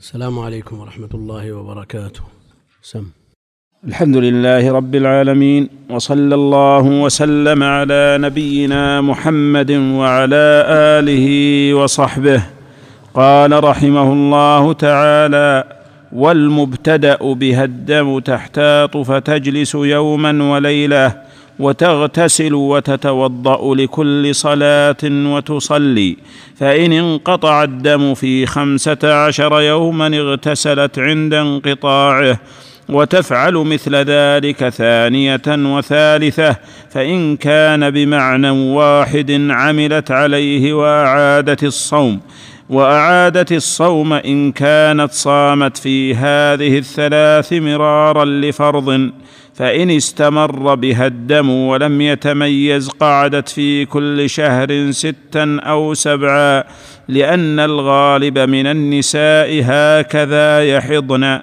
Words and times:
السلام 0.00 0.38
عليكم 0.38 0.80
ورحمة 0.80 1.08
الله 1.14 1.52
وبركاته. 1.52 2.20
سم. 2.82 3.04
الحمد 3.88 4.16
لله 4.16 4.72
رب 4.72 4.94
العالمين 4.94 5.68
وصلى 5.90 6.34
الله 6.34 6.84
وسلم 7.04 7.62
على 7.62 8.18
نبينا 8.20 9.00
محمد 9.00 9.70
وعلى 9.70 10.64
آله 11.00 11.26
وصحبه. 11.74 12.42
قال 13.14 13.64
رحمه 13.64 14.12
الله 14.12 14.72
تعالى 14.72 15.64
والمبتدأ 16.12 17.32
بها 17.32 17.64
الدم 17.64 18.18
تحتاط 18.18 18.96
فتجلس 18.96 19.74
يوما 19.74 20.32
وليلة 20.52 21.06
وتغتسل 21.58 22.54
وتتوضأ 22.54 23.74
لكل 23.74 24.34
صلاة 24.34 24.96
وتصلي 25.04 26.16
فإن 26.56 26.92
انقطع 26.92 27.62
الدم 27.62 28.14
في 28.14 28.46
خمسة 28.46 28.98
عشر 29.04 29.60
يوما 29.60 30.06
اغتسلت 30.06 30.98
عند 30.98 31.34
انقطاعه 31.34 32.38
وتفعل 32.88 33.54
مثل 33.54 33.96
ذلك 33.96 34.68
ثانية 34.68 35.42
وثالثة 35.48 36.56
فإن 36.90 37.36
كان 37.36 37.90
بمعنى 37.90 38.50
واحد 38.50 39.48
عملت 39.50 40.10
عليه 40.10 40.72
وأعادت 40.72 41.64
الصوم 41.64 42.20
وأعادت 42.70 43.52
الصوم 43.52 44.12
إن 44.12 44.52
كانت 44.52 45.12
صامت 45.12 45.76
في 45.76 46.14
هذه 46.14 46.78
الثلاث 46.78 47.52
مرارا 47.52 48.24
لفرض. 48.24 49.10
فإن 49.56 49.90
استمر 49.90 50.74
بها 50.74 51.06
الدم 51.06 51.50
ولم 51.50 52.00
يتميز 52.00 52.88
قعدت 52.88 53.48
في 53.48 53.84
كل 53.84 54.30
شهر 54.30 54.90
ستا 54.90 55.60
أو 55.60 55.94
سبعا 55.94 56.64
لأن 57.08 57.60
الغالب 57.60 58.38
من 58.38 58.66
النساء 58.66 59.60
هكذا 59.64 60.64
يحضن 60.64 61.40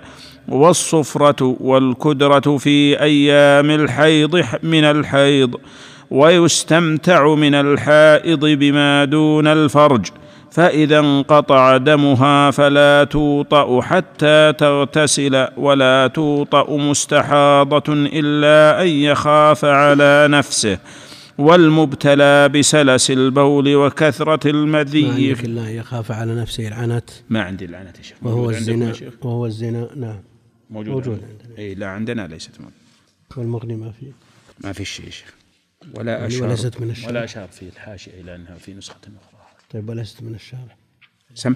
والصفرة 0.47 1.57
والكدرة 1.59 2.57
في 2.57 3.01
أيام 3.01 3.71
الحيض 3.71 4.43
من 4.63 4.83
الحيض 4.83 5.55
ويستمتع 6.11 7.35
من 7.35 7.55
الحائض 7.55 8.45
بما 8.45 9.05
دون 9.05 9.47
الفرج. 9.47 10.05
فإذا 10.53 10.99
انقطع 10.99 11.77
دمها 11.77 12.51
فلا 12.51 13.03
توطأ 13.03 13.81
حتى 13.81 14.53
تغتسل 14.57 15.47
ولا 15.57 16.07
توطأ 16.07 16.77
مستحاضة 16.77 17.93
إلا 17.93 18.81
أن 18.81 18.87
يخاف 18.87 19.65
على 19.65 20.27
نفسه. 20.29 20.79
والمبتلى 21.37 22.49
بسلس 22.49 23.11
البول 23.11 23.75
وكثرة 23.75 24.49
المذي 24.49 25.33
الله 25.33 25.69
يخاف 25.69 26.11
على 26.11 26.35
نفسه 26.35 26.67
العنت. 26.67 27.09
ما 27.29 27.41
عندي 27.41 27.65
العنة 27.65 27.93
يا 27.97 28.03
شيخ 28.03 28.17
وهو 28.21 28.49
الزنا؟ 28.49 28.93
وهو 29.21 29.45
الزنا 29.45 29.89
نعم. 29.95 30.19
موجود, 30.69 30.93
موجود 30.93 31.13
عندنا. 31.13 31.57
إي 31.57 31.75
لا 31.75 31.87
عندنا 31.87 32.27
ليست 32.27 32.51
موجود 32.59 32.73
والمغني 33.37 33.75
ما 33.75 33.91
فيه 33.91 34.11
ما 34.63 34.73
في 34.73 34.85
شيء 34.85 35.05
يا 35.05 35.11
شيخ. 35.11 35.33
ولا 35.95 36.11
يعني 36.11 36.27
أشار 36.27 36.43
وليست 36.43 36.81
من. 36.81 36.93
ولا 37.07 37.23
أشار 37.23 37.47
في 37.47 37.61
الحاشية 37.61 38.11
إلى 38.21 38.35
أنها 38.35 38.55
في 38.55 38.73
نسخة 38.73 38.95
أخرى. 38.95 39.32
طيب 39.73 39.89
وليست 39.89 40.23
من 40.23 40.35
الشارع. 40.35 40.77
سم؟ 41.33 41.53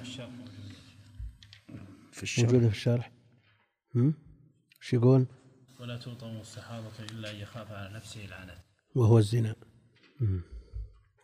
في 2.12 2.24
الشرع 2.24 2.46
موجودة 2.46 2.70
في 2.70 2.76
الشارع. 2.76 3.12
هم؟ 3.96 4.14
إيش 4.82 4.94
يقول؟ 4.94 5.26
ولا 5.80 5.98
توطأ 5.98 6.28
مستحاضة 6.28 6.92
إلا 7.12 7.32
أن 7.32 7.36
يخاف 7.36 7.72
على 7.72 7.96
نفسه 7.96 8.26
العنت 8.26 8.58
وهو 8.96 9.18
الزنا. 9.18 9.56
مم. 10.20 10.42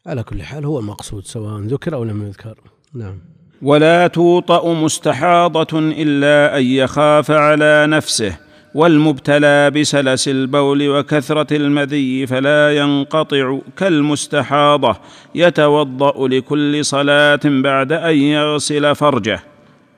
على 0.05 0.23
كل 0.23 0.43
حال 0.43 0.65
هو 0.65 0.79
المقصود 0.79 1.25
سواء 1.25 1.61
ذكر 1.61 1.95
أو 1.95 2.03
لم 2.03 2.27
يذكر. 2.27 2.71
نعم. 2.93 3.21
ولا 3.61 4.07
توطأ 4.07 4.73
مستحاضة 4.73 5.79
إلا 5.79 6.57
أن 6.57 6.65
يخاف 6.65 7.31
على 7.31 7.87
نفسه. 7.87 8.39
والمبتلى 8.75 9.71
بسلس 9.71 10.27
البول 10.27 10.89
وكثرة 10.89 11.55
المذي 11.55 12.27
فلا 12.27 12.77
ينقطع 12.77 13.59
كالمستحاضة 13.77 14.97
يتوضأ 15.35 16.27
لكل 16.27 16.85
صلاة 16.85 17.39
بعد 17.45 17.91
أن 17.91 18.15
يغسل 18.15 18.95
فرجه. 18.95 19.39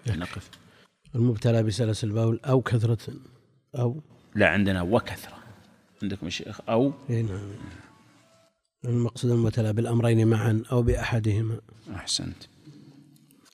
نقف. 0.07 0.49
المبتلى 1.15 1.63
بسلس 1.63 2.03
البول 2.03 2.39
أو 2.45 2.61
كثرة 2.61 3.13
أو 3.75 4.01
لا 4.35 4.47
عندنا 4.47 4.81
وكثرة. 4.81 5.35
عندكم 6.03 6.27
الشيخ 6.27 6.59
أو؟ 6.69 6.93
إيه 7.09 7.21
نعم. 7.21 7.51
المقصود 8.85 9.31
المبتلى 9.31 9.73
بالأمرين 9.73 10.27
معا 10.27 10.63
أو 10.71 10.81
بأحدهما. 10.81 11.57
أحسنت. 11.95 12.43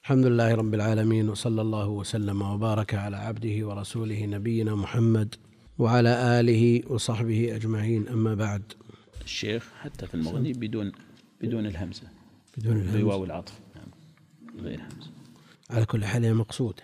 الحمد 0.04 0.26
لله 0.26 0.56
رب 0.56 0.74
العالمين 0.74 1.30
وصلى 1.30 1.62
الله 1.62 1.88
وسلم 1.88 2.42
وبارك 2.42 2.94
على 2.94 3.18
عبده 3.18 3.68
ورسوله 3.68 4.26
نبينا 4.26 4.76
محمد 4.76 5.36
وعلى 5.80 6.40
آله 6.40 6.92
وصحبه 6.92 7.56
أجمعين. 7.56 8.08
أما 8.08 8.36
بعد 8.36 8.74
الشيخ 9.24 9.72
حتى 9.80 10.08
في 10.08 10.14
المغني 10.14 10.54
بدون 10.54 10.92
بدون 11.42 11.66
الهمزة. 11.66 12.04
بدون 12.58 12.78
الهمز 12.78 13.02
بواو 13.02 13.24
العطف. 13.26 13.60
نعم. 13.76 14.66
غير 14.66 14.80
همزة. 14.82 15.12
على 15.70 15.86
كل 15.86 16.06
حال 16.06 16.26
هي 16.26 16.34
مقصودة. 16.34 16.84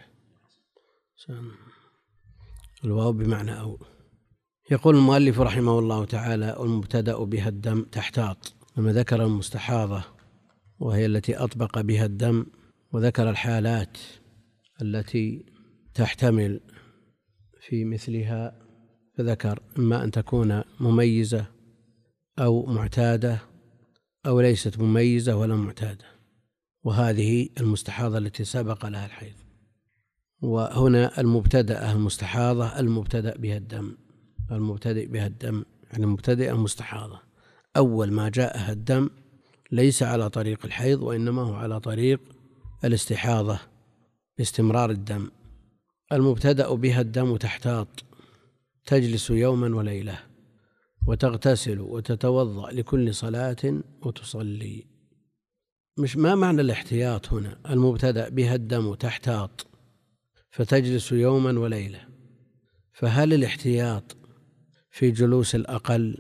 الواو 2.84 3.12
بمعنى 3.12 3.60
أو. 3.60 3.80
يقول 4.72 4.96
المؤلف 4.96 5.40
رحمه 5.40 5.80
الله 5.80 6.06
تعالى 6.06 6.56
والمبتدأ 6.60 7.18
بها 7.18 7.50
الدم 7.50 7.84
تحتاط 7.84 8.54
لما 8.78 8.94
ذكر 8.94 9.24
المستحاضة 9.26 10.04
وهي 10.80 11.06
التي 11.06 11.36
أطبق 11.36 11.82
بها 11.82 12.06
الدم 12.06 12.46
وذكر 12.94 13.30
الحالات 13.30 13.98
التي 14.82 15.46
تحتمل 15.94 16.62
في 17.62 17.86
مثلها 17.86 18.68
فذكر 19.18 19.60
إما 19.78 20.04
أن 20.04 20.12
تكون 20.12 20.64
مميزة 20.80 21.46
أو 22.40 22.66
معتادة 22.66 23.40
أو 24.26 24.42
ليست 24.42 24.80
مميزة 24.80 25.36
ولا 25.36 25.56
معتادة. 25.56 26.06
وهذه 26.84 27.50
المستحاضة 27.60 28.18
التي 28.18 28.44
سبق 28.44 28.86
لها 28.86 29.06
الحيض. 29.06 29.34
وهنا 30.42 31.20
المبتدأة 31.22 31.92
المستحاضة 31.92 32.80
المبتدأ 32.80 33.38
بها 33.38 33.58
الدم 33.58 33.98
المبتدئ 34.52 35.06
بها 35.06 35.28
الدم 35.28 35.64
يعني 35.92 36.04
المبتدئة 36.04 36.54
مستحاضة 36.54 37.20
أول 37.78 38.12
ما 38.12 38.30
جاءها 38.30 38.72
الدم 38.72 39.10
ليس 39.72 40.04
على 40.04 40.30
طريق 40.30 40.66
الحيض 40.66 41.02
وإنما 41.02 41.42
هو 41.42 41.54
على 41.54 41.80
طريق 41.80 42.20
الاستحاضة 42.84 43.60
باستمرار 44.38 44.90
الدم. 44.90 45.30
المبتدأ 46.12 46.74
بها 46.74 47.02
الدم 47.02 47.38
تحتاط 47.38 47.88
تجلس 48.86 49.30
يوما 49.30 49.76
وليلة 49.76 50.20
وتغتسل 51.08 51.80
وتتوضأ 51.80 52.72
لكل 52.72 53.14
صلاة 53.14 53.82
وتصلي. 54.02 54.86
مش 55.98 56.18
ما 56.18 56.36
معنى 56.36 56.62
الاحتياط 56.62 57.34
هنا؟ 57.34 57.60
المبتدأ 57.70 58.30
بها 58.30 58.56
الدم 58.56 58.94
تحتاط 58.94 59.68
فتجلس 60.52 61.12
يوما 61.12 61.60
وليلة. 61.60 62.08
فهل 62.94 63.34
الاحتياط 63.34 64.18
في 64.92 65.12
جلوس 65.12 65.56
الأقل 65.56 66.18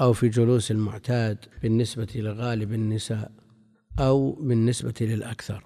أو 0.00 0.12
في 0.12 0.28
جلوس 0.28 0.70
المعتاد 0.70 1.38
بالنسبة 1.62 2.08
لغالب 2.14 2.72
النساء؟ 2.72 3.45
أو 3.98 4.32
بالنسبة 4.32 4.94
للأكثر 5.00 5.64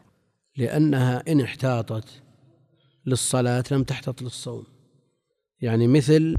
لأنها 0.56 1.32
إن 1.32 1.40
احتاطت 1.40 2.22
للصلاة 3.06 3.64
لم 3.70 3.84
تحتط 3.84 4.22
للصوم. 4.22 4.64
يعني 5.60 5.86
مثل 5.86 6.36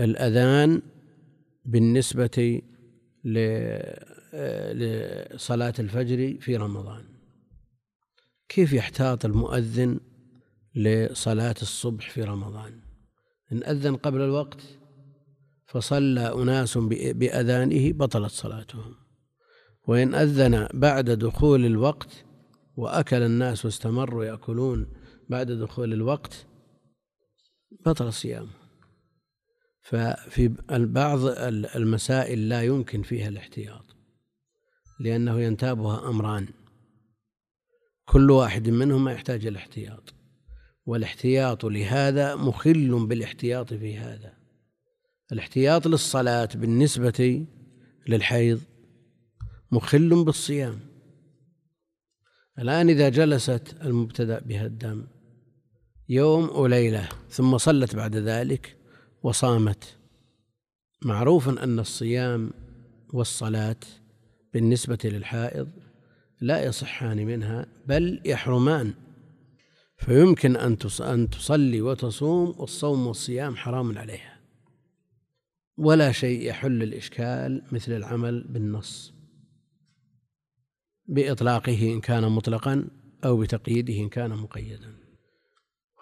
الأذان 0.00 0.82
بالنسبة 1.64 2.62
لصلاة 4.74 5.74
الفجر 5.78 6.36
في 6.40 6.56
رمضان. 6.56 7.04
كيف 8.48 8.72
يحتاط 8.72 9.24
المؤذن 9.24 10.00
لصلاة 10.74 11.54
الصبح 11.62 12.10
في 12.10 12.22
رمضان؟ 12.22 12.80
إن 13.52 13.64
أذن 13.64 13.96
قبل 13.96 14.20
الوقت 14.20 14.60
فصلى 15.66 16.42
أناس 16.42 16.78
بأذانه 16.78 17.92
بطلت 17.92 18.30
صلاتهم. 18.30 18.94
وإن 19.86 20.14
أذن 20.14 20.68
بعد 20.74 21.10
دخول 21.10 21.66
الوقت 21.66 22.24
وأكل 22.76 23.22
الناس 23.22 23.64
واستمروا 23.64 24.24
يأكلون 24.24 24.86
بعد 25.28 25.52
دخول 25.52 25.92
الوقت 25.92 26.46
بطل 27.86 28.06
الصيام 28.06 28.48
ففي 29.82 30.48
بعض 30.70 31.18
المسائل 31.76 32.48
لا 32.48 32.62
يمكن 32.62 33.02
فيها 33.02 33.28
الاحتياط 33.28 33.96
لأنه 35.00 35.40
ينتابها 35.40 36.08
أمران. 36.08 36.48
كل 38.04 38.30
واحد 38.30 38.68
منهما 38.68 39.12
يحتاج 39.12 39.46
الاحتياط 39.46 40.14
والاحتياط 40.86 41.64
لهذا 41.64 42.34
مخل 42.34 43.06
بالاحتياط 43.06 43.74
في 43.74 43.98
هذا. 43.98 44.32
الاحتياط 45.32 45.86
للصلاة 45.86 46.48
بالنسبة 46.54 47.46
للحيض 48.08 48.60
مخل 49.72 50.24
بالصيام. 50.24 50.80
الآن 52.58 52.88
إذا 52.88 53.08
جلست 53.08 53.76
المبتدأ 53.84 54.40
بها 54.40 54.66
الدم 54.66 55.06
يوم 56.08 56.50
وليلة 56.56 57.08
ثم 57.30 57.58
صلت 57.58 57.96
بعد 57.96 58.16
ذلك 58.16 58.76
وصامت. 59.22 59.96
معروف 61.02 61.48
أن 61.48 61.78
الصيام 61.78 62.50
والصلاة 63.12 63.76
بالنسبة 64.54 64.98
للحائض 65.04 65.68
لا 66.40 66.64
يصحان 66.64 67.26
منها 67.26 67.66
بل 67.86 68.20
يحرمان. 68.24 68.94
فيمكن 69.98 70.56
أن 71.00 71.28
تصلي 71.30 71.80
وتصوم 71.80 72.54
والصوم 72.58 73.06
والصيام 73.06 73.56
حرام 73.56 73.98
عليها. 73.98 74.40
ولا 75.76 76.12
شيء 76.12 76.48
يحل 76.48 76.82
الإشكال 76.82 77.62
مثل 77.72 77.92
العمل 77.92 78.44
بالنص. 78.48 79.15
بإطلاقه 81.08 81.92
إن 81.92 82.00
كان 82.00 82.28
مطلقا 82.28 82.88
أو 83.24 83.36
بتقييده 83.36 83.94
إن 83.94 84.08
كان 84.08 84.30
مقيدا. 84.30 84.94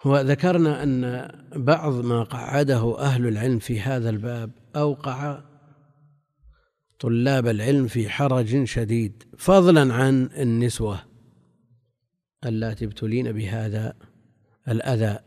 وذكرنا 0.05 0.83
أن 0.83 1.31
بعض 1.55 2.05
ما 2.05 2.23
قعده 2.23 2.99
أهل 2.99 3.27
العلم 3.27 3.59
في 3.59 3.79
هذا 3.79 4.09
الباب 4.09 4.51
أوقع 4.75 5.41
طلاب 6.99 7.47
العلم 7.47 7.87
في 7.87 8.09
حرج 8.09 8.63
شديد 8.63 9.23
فضلا 9.37 9.93
عن 9.93 10.29
النسوة 10.37 10.99
اللاتي 12.45 12.85
ابتلين 12.85 13.31
بهذا 13.31 13.93
الأذى. 14.67 15.19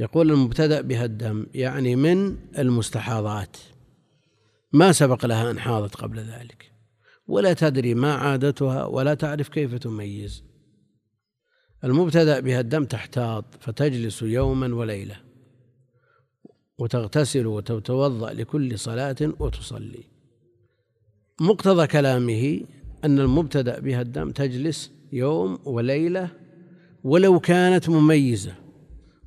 يقول 0.00 0.30
المبتدأ 0.30 0.80
بها 0.80 1.04
الدم 1.04 1.46
يعني 1.54 1.96
من 1.96 2.38
المستحاضات. 2.58 3.56
ما 4.72 4.92
سبق 4.92 5.26
لها 5.26 5.50
أن 5.50 5.58
حاضت 5.58 5.94
قبل 5.94 6.18
ذلك. 6.20 6.71
ولا 7.26 7.52
تدري 7.52 7.94
ما 7.94 8.14
عادتها 8.14 8.84
ولا 8.84 9.14
تعرف 9.14 9.48
كيف 9.48 9.74
تميز. 9.74 10.44
المبتدأ 11.84 12.40
بها 12.40 12.60
الدم 12.60 12.84
تحتاط 12.84 13.44
فتجلس 13.60 14.22
يوما 14.22 14.74
وليلة 14.74 15.16
وتغتسل 16.78 17.46
وتتوضأ 17.46 18.32
لكل 18.32 18.78
صلاة 18.78 19.16
وتصلي. 19.40 20.04
مقتضى 21.40 21.86
كلامه 21.86 22.60
أن 23.04 23.18
المبتدأ 23.18 23.80
بها 23.80 24.00
الدم 24.00 24.30
تجلس 24.30 24.92
يوم 25.12 25.58
وليلة 25.64 26.30
ولو 27.04 27.40
كانت 27.40 27.88
مميزة 27.88 28.54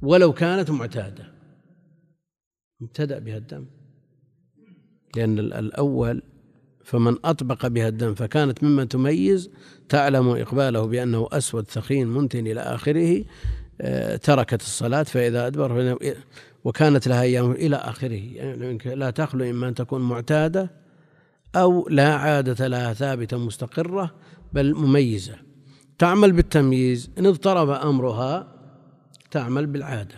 ولو 0.02 0.34
كانت 0.34 0.72
معتادة. 0.72 1.36
مبتدأ 2.80 3.20
بها 3.20 3.38
الدم 3.38 3.66
لأن 5.16 5.40
الأول 5.40 6.22
فمن 6.86 7.16
أطبق 7.26 7.68
بها 7.68 7.88
الدم 7.88 8.14
فكانت 8.14 8.64
ممن 8.64 8.88
تميز 8.88 9.50
تعلم 9.90 10.30
إقباله 10.30 10.86
بأنه 10.86 11.28
أسود 11.32 11.66
ثخين 11.70 12.08
منتن 12.08 12.48
إلى 12.48 12.60
آخره 12.60 13.24
آه، 13.82 14.16
تركت 14.16 14.62
الصلاة 14.62 15.04
فإذا 15.04 15.48
أدبر 15.48 15.98
وكانت 16.64 17.08
لها 17.08 17.22
أيام 17.22 17.52
إلى 17.52 17.76
آخره. 17.76 18.22
يعني 18.36 18.78
لا 18.86 19.10
تخلو 19.10 19.50
إما 19.50 19.68
أن 19.68 19.74
تكون 19.74 20.02
معتادة 20.02 20.72
أو 21.56 21.88
لا 21.90 22.16
عادة 22.16 22.68
لها 22.68 22.94
ثابتة 22.94 23.38
مستقرة 23.38 24.16
بل 24.54 24.74
مميزة. 24.74 25.36
تعمل 25.98 26.32
بالتمييز 26.32 27.10
إن 27.18 27.26
اضطرب 27.26 27.70
أمرها 27.70 28.56
تعمل 29.32 29.66
بالعادة. 29.66 30.16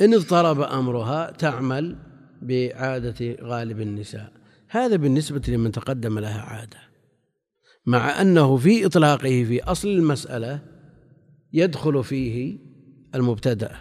إن 0.00 0.14
اضطرب 0.14 0.60
أمرها 0.60 1.30
تعمل 1.30 1.96
بعادة 2.42 3.36
غالب 3.42 3.80
النساء. 3.80 4.39
هذا 4.70 4.96
بالنسبة 4.96 5.42
لمن 5.48 5.72
تقدم 5.72 6.18
لها 6.18 6.40
عادة. 6.40 6.78
مع 7.86 8.20
أنه 8.20 8.56
في 8.56 8.86
إطلاقه 8.86 9.44
في 9.44 9.62
أصل 9.62 9.88
المسألة 9.88 10.62
يدخل 11.52 12.04
فيه 12.04 12.58
المبتدأ. 13.14 13.76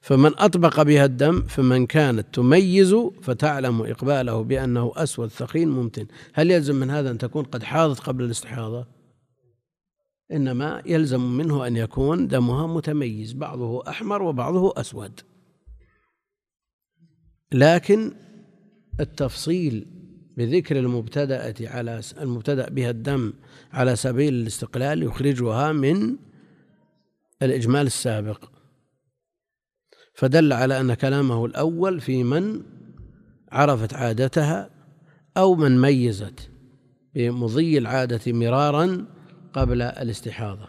فمن 0.00 0.30
أطبق 0.38 0.82
بها 0.82 1.04
الدم 1.04 1.42
فمن 1.42 1.86
كانت 1.86 2.34
تميز 2.34 2.94
فتعلم 3.22 3.82
إقباله 3.82 4.42
بأنه 4.42 4.92
أسود 4.96 5.28
ثقيل 5.28 5.68
ممتن. 5.68 6.06
هل 6.32 6.50
يلزم 6.50 6.76
من 6.76 6.90
هذا 6.90 7.10
أن 7.10 7.18
تكون 7.18 7.44
قد 7.44 7.62
حاضت 7.62 8.00
قبل 8.00 8.24
الاستحاضة؟ 8.24 8.86
إنما 10.32 10.82
يلزم 10.86 11.36
منه 11.36 11.66
أن 11.66 11.76
يكون 11.76 12.28
دمها 12.28 12.66
متميز 12.66 13.32
بعضه 13.32 13.88
أحمر 13.88 14.22
وبعضه 14.22 14.72
أسود. 14.76 15.20
لكن 17.52 18.12
التفصيل 19.00 19.86
بذكر 20.36 20.78
المبتدأة 20.78 21.54
على 21.60 22.00
المبتدأ 22.20 22.68
بها 22.68 22.90
الدم 22.90 23.32
على 23.72 23.96
سبيل 23.96 24.34
الاستقلال 24.34 25.02
يخرجها 25.02 25.72
من 25.72 26.16
الإجمال 27.42 27.86
السابق. 27.86 28.44
فدل 30.14 30.52
على 30.52 30.80
أن 30.80 30.94
كلامه 30.94 31.46
الأول 31.46 32.00
في 32.00 32.24
من 32.24 32.62
عرفت 33.52 33.94
عادتها 33.94 34.70
أو 35.36 35.54
من 35.54 35.80
ميزت 35.80 36.50
بمضي 37.14 37.78
العادة 37.78 38.32
مرارا 38.32 39.06
قبل 39.52 39.82
الاستحاضة. 39.82 40.68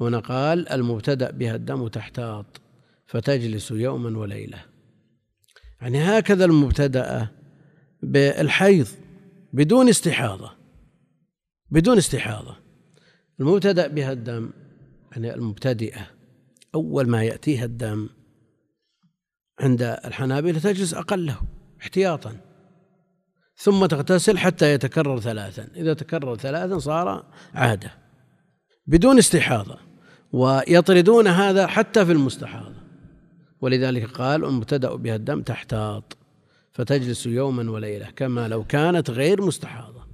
هنا 0.00 0.18
قال 0.18 0.68
المبتدأ 0.68 1.30
بها 1.30 1.54
الدم 1.54 1.88
تحتاط 1.88 2.60
فتجلس 3.06 3.70
يوما 3.70 4.18
وليلة. 4.18 4.64
يعني 5.80 6.02
هكذا 6.02 6.44
المبتدأ 6.44 7.28
بالحيض 8.02 8.88
بدون 9.52 9.88
استحاضة 9.88 10.50
بدون 11.70 11.98
استحاضة. 11.98 12.56
المبتدأ 13.40 13.86
بها 13.86 14.12
الدم 14.12 14.50
يعني 15.12 15.34
المبتدئة 15.34 16.10
أول 16.74 17.08
ما 17.08 17.22
يأتيها 17.22 17.64
الدم 17.64 18.08
عند 19.60 19.82
الحنابلة 19.82 20.58
تجلس 20.58 20.94
أقله 20.94 21.40
احتياطا 21.80 22.36
ثم 23.56 23.86
تغتسل 23.86 24.38
حتى 24.38 24.74
يتكرر 24.74 25.20
ثلاثا. 25.20 25.68
إذا 25.76 25.94
تكرر 25.94 26.36
ثلاثا 26.36 26.78
صار 26.78 27.32
عادة 27.54 27.90
بدون 28.86 29.18
استحاضة 29.18 29.78
ويطردون 30.32 31.26
هذا 31.26 31.66
حتى 31.66 32.06
في 32.06 32.12
المستحاضة. 32.12 32.82
ولذلك 33.60 34.10
قال 34.10 34.44
المبتدأ 34.44 34.94
بها 34.94 35.16
الدم 35.16 35.42
تحتاط. 35.42 36.16
فتجلس 36.72 37.26
يوما 37.26 37.70
وليلة 37.70 38.10
كما 38.10 38.48
لو 38.48 38.64
كانت 38.64 39.10
غير 39.10 39.42
مستحاضة. 39.42 40.06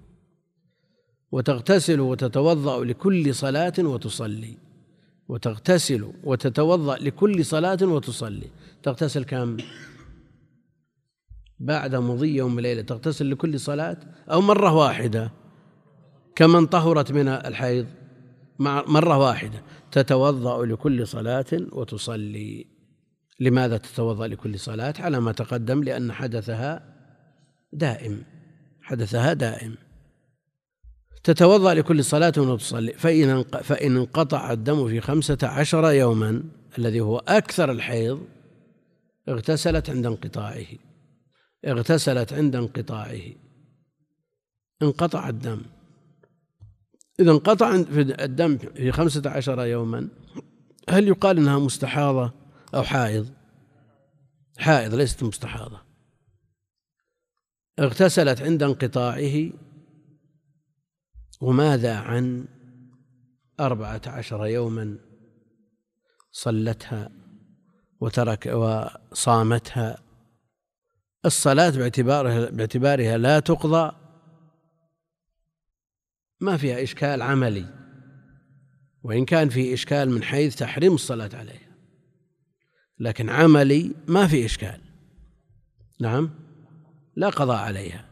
وتغتسل 1.33 2.01
وتتوضأ 2.01 2.85
لكل 2.85 3.35
صلاة 3.35 3.73
وتصلي. 3.79 4.57
وتغتسل 5.29 6.13
وتتوضأ 6.25 6.97
لكل 6.97 7.45
صلاة 7.45 7.79
وتصلي. 7.83 8.51
تغتسل 8.83 9.25
كم؟ 9.25 9.57
بعد 11.61 11.95
مضي 11.95 12.37
يوم 12.37 12.57
وليلة 12.57 12.83
تغتسل 12.83 13.31
لكل 13.31 13.61
صلاة 13.61 13.97
أو 14.33 14.41
مرة 14.41 14.75
واحدة. 14.75 15.33
كمن 16.37 16.67
طهرت 16.67 17.13
من 17.13 17.29
الحيض 17.29 17.87
مرة 18.59 19.19
واحدة 19.19 19.63
تتوضأ 19.93 20.67
لكل 20.67 21.07
صلاة 21.07 21.47
وتصلي. 21.53 22.78
لماذا 23.41 23.77
تتوضأ 23.77 24.27
لكل 24.27 24.59
صلاة؟ 24.59 24.95
على 24.99 25.21
ما 25.21 25.33
تقدم 25.33 25.85
لأن 25.85 26.13
حدثها 26.13 26.95
دائم 27.73 28.23
حدثها 28.83 29.33
دائم. 29.33 29.75
تتوضأ 31.25 31.75
لكل 31.75 32.05
صلاة 32.05 32.33
وتصلي 32.37 32.93
فإن 32.93 33.43
فإن 33.43 33.97
انقطع 33.97 34.53
الدم 34.53 34.89
في 34.89 35.01
خمسة 35.01 35.39
عشر 35.43 35.91
يوما 35.91 36.43
الذي 36.79 37.01
هو 37.01 37.19
أكثر 37.19 37.71
الحيض 37.71 38.21
اغتسلت 39.29 39.91
عند 39.91 40.07
انقطاعه 40.07 40.67
اغتسلت 41.65 42.33
عند 42.33 42.57
انقطاعه. 42.57 43.21
انقطع 44.83 45.29
الدم. 45.29 45.63
إذا 47.21 47.31
انقطع 47.31 47.75
الدم 47.99 48.59
في 48.59 48.93
خمسة 48.93 49.31
عشر 49.31 49.67
يوما 49.67 50.09
هل 50.91 51.09
يقال 51.09 51.39
إنها 51.39 51.59
مستحاضة؟ 51.59 52.33
أو 52.75 52.83
حائض. 52.83 53.35
حائض 54.59 54.95
ليست 54.95 55.23
مستحاضة. 55.23 55.83
اغتسلت 57.79 58.43
عند 58.43 58.63
انقطاعه 58.63 59.51
وماذا 61.41 61.97
عن 61.97 62.49
أربعة 63.61 64.03
عشر 64.07 64.47
يوما 64.47 64.99
صلتها 66.33 67.11
وترك 68.01 68.47
وصامتها؟ 68.47 69.99
الصلاة 71.25 71.71
باعتبارها 71.71 72.51
باعتبارها 72.51 73.19
لا 73.19 73.41
تقضى. 73.41 73.93
ما 76.41 76.57
فيها 76.57 76.83
إشكال 76.83 77.23
عملي. 77.23 77.75
وإن 79.03 79.25
كان 79.25 79.49
في 79.49 79.75
إشكال 79.75 80.11
من 80.11 80.23
حيث 80.23 80.57
تحريم 80.57 80.95
الصلاة 80.95 81.31
عليها 81.35 81.68
لكن 83.01 83.31
عملي 83.31 83.93
ما 84.07 84.27
في 84.27 84.45
إشكال. 84.45 84.81
نعم؟ 86.01 86.31
لا 87.17 87.29
قضاء 87.29 87.57
عليها. 87.57 88.05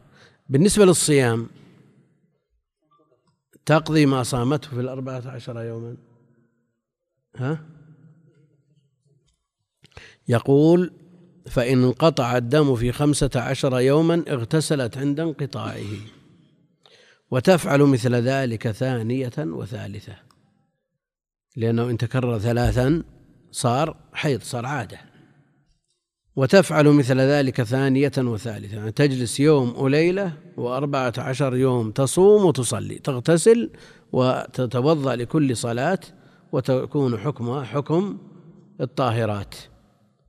بالنسبة 0.49 0.85
للصيام 0.85 1.49
تقضي 3.65 4.05
ما 4.05 4.23
صامته 4.23 4.69
في 4.69 4.79
الأربعة 4.79 5.23
عشر 5.27 5.61
يوما. 5.61 5.97
ها؟ 7.35 7.65
يقول 10.27 10.91
فإن 11.45 11.83
انقطع 11.83 12.37
الدم 12.37 12.75
في 12.75 12.91
خمسة 12.91 13.29
عشر 13.35 13.79
يوما 13.79 14.23
اغتسلت 14.27 14.97
عند 14.97 15.19
انقطاعه. 15.19 15.97
وتفعل 17.31 17.81
مثل 17.81 18.15
ذلك 18.15 18.71
ثانية 18.71 19.33
وثالثة. 19.37 20.15
لأنه 21.55 21.89
إن 21.89 21.97
تكرر 21.97 22.39
ثلاثا 22.39 23.03
صار 23.51 23.95
حيض 24.13 24.41
صار 24.41 24.65
عادة. 24.65 24.97
وتفعل 26.35 26.87
مثل 26.87 27.17
ذلك 27.19 27.63
ثانية 27.63 28.11
وثالثة. 28.17 28.77
يعني 28.77 28.91
تجلس 28.91 29.39
يوم 29.39 29.73
وليلة 29.77 30.33
وأربعة 30.57 31.13
عشر 31.17 31.55
يوم 31.55 31.91
تصوم 31.91 32.45
وتصلي. 32.45 32.95
تغتسل 32.95 33.69
وتتوضأ 34.11 35.15
لكل 35.15 35.57
صلاة 35.57 35.99
وتكون 36.51 37.17
حكمها 37.17 37.63
حكم 37.63 38.17
الطاهرات. 38.81 39.55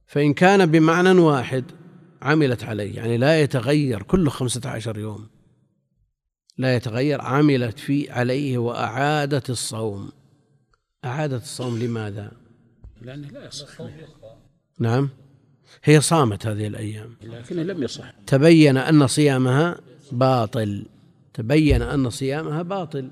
فإن 0.07 0.35
كان 0.35 0.67
بمعنى 0.67 1.11
واحد 1.11 1.65
عملت 2.23 2.65
عليه. 2.65 2.97
يعني 2.97 3.17
لا 3.17 3.41
يتغير 3.41 4.03
كل 4.03 4.29
خمسة 4.29 4.71
عشر 4.71 4.99
يوم. 4.99 5.29
لا 6.59 6.77
يتغير 6.77 7.21
عملت 7.21 7.79
في 7.79 8.11
عليه 8.11 8.59
وأعادت 8.59 9.51
الصوم. 9.51 10.13
أعادت 11.05 11.43
الصوم 11.43 11.79
لماذا؟ 11.79 12.48
لأنه 13.03 13.29
لا 13.29 13.47
يصح. 13.47 13.83
نعم. 14.79 15.09
هي 15.85 16.01
صامت 16.01 16.47
هذه 16.47 16.67
الأيام. 16.67 17.17
لكنه 17.23 17.63
لم 17.63 17.83
يصح. 17.83 18.11
تبين 18.27 18.77
أن 18.77 19.07
صيامها 19.07 19.81
باطل. 20.13 20.87
تبين 21.35 21.83
أن 21.83 22.11
صيامها 22.11 22.63
باطل. 22.63 23.11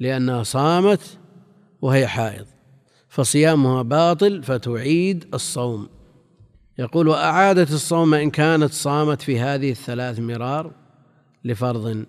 لأنها 0.00 0.42
صامت 0.42 1.18
وهي 1.82 2.06
حائض. 2.06 2.46
فصيامها 3.08 3.82
باطل 3.82 4.42
فتعيد 4.42 5.34
الصوم. 5.34 5.88
يقول 6.78 7.08
وأعادت 7.08 7.72
الصوم 7.72 8.14
إن 8.14 8.30
كانت 8.30 8.72
صامت 8.72 9.22
في 9.22 9.40
هذه 9.40 9.70
الثلاث 9.70 10.20
مرار 10.20 10.72
لفرض. 11.44 12.06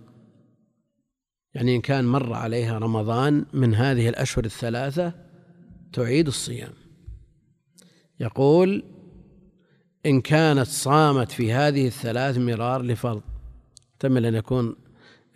يعني 1.53 1.75
إن 1.75 1.81
كان 1.81 2.05
مر 2.05 2.33
عليها 2.33 2.77
رمضان 2.77 3.45
من 3.53 3.75
هذه 3.75 4.09
الأشهر 4.09 4.45
الثلاثة 4.45 5.13
تعيد 5.93 6.27
الصيام. 6.27 6.78
يقول 8.19 8.83
إن 10.05 10.21
كانت 10.21 10.67
صامت 10.67 11.31
في 11.31 11.53
هذه 11.53 11.87
الثلاث 11.87 12.37
مرار 12.37 12.81
لفرض 12.81 13.21
احتمل 13.93 14.25
أن 14.25 14.35
يكون 14.35 14.75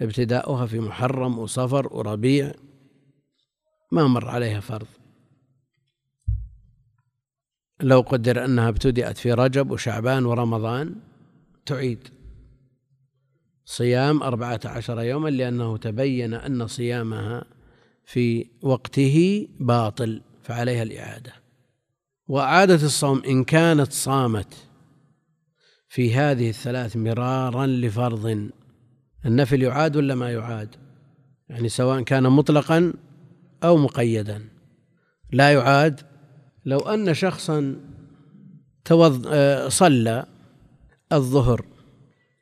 ابتداؤها 0.02 0.66
في 0.66 0.80
محرم 0.80 1.40
وصفر 1.40 1.94
وربيع 1.94 2.54
ما 3.92 4.08
مر 4.08 4.30
عليها 4.30 4.60
فرض. 4.60 4.88
لو 7.82 8.02
قدر 8.02 8.46
أنها 8.46 8.70
ابتدأت 8.70 9.18
في 9.18 9.34
رجب 9.34 9.72
وشعبان 9.72 10.26
ورمضان 10.26 10.96
تعيد 11.66 12.08
صيام 13.66 14.24
أربعة 14.24 14.60
عشر 14.66 15.02
يوما 15.02 15.30
لأنه 15.30 15.78
تبين 15.78 16.34
أن 16.34 16.68
صيامها 16.68 17.46
في 18.06 18.48
وقته 18.62 19.48
باطل 19.60 20.22
فعليها 20.44 20.84
الإعادة. 20.84 21.43
وأعادت 22.28 22.84
الصوم 22.84 23.24
إن 23.28 23.44
كانت 23.44 23.92
صامت 23.92 24.54
في 25.88 26.16
هذه 26.16 26.50
الثلاث 26.50 26.96
مرارا 26.98 27.66
لفرض 27.66 28.50
النفل 29.26 29.64
يعاد 29.64 29.96
ولا 29.96 30.16
ما 30.16 30.32
يعاد؟ 30.32 30.76
يعني 31.50 31.70
سواء 31.70 32.02
كان 32.02 32.24
مطلقا 32.24 32.94
أو 33.64 33.78
مقيدا. 33.78 34.50
لا 35.32 35.54
يعاد. 35.54 36.02
لو 36.66 36.80
أن 36.80 37.14
شخصا 37.14 37.76
توض... 38.86 39.28
آه، 39.28 39.70
صلى 39.70 40.26
الظهر 41.12 41.66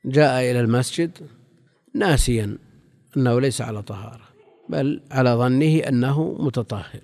جاء 0.05 0.51
إلى 0.51 0.59
المسجد 0.59 1.17
ناسيا 1.95 2.57
أنه 3.17 3.41
ليس 3.41 3.61
على 3.61 3.81
طهارة 3.81 4.23
بل 4.69 5.01
على 5.11 5.29
ظنه 5.29 5.79
أنه 5.79 6.37
متطهر. 6.39 7.01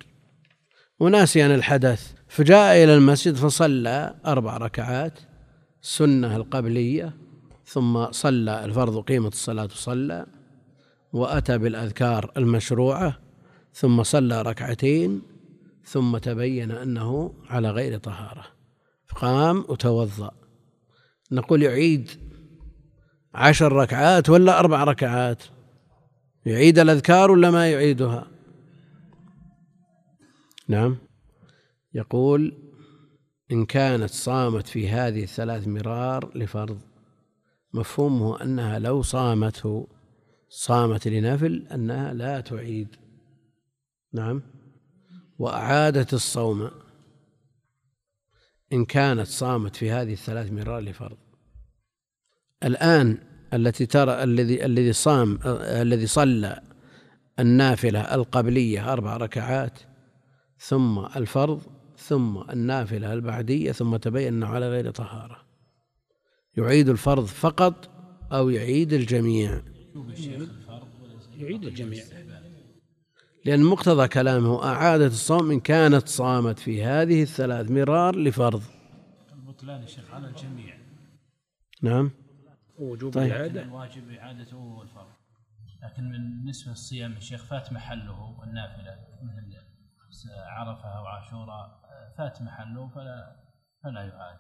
وناسيا 1.00 1.56
الحدث 1.56 2.17
فجاء 2.28 2.84
إلى 2.84 2.96
المسجد 2.96 3.36
فصلى 3.36 4.16
أربع 4.26 4.58
ركعات 4.58 5.20
السنة 5.84 6.36
القبلية 6.36 7.14
ثم 7.66 8.12
صلى 8.12 8.66
الفرض 8.66 9.00
قيمة 9.00 9.28
الصلاة 9.28 9.70
صلى 9.72 10.26
وأتى 11.14 11.58
بالأذكار 11.58 12.32
المشروعة 12.38 13.20
ثم 13.74 14.04
صلى 14.04 14.42
ركعتين 14.42 15.22
ثم 15.84 16.18
تبين 16.18 16.72
أنه 16.72 17.34
على 17.50 17.72
غير 17.72 17.98
طهارة 17.98 18.46
فقام 19.06 19.66
وتوضأ. 19.70 20.32
نقول 21.32 21.64
يعيد 21.64 22.10
عشر 23.34 23.72
ركعات 23.74 24.30
ولا 24.30 24.60
أربع 24.60 24.84
ركعات؟ 24.84 25.44
يعيد 26.46 26.80
الأذكار 26.80 27.32
ولا 27.32 27.52
ما 27.52 27.72
يعيدها؟ 27.72 28.28
نعم. 30.68 30.98
يقول 31.98 32.54
إن 33.52 33.66
كانت 33.66 34.10
صامت 34.10 34.68
في 34.68 34.90
هذه 34.90 35.24
الثلاث 35.24 35.68
مرار 35.68 36.38
لفرض 36.38 36.80
مفهومه 37.74 38.42
أنها 38.42 38.80
لو 38.80 39.02
صامته 39.02 39.88
صامت 40.50 41.08
لنفل 41.08 41.68
أنها 41.72 42.14
لا 42.14 42.40
تعيد. 42.40 42.96
نعم. 44.14 44.42
وأعادت 45.40 46.14
الصوم. 46.14 46.72
إن 48.74 48.86
كانت 48.86 49.28
صامت 49.28 49.76
في 49.76 49.92
هذه 49.92 50.14
الثلاث 50.14 50.52
مرار 50.52 50.80
لفرض. 50.80 51.18
الآن 52.64 53.18
التي 53.54 53.86
ترى 53.86 54.24
الذي 54.24 54.66
الذي 54.66 54.94
صام 54.94 55.40
الذي 55.46 56.08
صلى 56.08 56.62
النافلة 57.40 58.02
القبلية 58.16 58.94
أربع 58.94 59.18
ركعات 59.18 59.80
ثم 60.60 61.00
الفرض 61.00 61.77
ثم 61.98 62.50
النافلة 62.50 63.14
البعدية 63.14 63.72
ثم 63.72 63.96
تبين 63.96 64.34
أنه 64.34 64.48
على 64.48 64.70
غير 64.70 64.92
طهارة. 64.92 65.38
يعيد 66.58 66.90
الفرض 66.90 67.26
فقط 67.26 67.90
أو 68.32 68.50
يعيد 68.50 68.94
الجميع. 68.94 69.62
يعيد 71.38 71.64
الجميع. 71.64 72.04
لأن 73.46 73.64
مقتضى 73.64 74.08
كلامه 74.08 74.64
أعادت 74.64 75.12
الصوم 75.12 75.52
إن 75.52 75.60
كانت 75.60 76.08
صامت 76.08 76.60
في 76.60 76.84
هذه 76.84 77.22
الثلاث 77.22 77.72
مرار 77.72 78.16
لفرض. 78.16 78.64
البطلان 79.34 79.82
يا 79.82 79.88
شيخ 79.88 80.12
على 80.12 80.28
الجميع. 80.28 80.78
نعم. 81.82 82.12
وجوب 82.80 83.14
طيب. 83.14 83.24
الإعادة. 83.24 83.62
الواجب 83.62 84.10
إعادته 84.10 84.58
والفرض. 84.58 85.18
لكن 85.84 86.12
بالنسبة 86.12 86.72
للصيام 86.72 87.14
يا 87.14 87.20
شيخ 87.20 87.46
فات 87.46 87.74
محله 87.74 88.44
النافلة 88.44 89.00
مثل 89.24 89.57
عرفة 90.28 90.98
أو 90.98 91.06
عاشوراء 91.06 91.82
فات 92.18 92.42
محله 92.42 92.88
فلا 92.88 93.36
فلا 93.84 94.02
يعاد. 94.02 94.40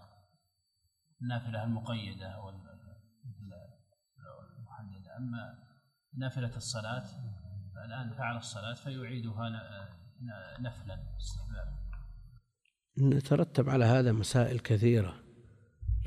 النافلة 1.21 1.63
المقيدة 1.63 2.27
أو 2.27 2.49
المحددة. 2.49 2.77
أما 5.17 5.63
نافلة 6.17 6.55
الصلاة 6.55 7.03
الآن 7.85 8.13
فعل 8.13 8.37
الصلاة 8.37 8.73
فيعيدها 8.73 9.49
نفلا 10.59 11.15
استحبابا. 11.17 11.77
نترتب 13.01 13.69
على 13.69 13.85
هذا 13.85 14.11
مسائل 14.11 14.59
كثيرة. 14.59 15.13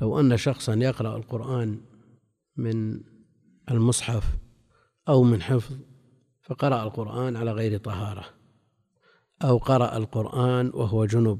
لو 0.01 0.19
أن 0.19 0.37
شخصا 0.37 0.73
يقرأ 0.73 1.17
القرآن 1.17 1.81
من 2.57 3.03
المصحف 3.71 4.37
أو 5.07 5.23
من 5.23 5.41
حفظ 5.41 5.79
فقرأ 6.41 6.83
القرآن 6.83 7.35
على 7.35 7.51
غير 7.51 7.79
طهارة. 7.79 8.40
أو 9.43 9.57
قرأ 9.57 9.97
القرآن 9.97 10.71
وهو 10.73 11.05
جنب 11.05 11.39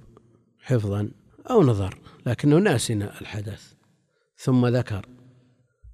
حفظا 0.60 1.12
أو 1.50 1.64
نظر 1.64 1.98
لكنه 2.26 2.58
ناسنا 2.58 3.22
الحدث. 3.22 3.74
ثم 4.38 4.66
ذكر 4.68 5.06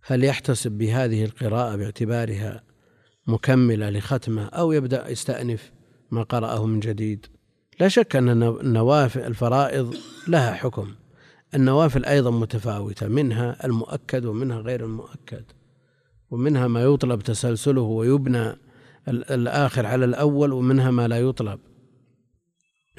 هل 0.04 0.24
يحتسب 0.24 0.72
بهذه 0.72 1.26
القراءة 1.26 1.76
باعتبارها 1.76 2.64
مكملة 3.28 3.90
لختمة 3.90 4.46
أو 4.46 4.72
يبدأ 4.72 5.10
يستأنف 5.10 5.72
ما 6.12 6.24
قرأه 6.24 6.66
من 6.66 6.80
جديد؟ 6.80 7.26
لا 7.80 7.88
شك 7.88 8.16
أن 8.16 8.44
النوافل 8.44 9.20
الفرائض 9.20 9.96
لها 10.28 10.54
حكم. 10.54 10.88
النوافل 11.56 12.06
أيضا 12.06 12.32
متفاوتة 12.32 13.08
منها 13.08 13.66
المؤكد 13.66 14.26
ومنها 14.26 14.60
غير 14.60 14.84
المؤكد 14.86 15.44
ومنها 16.32 16.68
ما 16.68 16.84
يطلب 16.84 17.22
تسلسله 17.22 17.82
ويبنى 17.82 18.48
ال- 19.08 19.32
الآخر 19.32 19.86
على 19.86 20.06
الأول 20.06 20.54
ومنها 20.54 20.92
ما 20.92 21.08
لا 21.08 21.20
يطلب. 21.20 21.60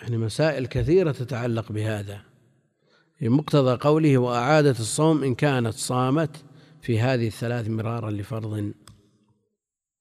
يعني 0.02 0.16
مسائل 0.18 0.66
كثيرة 0.66 1.12
تتعلق 1.12 1.72
بهذا. 1.72 2.20
مقتضى 3.22 3.76
قوله 3.80 4.18
وأعادت 4.18 4.80
الصوم 4.80 5.24
إن 5.24 5.34
كانت 5.34 5.74
صامت 5.74 6.44
في 6.82 7.00
هذه 7.00 7.26
الثلاث 7.26 7.68
مرارا 7.68 8.10
لفرض. 8.10 8.72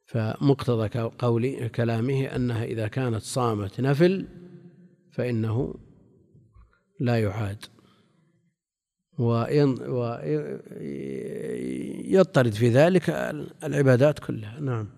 فمقتضى 0.05 0.99
قولي 1.19 1.69
كلامه 1.69 2.25
أنها 2.25 2.63
إذا 2.63 2.87
كانت 2.87 3.21
صامت 3.21 3.81
نفل 3.81 4.27
فإنه 5.11 5.75
لا 6.99 7.19
يعاد. 7.19 7.65
ويضطرد 12.09 12.53
في 12.53 12.69
ذلك 12.69 13.09
العبادات 13.63 14.19
كلها. 14.19 14.59
نعم. 14.59 14.89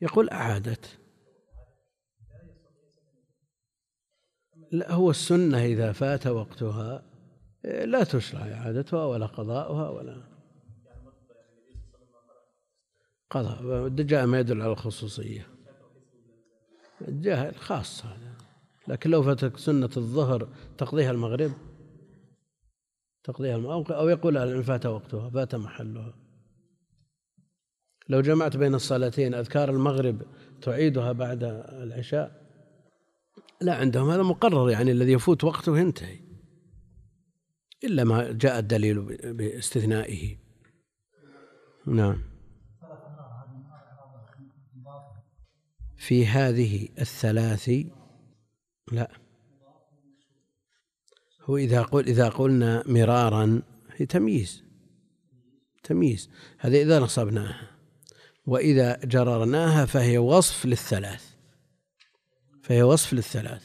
يقول 0.00 0.30
أعادت. 0.30 0.98
لا 4.72 4.92
هو 4.92 5.10
السنة 5.10 5.64
إذا 5.64 5.92
فات 5.92 6.26
وقتها 6.26 7.02
لا 7.64 8.04
تشرع 8.04 8.40
إعادتها 8.40 9.04
ولا 9.04 9.26
قضاؤها 9.26 9.90
ولا 9.90 10.22
قضاء. 13.30 13.88
جاء 13.88 14.26
ما 14.26 14.40
يدل 14.40 14.62
على 14.62 14.72
الخصوصية. 14.72 15.46
جاء 17.08 17.52
خاص 17.52 18.04
هذا. 18.04 18.34
لكن 18.88 19.10
لو 19.10 19.22
فاتك 19.22 19.56
سنة 19.56 19.90
الظهر 19.96 20.48
تقضيها 20.78 21.10
المغرب 21.10 21.52
تقضيها 23.24 23.56
المغرب 23.56 23.92
أو 23.92 24.08
يقول 24.08 24.36
إن 24.36 24.62
فات 24.62 24.86
وقتها 24.86 25.30
فات 25.30 25.54
محلها. 25.54 26.14
لو 28.08 28.20
جمعت 28.20 28.56
بين 28.56 28.74
الصلاتين 28.74 29.34
أذكار 29.34 29.70
المغرب 29.70 30.22
تعيدها 30.62 31.12
بعد 31.12 31.44
العشاء 31.68 32.41
لا 33.62 33.74
عندهم 33.74 34.10
هذا 34.10 34.22
مقرر 34.22 34.70
يعني 34.70 34.90
الذي 34.90 35.12
يفوت 35.12 35.44
وقته 35.44 35.78
ينتهي 35.78 36.32
إلا 37.84 38.04
ما 38.04 38.32
جاء 38.32 38.58
الدليل 38.58 39.00
باستثنائه. 39.34 40.36
نعم. 41.86 42.22
في 45.96 46.26
هذه 46.26 46.88
الثلاث 46.98 47.70
لا. 48.92 49.10
هو 51.42 51.56
إذا 51.56 51.82
قل 51.82 52.06
إذا 52.06 52.28
قلنا 52.28 52.84
مرارا 52.86 53.62
هي 53.96 54.06
تمييز. 54.06 54.62
تمييز. 55.82 56.30
هذا 56.58 56.76
إذا 56.76 56.98
نصبناها. 56.98 57.70
وإذا 58.46 59.00
جررناها 59.04 59.86
فهي 59.86 60.18
وصف 60.18 60.66
للثلاث. 60.66 61.31
فهي 62.72 62.82
وصف 62.82 63.12
للثلاث. 63.12 63.62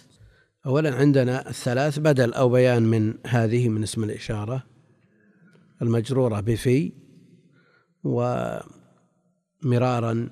أولا 0.66 0.96
عندنا 0.96 1.50
الثلاث 1.50 2.00
بدل 2.00 2.34
أو 2.34 2.50
بيان 2.50 2.84
من 2.84 3.14
هذه 3.28 3.70
من 3.70 3.84
اسم 3.84 4.04
الإشارة 4.04 4.64
المجرورة 5.82 6.40
بفي 6.40 6.92
ومرارا 9.64 10.30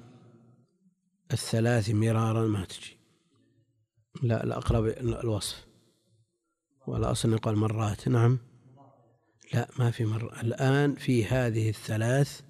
الثلاث 1.33 1.89
مرارا 1.89 2.47
ما 2.47 2.65
تجي. 2.65 2.97
لا 4.23 4.43
الأقرب 4.43 4.85
الوصف. 4.87 5.67
والأصل 6.87 7.33
يقال 7.33 7.55
مرات. 7.55 8.07
نعم. 8.07 8.37
لا 9.53 9.69
ما 9.79 9.91
في 9.91 10.05
مرة 10.05 10.41
الآن 10.41 10.95
في 10.95 11.25
هذه 11.25 11.69
الثلاث 11.69 12.41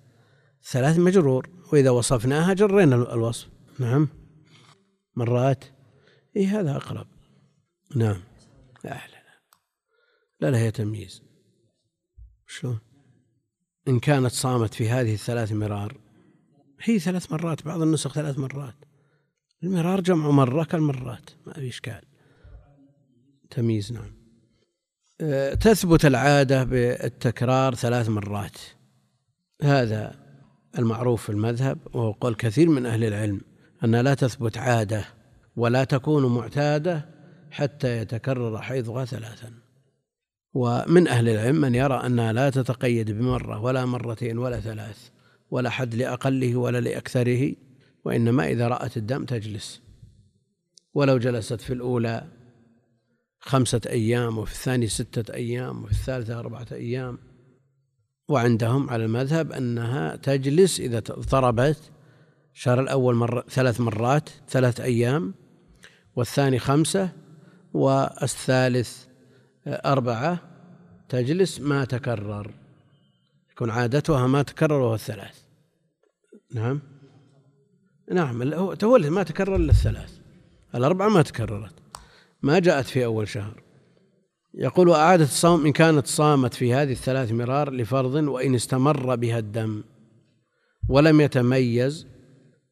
ثلاث 0.64 1.00
مجرور. 1.00 1.50
وإذا 1.74 1.90
وصفناها 1.90 2.54
جرينا 2.54 3.14
الوصف. 3.14 3.48
نعم. 3.80 4.08
مرات. 5.16 5.75
إي 6.38 6.48
هذا 6.48 6.76
أقرب. 6.76 7.08
نعم. 7.96 8.22
لا 8.84 9.02
لا 10.40 10.52
لا. 10.52 10.58
هي 10.58 10.72
تمييز. 10.72 11.22
شلون؟ 12.48 12.80
إن 13.88 14.00
كانت 14.00 14.32
صامت 14.32 14.74
في 14.74 14.90
هذه 14.90 15.14
الثلاث 15.14 15.52
مرار 15.52 15.98
هي 16.82 17.00
ثلاث 17.00 17.32
مرات 17.32 17.66
بعض 17.66 17.82
النسخ 17.82 18.14
ثلاث 18.14 18.40
مرات. 18.40 18.76
المرار 19.64 20.02
جمع 20.02 20.30
مرة 20.30 20.64
كالمرات 20.64 21.30
ما 21.48 21.54
في 21.54 21.68
إشكال. 21.68 22.02
تمييز 23.50 23.92
نعم. 23.92 24.12
أه، 25.22 25.54
تثبت 25.54 26.06
العادة 26.06 26.64
بالتكرار 26.64 27.76
ثلاث 27.76 28.10
مرات. 28.10 28.58
هذا 29.62 30.26
المعروف 30.78 31.24
في 31.24 31.30
المذهب 31.30 31.80
وهو 31.94 32.12
قول 32.12 32.36
كثير 32.36 32.70
من 32.70 32.86
أهل 32.86 33.04
العلم 33.04 33.42
أنها 33.84 34.02
لا 34.02 34.14
تثبت 34.14 34.58
عادة 34.58 35.06
ولا 35.56 35.84
تكون 35.84 36.26
معتادة 36.36 37.06
حتى 37.52 37.98
يتكرر 37.98 38.62
حيضها 38.62 39.06
ثلاثا. 39.06 39.52
ومن 40.54 41.08
أهل 41.08 41.30
العلم 41.30 41.62
من 41.62 41.76
يرى 41.76 41.96
أنها 42.06 42.34
لا 42.34 42.50
تتقيد 42.50 43.12
بمرة 43.12 43.60
ولا 43.60 43.86
مرتين 43.86 44.38
ولا 44.38 44.60
ثلاث 44.60 45.10
ولا 45.52 45.70
حد 45.70 45.96
لأقله 45.96 46.56
ولا 46.56 46.82
لأكثره 46.82 47.56
وإنما 48.06 48.48
إذا 48.48 48.68
رأت 48.68 48.98
الدم 48.98 49.26
تجلس. 49.26 49.82
ولو 50.94 51.18
جلست 51.18 51.62
في 51.62 51.74
الأولى 51.74 52.28
خمسة 53.40 53.82
أيام 53.86 54.38
وفي 54.38 54.52
الثاني 54.52 54.88
ستة 54.88 55.34
أيام 55.34 55.84
وفي 55.84 55.92
الثالثة 55.92 56.40
أربعة 56.40 56.68
أيام. 56.72 57.18
وعندهم 58.28 58.90
على 58.90 59.06
المذهب 59.06 59.52
أنها 59.52 60.16
تجلس 60.16 60.80
إذا 60.80 61.00
ضربت 61.10 61.92
الشهر 62.54 62.82
الأول 62.82 63.16
مرة 63.16 63.46
ثلاث 63.50 63.82
مرات 63.82 64.30
ثلاث 64.50 64.80
أيام 64.82 65.34
والثاني 66.16 66.60
خمسة 66.60 67.10
والثالث 67.74 69.06
أربعة. 69.68 70.40
تجلس 71.10 71.60
ما 71.60 71.86
تكرر. 71.86 72.52
يكون 73.52 73.70
عادتها 73.70 74.28
ما 74.28 74.42
تكرر 74.42 74.82
وهو 74.82 74.94
الثلاث. 74.94 75.40
نعم؟ 76.54 76.82
نعم 78.12 78.54
هو 78.54 78.98
ما 78.98 79.24
تكرر 79.24 79.56
إلا 79.56 79.72
الثلاث. 79.72 80.20
الأربعة 80.76 81.10
ما 81.10 81.22
تكررت. 81.22 81.74
ما 82.42 82.60
جاءت 82.60 82.86
في 82.86 83.06
أول 83.06 83.28
شهر. 83.28 83.64
يقول 84.54 84.88
وأعادت 84.88 85.22
الصوم 85.22 85.66
إن 85.66 85.72
كانت 85.72 86.08
صامت 86.08 86.54
في 86.54 86.74
هذه 86.74 86.92
الثلاث 86.92 87.32
مرار 87.32 87.74
لفرض 87.74 88.14
وإن 88.14 88.56
استمر 88.56 89.16
بها 89.16 89.40
الدم. 89.40 89.84
ولم 90.90 91.22
يتميز 91.22 92.08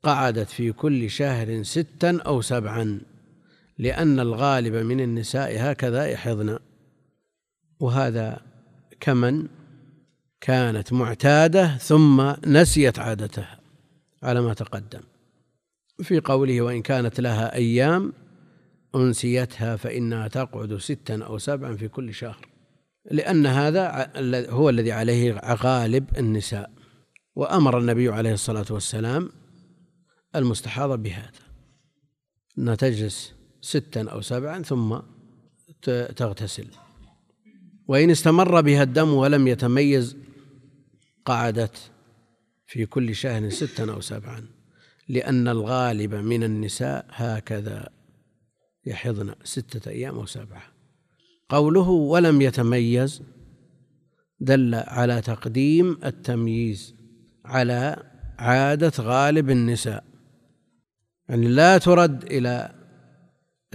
قعدت 0.03 0.49
في 0.49 0.71
كل 0.71 1.09
شهر 1.09 1.63
ستا 1.63 2.21
أو 2.25 2.41
سبعا. 2.41 3.01
لأن 3.77 4.19
الغالب 4.19 4.75
من 4.75 4.99
النساء 5.01 5.71
هكذا 5.71 6.05
يحضن. 6.05 6.59
وهذا 7.79 8.41
كمن 8.99 9.47
كانت 10.41 10.93
معتادة 10.93 11.77
ثم 11.77 12.33
نسيت 12.47 12.99
عادتها 12.99 13.59
على 14.23 14.41
ما 14.41 14.53
تقدم. 14.53 15.01
في 16.01 16.19
قوله 16.19 16.61
وإن 16.61 16.81
كانت 16.81 17.19
لها 17.19 17.55
أيام 17.55 18.13
أنسيتها 18.95 19.75
فإنها 19.75 20.27
تقعد 20.27 20.77
ستا 20.77 21.23
أو 21.23 21.37
سبعا 21.37 21.75
في 21.75 21.87
كل 21.87 22.13
شهر. 22.13 22.47
لأن 23.11 23.45
هذا 23.45 24.11
هو 24.49 24.69
الذي 24.69 24.91
عليه 24.91 25.33
غالب 25.33 26.05
النساء. 26.17 26.71
وأمر 27.35 27.79
النبي 27.79 28.09
عليه 28.09 28.33
الصلاة 28.33 28.65
والسلام 28.69 29.29
المستحاضة 30.35 30.95
بهذا. 30.95 31.43
أنها 32.57 32.75
تجلس 32.75 33.33
ستا 33.63 34.09
أو 34.09 34.21
سبعا 34.21 34.61
ثم 34.61 34.99
تغتسل. 36.15 36.67
وإن 37.87 38.09
استمر 38.09 38.61
بها 38.61 38.83
الدم 38.83 39.13
ولم 39.13 39.47
يتميز 39.47 40.17
قعدت 41.25 41.91
في 42.67 42.85
كل 42.85 43.15
شهر 43.15 43.49
ستا 43.49 43.91
أو 43.91 44.01
سبعا 44.01 44.45
لأن 45.09 45.47
الغالب 45.47 46.15
من 46.15 46.43
النساء 46.43 47.05
هكذا 47.09 47.89
يحضن 48.85 49.35
ستة 49.43 49.89
أيام 49.89 50.15
أو 50.15 50.25
سبعة. 50.25 50.63
قوله 51.49 51.89
ولم 51.89 52.41
يتميز 52.41 53.21
دل 54.39 54.75
على 54.75 55.21
تقديم 55.21 55.99
التمييز 56.05 56.95
على 57.45 58.03
عادة 58.39 58.93
غالب 58.99 59.49
النساء. 59.49 60.03
يعني 61.29 61.47
لا 61.47 61.77
ترد 61.77 62.23
إلى 62.23 62.82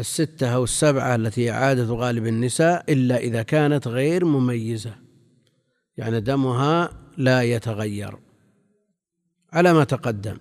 الستة 0.00 0.54
أو 0.54 0.64
السبعة 0.64 1.14
التي 1.14 1.50
عادة 1.50 1.94
غالب 1.94 2.26
النساء 2.26 2.92
إلا 2.92 3.16
إذا 3.16 3.42
كانت 3.42 3.88
غير 3.88 4.24
مميزة. 4.24 4.94
يعني 5.96 6.20
دمها 6.20 6.90
لا 7.16 7.42
يتغير. 7.42 8.16
على 9.52 9.72
ما 9.72 9.84
تقدم 9.84 10.36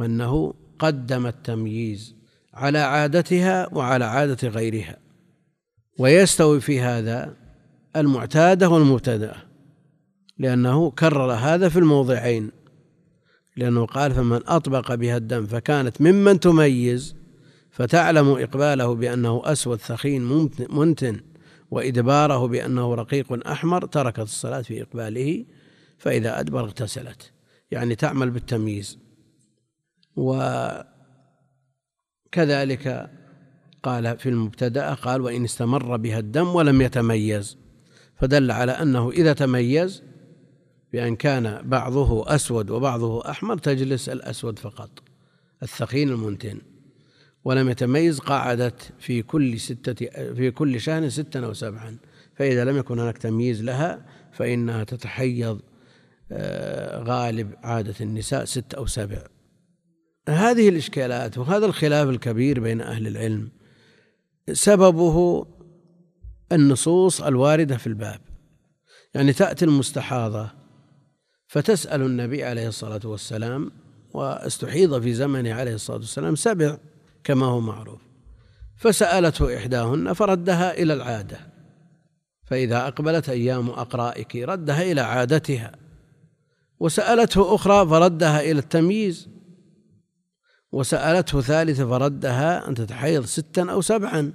وأنه 0.00 0.54
قدم 0.78 1.26
التمييز 1.26 2.14
على 2.54 2.78
عادتها 2.78 3.74
وعلى 3.74 4.04
عادة 4.04 4.48
غيرها. 4.48 4.96
ويستوي 5.98 6.60
في 6.60 6.80
هذا 6.80 7.36
المعتادة 7.96 8.68
والمبتدأة 8.68 9.36
لأنه 10.38 10.90
كرر 10.90 11.32
هذا 11.32 11.68
في 11.68 11.78
الموضعين. 11.78 12.50
لأنه 13.56 13.86
قال 13.86 14.12
فمن 14.12 14.40
أطبق 14.46 14.94
بها 14.94 15.16
الدم 15.16 15.46
فكانت 15.46 16.00
ممن 16.00 16.40
تميز 16.40 17.23
فتعلم 17.74 18.28
إقباله 18.28 18.94
بأنه 18.94 19.42
أسود 19.44 19.78
ثخين 19.78 20.22
منتن 20.70 21.20
وإدباره 21.70 22.46
بأنه 22.46 22.94
رقيق 22.94 23.48
أحمر 23.48 23.86
تركت 23.86 24.18
الصلاة 24.18 24.62
في 24.62 24.82
إقباله 24.82 25.44
فإذا 25.98 26.40
أدبر 26.40 26.60
اغتسلت. 26.60 27.32
يعني 27.70 27.94
تعمل 27.94 28.30
بالتمييز. 28.30 28.98
وكذلك 32.32 33.10
قال 33.82 34.18
في 34.18 34.28
المبتدأ 34.28 34.94
قال 34.94 35.20
وإن 35.20 35.44
استمر 35.44 35.96
بها 35.96 36.18
الدم 36.18 36.48
ولم 36.48 36.82
يتميز. 36.82 37.58
فدل 38.16 38.50
على 38.50 38.72
أنه 38.72 39.10
إذا 39.10 39.32
تميز 39.32 40.02
بأن 40.92 41.16
كان 41.16 41.62
بعضه 41.68 42.34
أسود 42.34 42.70
وبعضه 42.70 43.30
أحمر 43.30 43.58
تجلس 43.58 44.08
الأسود 44.08 44.58
فقط 44.58 44.90
الثخين 45.62 46.08
المنتن. 46.08 46.73
ولم 47.44 47.68
يتميز 47.68 48.18
قعدت 48.18 48.92
في 48.98 49.22
كل 49.22 49.60
ستة 49.60 49.94
في 50.34 50.50
كل 50.50 50.80
شهر 50.80 51.08
ستا 51.08 51.40
أو 51.40 51.52
سبعا. 51.52 51.96
فإذا 52.34 52.64
لم 52.64 52.76
يكن 52.76 52.98
هناك 52.98 53.18
تمييز 53.18 53.62
لها 53.62 54.06
فإنها 54.32 54.84
تتحيض 54.84 55.60
آه، 56.32 57.02
غالب 57.02 57.54
عادة 57.62 57.94
النساء 58.00 58.44
ست 58.44 58.74
أو 58.74 58.86
سبع. 58.86 59.22
هذه 60.28 60.68
الإشكالات 60.68 61.38
وهذا 61.38 61.66
الخلاف 61.66 62.08
الكبير 62.08 62.60
بين 62.60 62.80
أهل 62.80 63.06
العلم 63.06 63.48
سببه 64.52 65.46
النصوص 66.52 67.20
الواردة 67.20 67.76
في 67.76 67.86
الباب. 67.86 68.20
يعني 69.14 69.32
تأتي 69.32 69.64
المستحاضة 69.64 70.50
فتسأل 71.46 72.02
النبي 72.02 72.44
عليه 72.44 72.68
الصلاة 72.68 73.00
والسلام 73.04 73.70
واستحيض 74.14 75.02
في 75.02 75.14
زمنه 75.14 75.54
عليه 75.54 75.74
الصلاة 75.74 75.96
والسلام 75.96 76.34
سبع. 76.34 76.78
كما 77.24 77.46
هو 77.46 77.60
معروف. 77.60 78.00
فسألته 78.76 79.56
إحداهن 79.56 80.12
فردها 80.12 80.74
إلى 80.74 80.94
العادة. 80.94 81.38
فإذا 82.46 82.86
أقبلت 82.86 83.28
أيام 83.28 83.70
أقرائك 83.70 84.36
ردها 84.36 84.82
إلى 84.82 85.00
عادتها. 85.00 85.72
وسألته 86.80 87.54
أخرى 87.54 87.88
فردها 87.88 88.40
إلى 88.40 88.58
التمييز. 88.58 89.28
وسألته 90.72 91.40
ثالثة 91.40 91.88
فردها 91.88 92.68
أن 92.68 92.74
تتحيض 92.74 93.24
ستا 93.24 93.70
أو 93.70 93.80
سبعا. 93.80 94.32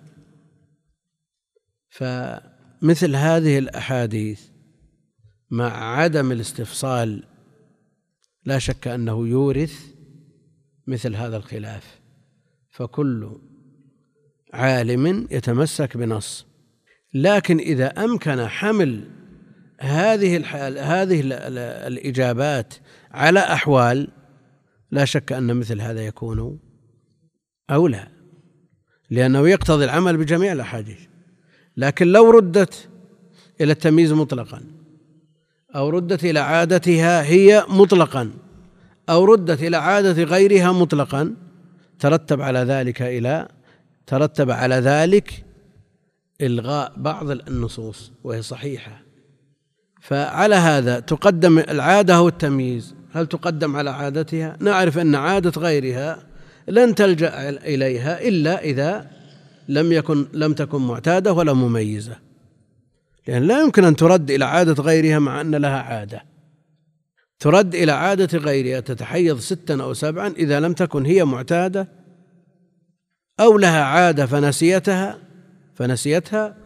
فمثل 1.89 3.15
هذه 3.15 3.59
الأحاديث 3.59 4.41
مع 5.51 5.95
عدم 5.95 6.31
الاستفصال 6.31 7.23
لا 8.45 8.59
شك 8.59 8.87
أنه 8.87 9.27
يورث 9.27 9.85
مثل 10.87 11.15
هذا 11.15 11.37
الخلاف. 11.37 11.98
فكل 12.79 13.31
عالم 14.53 15.27
يتمسك 15.31 15.97
بنص. 15.97 16.45
لكن 17.13 17.57
إذا 17.57 17.87
أمكن 17.87 18.47
حمل 18.47 19.03
هذه 19.81 20.37
الحال 20.37 20.77
هذه 20.77 21.21
الإجابات 21.87 22.73
على 23.11 23.39
أحوال 23.39 24.07
لا 24.91 25.05
شك 25.05 25.31
أن 25.31 25.55
مثل 25.55 25.81
هذا 25.81 26.05
يكون 26.05 26.59
أولى 27.69 28.07
لأنه 29.09 29.49
يقتضي 29.49 29.85
العمل 29.85 30.17
بجميع 30.17 30.51
الأحاديث. 30.51 30.99
لكن 31.77 32.07
لو 32.07 32.29
ردت 32.29 32.89
إلى 33.61 33.71
التمييز 33.71 34.13
مطلقا 34.13 34.63
أو 35.75 35.89
ردت 35.89 36.23
إلى 36.23 36.39
عادتها 36.39 37.23
هي 37.23 37.65
مطلقا 37.69 38.31
أو 39.09 39.25
ردت 39.25 39.63
إلى 39.63 39.77
عادة 39.77 40.23
غيرها 40.23 40.71
مطلقا 40.71 41.35
ترتب 41.99 42.41
على 42.41 42.59
ذلك 42.59 43.01
إلى 43.01 43.47
ترتب 44.07 44.51
على 44.51 44.75
ذلك 44.75 45.45
إلغاء 46.41 46.93
بعض 46.97 47.29
النصوص 47.29 48.11
وهي 48.23 48.41
صحيحة. 48.41 49.01
فعلى 50.01 50.55
هذا 50.55 50.99
تقدم 50.99 51.59
العادة 51.59 52.15
أو 52.15 52.27
التمييز 52.27 52.95
هل 53.13 53.27
تقدم 53.27 53.75
على 53.75 53.89
عادتها؟ 53.89 54.57
نعرف 54.59 54.97
أن 54.97 55.15
عادة 55.15 55.61
غيرها 55.61 56.23
لن 56.67 56.95
تلجأ 56.95 57.49
إليها 57.49 58.27
إلا 58.27 58.63
إذا 58.63 59.11
لم 59.67 59.91
يكن 59.91 60.27
لم 60.33 60.53
تكن 60.53 60.81
معتادة 60.81 61.33
ولا 61.33 61.53
مميزة. 61.53 62.15
لأن 63.27 63.43
لا 63.43 63.61
يمكن 63.61 63.83
أن 63.83 63.95
ترد 63.95 64.31
إلى 64.31 64.45
عادة 64.45 64.83
غيرها 64.83 65.19
مع 65.19 65.41
أن 65.41 65.55
لها 65.55 65.79
عادة. 65.79 66.23
ترد 67.39 67.75
إلى 67.75 67.91
عادة 67.91 68.37
غيرها 68.37 68.79
تتحيض 68.79 69.39
ستا 69.39 69.83
أو 69.83 69.93
سبعا 69.93 70.27
إذا 70.27 70.59
لم 70.59 70.73
تكن 70.73 71.05
هي 71.05 71.25
معتادة؟ 71.25 71.87
أو 73.39 73.57
لها 73.57 73.83
عادة 73.83 74.25
فنسيتها 74.25 75.17
فنسيتها 75.75 76.57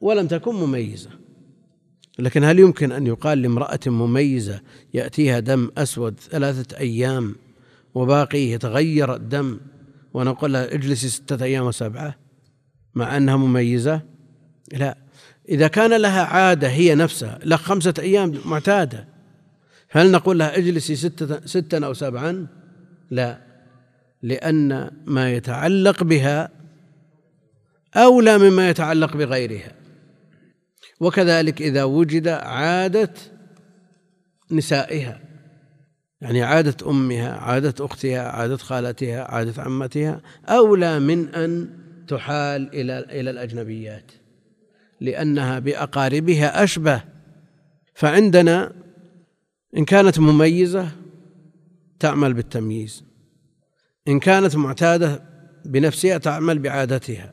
ولم 0.00 0.26
تكن 0.26 0.54
مميزة. 0.54 1.10
لكن 2.18 2.44
هل 2.44 2.58
يمكن 2.58 2.92
أن 2.92 3.06
يقال 3.06 3.42
لامرأة 3.42 3.80
مميزة 3.86 4.60
يأتيها 4.94 5.40
دم 5.40 5.70
أسود 5.78 6.20
ثلاثة 6.20 6.78
أيام 6.78 7.36
وباقي 7.94 8.38
يتغير 8.38 9.14
الدم 9.14 9.60
ونقول 10.14 10.52
لها 10.52 10.74
اجلسي 10.74 11.08
ستة 11.08 11.44
أيام 11.44 11.66
وسبعة 11.66 12.16
مع 12.94 13.16
أنها 13.16 13.36
مميزة؟ 13.36 14.00
لا. 14.72 14.96
إذا 15.48 15.68
كان 15.68 16.00
لها 16.00 16.22
عادة 16.22 16.68
هي 16.68 16.94
نفسها 16.94 17.38
لها 17.44 17.58
خمسة 17.58 17.94
أيام 17.98 18.34
معتادة. 18.44 19.19
هل 19.90 20.10
نقول 20.10 20.38
لها 20.38 20.56
اجلسي 20.58 20.96
ستة, 20.96 21.46
ستا 21.46 21.86
أو 21.86 21.94
سبعا؟ 21.94 22.46
لا 23.10 23.38
لأن 24.22 24.90
ما 25.06 25.32
يتعلق 25.32 26.04
بها 26.04 26.48
أولى 27.96 28.38
مما 28.38 28.68
يتعلق 28.68 29.16
بغيرها. 29.16 29.72
وكذلك 31.00 31.62
إذا 31.62 31.84
وجد 31.84 32.28
عادة 32.28 33.14
نسائها 34.50 35.20
يعني 36.20 36.42
عادة 36.42 36.90
أمها 36.90 37.32
عادة 37.32 37.84
أختها 37.84 38.20
عادة 38.20 38.56
خالتها 38.56 39.22
عادة 39.22 39.62
عمتها 39.62 40.20
أولى 40.48 41.00
من 41.00 41.34
أن 41.34 41.68
تحال 42.08 42.74
إلى 42.74 42.98
إلى 42.98 43.30
الأجنبيات 43.30 44.12
لأنها 45.00 45.58
بأقاربها 45.58 46.64
أشبه. 46.64 47.02
فعندنا 47.94 48.72
إن 49.76 49.84
كانت 49.84 50.18
مميزة 50.18 50.88
تعمل 51.98 52.34
بالتمييز. 52.34 53.04
إن 54.08 54.20
كانت 54.20 54.56
معتادة 54.56 55.22
بنفسها 55.64 56.18
تعمل 56.18 56.58
بعادتها. 56.58 57.32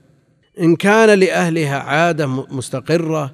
إن 0.59 0.75
كان 0.75 1.19
لأهلها 1.19 1.79
عادة 1.79 2.27
مستقرة 2.27 3.33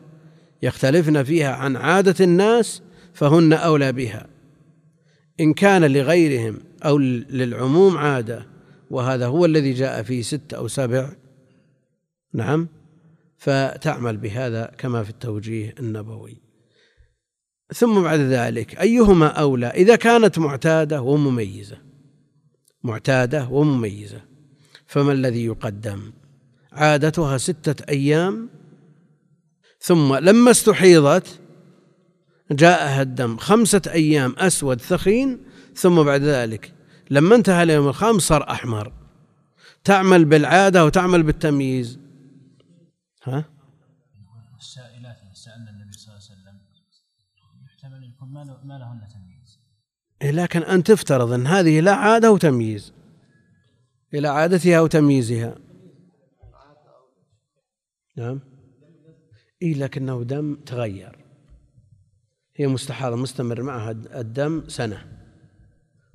يختلفن 0.64 1.24
فيها 1.24 1.56
عن 1.56 1.76
عادة 1.76 2.26
الناس 2.26 2.82
فهن 3.14 3.54
أولى 3.54 3.92
بها. 3.92 4.28
إن 5.40 5.54
كان 5.54 5.86
لغيرهم 5.92 6.60
أو 6.86 6.98
للعموم 6.98 7.98
عادة 7.98 8.46
وهذا 8.90 9.28
هو 9.28 9.46
الذي 9.46 9.74
جاء 9.74 10.04
فيه 10.04 10.22
ست 10.22 10.54
أو 10.54 10.68
سبع. 10.68 11.10
نعم. 12.34 12.68
فتعمل 13.38 14.18
بهذا 14.18 14.72
كما 14.78 15.04
في 15.04 15.10
التوجيه 15.10 15.76
النبوي. 15.80 16.43
ثم 17.74 18.02
بعد 18.02 18.20
ذلك 18.20 18.80
أيهما 18.80 19.28
أولى؟ 19.28 19.68
إذا 19.68 19.96
كانت 19.96 20.40
معتادة 20.40 21.02
ومميزة. 21.02 21.78
معتادة 22.84 23.48
ومميزة. 23.48 24.22
فما 24.88 25.12
الذي 25.12 25.46
يقدم؟ 25.46 26.14
عادتها 26.72 27.38
ستة 27.38 27.90
أيام. 27.90 28.50
ثم 29.80 30.16
لما 30.16 30.52
استحيضت 30.52 31.40
جاءها 32.52 33.02
الدم 33.02 33.38
خمسة 33.38 33.82
أيام 33.88 34.36
أسود 34.38 34.82
ثخين. 34.82 35.40
ثم 35.76 36.04
بعد 36.04 36.22
ذلك 36.22 36.74
لما 37.10 37.36
انتهى 37.36 37.64
اليوم 37.64 37.88
الخامس 37.88 38.22
صار 38.22 38.52
أحمر. 38.52 38.94
تعمل 39.84 40.26
بالعادة 40.26 40.86
وتعمل 40.86 41.24
بالتمييز. 41.24 42.00
ها؟ 43.24 43.46
السائلات 44.60 45.18
سألنا 45.34 45.72
النبي 45.72 45.92
صلى 45.92 46.14
الله 46.14 46.24
عليه 46.30 46.42
وسلم 46.42 46.74
يحتمل 47.84 48.10
يكون 48.10 48.30
ما 48.64 48.78
لهن 48.78 49.00
تمييز 49.14 49.60
إيه، 50.12 50.13
لكن 50.32 50.64
أن 50.64 50.84
تفترض 50.84 51.32
أن 51.32 51.48
هذه 51.48 51.80
لا 51.80 51.94
عادة 51.94 52.32
وتمييز 52.32 52.94
إلى 54.14 54.28
عادتها 54.28 54.82
وتمييزها 54.82 55.56
نعم. 58.18 58.40
إيه 59.62 59.74
لكنه 59.74 60.24
دم 60.24 60.56
تغير. 60.56 61.18
هي 62.56 62.68
مستحاضة 62.68 63.16
مستمر 63.16 63.62
معها 63.62 63.92
الدم 63.92 64.64
سنة. 64.68 65.06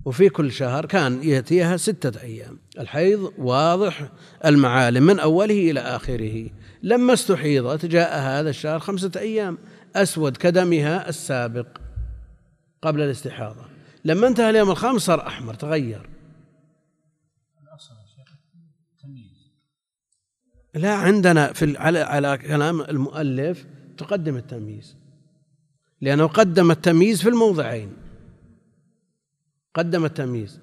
وفي 0.04 0.28
كل 0.28 0.52
شهر 0.52 0.86
كان 0.86 1.22
يأتيها 1.22 1.76
ستة 1.76 2.20
أيام. 2.20 2.58
الحيض 2.78 3.32
واضح 3.38 4.12
المعالم 4.44 5.02
من 5.02 5.18
أوله 5.20 5.70
إلى 5.70 5.80
آخره. 5.80 6.50
لما 6.82 7.12
استحيضت 7.12 7.86
جاء 7.86 8.20
هذا 8.20 8.50
الشهر 8.50 8.78
خمسة 8.78 9.12
أيام 9.16 9.58
أسود 9.96 10.36
كدمها 10.36 11.08
السابق 11.08 11.66
قبل 12.82 13.00
الاستحاضة. 13.00 13.77
لما 14.08 14.26
انتهى 14.26 14.50
اليوم 14.50 14.70
الخامس 14.70 15.02
صار 15.02 15.26
أحمر 15.26 15.54
تغير. 15.54 16.08
لا 20.74 20.94
عندنا 20.94 21.52
في 21.52 21.76
على 21.76 21.98
على 21.98 22.38
كلام 22.38 22.80
المؤلف 22.80 23.66
تقدم 23.96 24.36
التمييز. 24.36 24.96
لأنه 26.00 26.26
قدم 26.26 26.70
التمييز 26.70 27.22
في 27.22 27.28
الموضعين. 27.28 27.96
قدم 29.74 30.04
التمييز. 30.04 30.60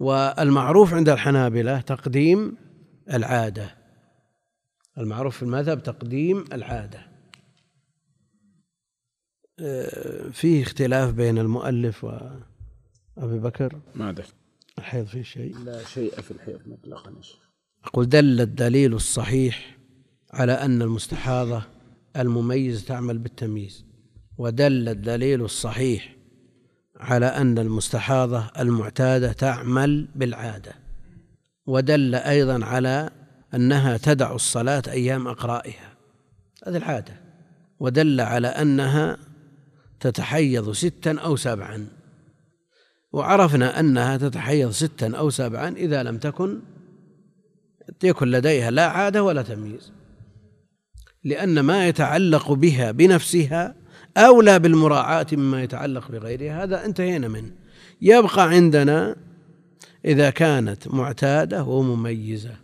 والمعروف 0.00 0.94
عند 0.94 1.08
الحنابلة 1.08 1.80
تقديم 1.80 2.56
العادة. 3.12 3.76
المعروف 4.98 5.36
في 5.36 5.42
المذهب 5.42 5.82
تقديم 5.82 6.44
العادة. 6.52 7.06
آه، 9.60 10.30
فيه 10.30 10.62
اختلاف 10.62 11.12
بين 11.12 11.38
المؤلف 11.38 12.04
وأبي 13.20 13.38
بكر. 13.38 13.80
ماذا؟ 13.94 14.24
الحيض 14.78 15.06
فيه 15.06 15.22
شيء. 15.22 15.58
لا 15.58 15.84
شيء 15.84 16.20
في 16.20 16.30
الحيض 16.30 16.60
مطلقا 16.66 17.12
أقول 17.84 18.08
دل 18.08 18.40
الدليل 18.40 18.94
الصحيح 18.94 19.76
على 20.32 20.52
أن 20.52 20.82
المستحاضة 20.82 21.62
المميز 22.16 22.84
تعمل 22.84 23.18
بالتمييز 23.18 23.84
ودل 24.38 24.88
الدليل 24.88 25.42
الصحيح 25.42 26.16
على 26.96 27.26
أن 27.26 27.58
المستحاضة 27.58 28.50
المعتادة 28.58 29.32
تعمل 29.32 30.08
بالعادة 30.14 30.72
ودل 31.66 32.14
أيضا 32.14 32.64
على 32.64 33.10
أنها 33.54 33.96
تدع 33.96 34.34
الصلاة 34.34 34.82
أيام 34.88 35.28
أقرائها. 35.28 35.92
هذه 36.66 36.76
العادة. 36.76 37.20
ودل 37.80 38.20
على 38.20 38.48
أنها 38.48 39.16
تتحيض 40.00 40.72
ستا 40.72 41.18
أو 41.18 41.36
سبعا. 41.36 41.86
وعرفنا 43.12 43.80
أنها 43.80 44.16
تتحيض 44.16 44.70
ستا 44.70 45.16
أو 45.16 45.30
سبعا 45.30 45.68
إذا 45.68 46.02
لم 46.02 46.18
تكن 46.18 46.60
يكن 48.04 48.28
لديها 48.28 48.70
لا 48.70 48.86
عادة 48.86 49.22
ولا 49.22 49.42
تمييز. 49.42 49.92
لأن 51.24 51.60
ما 51.60 51.88
يتعلق 51.88 52.52
بها 52.52 52.90
بنفسها 52.90 53.74
أولى 54.16 54.58
بالمراعاة 54.58 55.26
مما 55.32 55.62
يتعلق 55.62 56.10
بغيرها. 56.10 56.62
هذا 56.62 56.84
انتهينا 56.84 57.28
منه. 57.28 57.50
يبقى 58.02 58.48
عندنا 58.48 59.16
إذا 60.04 60.30
كانت 60.30 60.88
معتادة 60.88 61.64
ومميزة 61.64 62.56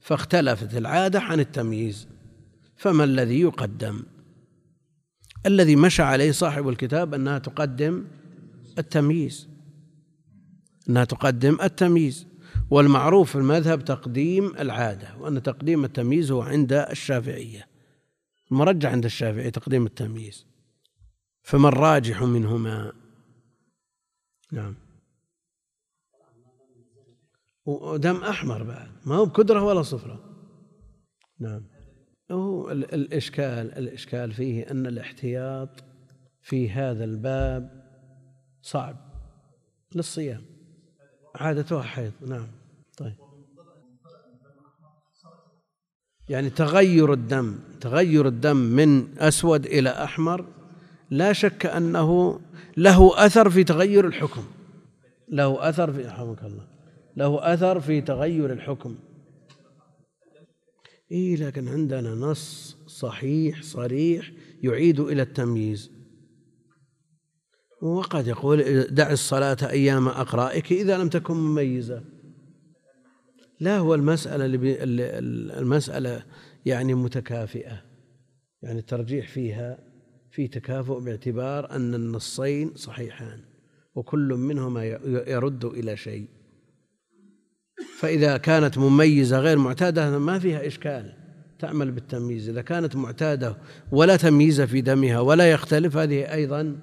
فاختلفت 0.00 0.74
العادة 0.74 1.20
عن 1.20 1.40
التمييز 1.40 2.08
فما 2.76 3.04
الذي 3.04 3.40
يقدم؟ 3.40 4.02
الذي 5.46 5.76
مشى 5.76 6.02
عليه 6.02 6.32
صاحب 6.32 6.68
الكتاب 6.68 7.14
أنها 7.14 7.38
تقدم 7.38 8.04
التمييز. 8.78 9.47
أنها 10.88 11.04
تقدم 11.04 11.58
التمييز 11.62 12.26
والمعروف 12.70 13.30
في 13.30 13.38
المذهب 13.38 13.84
تقديم 13.84 14.56
العادة 14.56 15.16
وأن 15.16 15.42
تقديم 15.42 15.84
التمييز 15.84 16.30
هو 16.30 16.42
عند 16.42 16.72
الشافعية. 16.72 17.68
المرجع 18.52 18.90
عند 18.90 19.04
الشافعي 19.04 19.50
تقديم 19.50 19.86
التمييز. 19.86 20.46
فما 21.42 21.68
الراجح 21.68 22.22
منهما؟ 22.22 22.92
نعم. 24.52 24.74
ودم 27.66 28.16
أحمر 28.16 28.62
بعد. 28.62 28.90
ما 29.06 29.14
هو 29.14 29.26
بكدرة 29.26 29.62
ولا 29.62 29.82
صفرة. 29.82 30.24
نعم. 31.40 31.68
هو 32.30 32.70
الإشكال 32.70 33.78
الإشكال 33.78 34.32
فيه 34.32 34.70
أن 34.70 34.86
الاحتياط 34.86 35.84
في 36.42 36.70
هذا 36.70 37.04
الباب 37.04 37.84
صعب 38.62 38.96
للصيام. 39.94 40.57
عادتها 41.38 41.82
حيض 41.82 42.12
نعم. 42.26 42.46
طيب. 42.96 43.14
يعني 46.28 46.50
تغير 46.50 47.12
الدم 47.12 47.58
تغير 47.80 48.28
الدم 48.28 48.56
من 48.56 49.18
أسود 49.18 49.66
إلى 49.66 49.90
أحمر 49.90 50.44
لا 51.10 51.32
شك 51.32 51.66
أنه 51.66 52.40
له 52.76 53.26
أثر 53.26 53.50
في 53.50 53.64
تغير 53.64 54.06
الحكم. 54.06 54.44
له 55.28 55.68
أثر 55.68 55.92
في 55.92 56.02
رحمك 56.02 56.42
الله 56.42 56.66
له 57.16 57.54
أثر 57.54 57.80
في 57.80 58.00
تغير 58.00 58.52
الحكم. 58.52 58.98
إيه 61.12 61.36
لكن 61.36 61.68
عندنا 61.68 62.14
نص 62.14 62.76
صحيح 62.86 63.62
صريح 63.62 64.32
يعيد 64.62 65.00
إلى 65.00 65.22
التمييز. 65.22 65.97
وقد 67.82 68.26
يقول 68.26 68.82
دع 68.82 69.10
الصلاة 69.10 69.56
أيام 69.62 70.08
أقرائك 70.08 70.72
إذا 70.72 70.98
لم 70.98 71.08
تكن 71.08 71.34
مميزة. 71.34 72.02
لا 73.60 73.78
هو 73.78 73.94
المسألة 73.94 74.44
المسألة 75.60 76.22
يعني 76.66 76.94
متكافئة. 76.94 77.82
يعني 78.62 78.78
الترجيح 78.78 79.28
فيها 79.28 79.78
في 80.30 80.48
تكافؤ 80.48 81.00
باعتبار 81.00 81.70
أن 81.70 81.94
النصين 81.94 82.72
صحيحان 82.74 83.40
وكل 83.94 84.34
منهما 84.34 84.84
يرد 85.26 85.64
إلى 85.64 85.96
شيء. 85.96 86.26
فإذا 87.98 88.36
كانت 88.36 88.78
مميزة 88.78 89.38
غير 89.40 89.58
معتادة 89.58 90.18
ما 90.18 90.38
فيها 90.38 90.66
إشكال 90.66 91.12
تعمل 91.58 91.90
بالتمييز. 91.90 92.48
إذا 92.48 92.62
كانت 92.62 92.96
معتادة 92.96 93.56
ولا 93.92 94.16
تمييز 94.16 94.60
في 94.60 94.80
دمها 94.80 95.20
ولا 95.20 95.50
يختلف 95.50 95.96
هذه 95.96 96.32
أيضا 96.32 96.76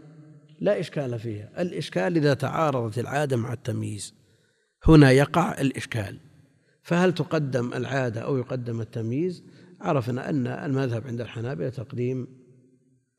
لا 0.66 0.80
إشكال 0.80 1.20
فيها. 1.20 1.62
الإشكال 1.62 2.18
إذا 2.18 2.34
تعارضت 2.34 3.00
العادة 3.00 3.38
مع 3.38 3.54
التمييز. 3.54 4.14
هنا 4.86 5.12
يقع 5.12 5.62
الإشكال. 5.62 6.18
فهل 6.84 7.14
تقدم 7.14 7.74
العادة 7.74 8.22
أو 8.22 8.38
يقدم 8.38 8.82
التمييز؟ 8.82 9.44
عرفنا 9.82 10.30
أن 10.30 10.48
المذهب 10.48 11.08
عند 11.08 11.22
الحنابلة 11.22 11.70
تقديم 11.70 12.28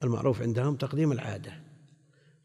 المعروف 0.03 0.43
عندهم 0.43 0.77
تقديم 0.77 1.13
العادة. 1.13 1.53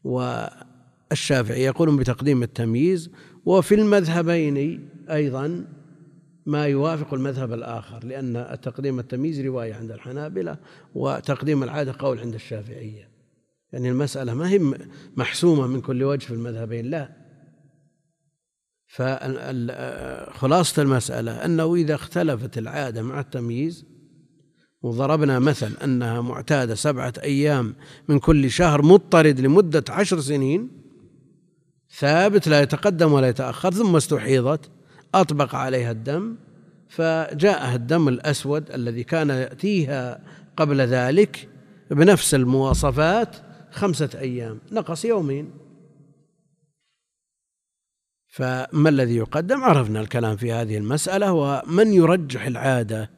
والشافعي 0.04 1.64
يقولون 1.64 1.96
بتقديم 1.96 2.42
التمييز. 2.42 3.10
وفي 3.44 3.74
المذهبين 3.74 4.88
أيضا 5.10 5.64
ما 6.46 6.66
يوافق 6.66 7.14
المذهب 7.14 7.52
الآخر 7.52 8.04
لأن 8.04 8.58
تقديم 8.62 8.98
التمييز 8.98 9.40
رواية 9.40 9.74
عند 9.74 9.90
الحنابلة 9.90 10.56
وتقديم 10.94 11.62
العادة 11.62 11.94
قول 11.98 12.18
عند 12.18 12.34
الشافعية. 12.34 13.11
يعني 13.72 13.90
المسألة 13.90 14.34
ما 14.34 14.48
هي 14.48 14.60
محسومة 15.16 15.66
من 15.66 15.80
كل 15.80 16.04
وجه 16.04 16.24
في 16.24 16.34
المذهبين 16.34 16.90
لا. 16.90 17.22
فخلاصة 18.86 20.82
المسألة 20.82 21.44
أنه 21.44 21.74
إذا 21.74 21.94
اختلفت 21.94 22.58
العادة 22.58 23.02
مع 23.02 23.20
التمييز 23.20 23.84
وضربنا 24.82 25.38
مثل 25.38 25.72
أنها 25.84 26.20
معتادة 26.20 26.74
سبعة 26.74 27.12
أيام 27.22 27.74
من 28.08 28.18
كل 28.18 28.50
شهر 28.50 28.82
مضطرد 28.82 29.40
لمدة 29.40 29.84
عشر 29.88 30.20
سنين 30.20 30.70
ثابت 31.98 32.48
لا 32.48 32.62
يتقدم 32.62 33.12
ولا 33.12 33.28
يتأخر 33.28 33.70
ثم 33.70 33.96
استحيضت 33.96 34.70
أطبق 35.14 35.54
عليها 35.54 35.90
الدم 35.90 36.36
فجاءها 36.88 37.74
الدم 37.74 38.08
الأسود 38.08 38.70
الذي 38.70 39.04
كان 39.04 39.30
يأتيها 39.30 40.20
قبل 40.56 40.80
ذلك 40.80 41.48
بنفس 41.90 42.34
المواصفات 42.34 43.36
خمسة 43.72 44.10
أيام 44.14 44.60
نقص 44.72 45.04
يومين. 45.04 45.50
فما 48.28 48.88
الذي 48.88 49.16
يقدم؟ 49.16 49.64
عرفنا 49.64 50.00
الكلام 50.00 50.36
في 50.36 50.52
هذه 50.52 50.76
المسألة 50.76 51.32
ومن 51.32 51.92
يرجح 51.92 52.46
العادة 52.46 53.10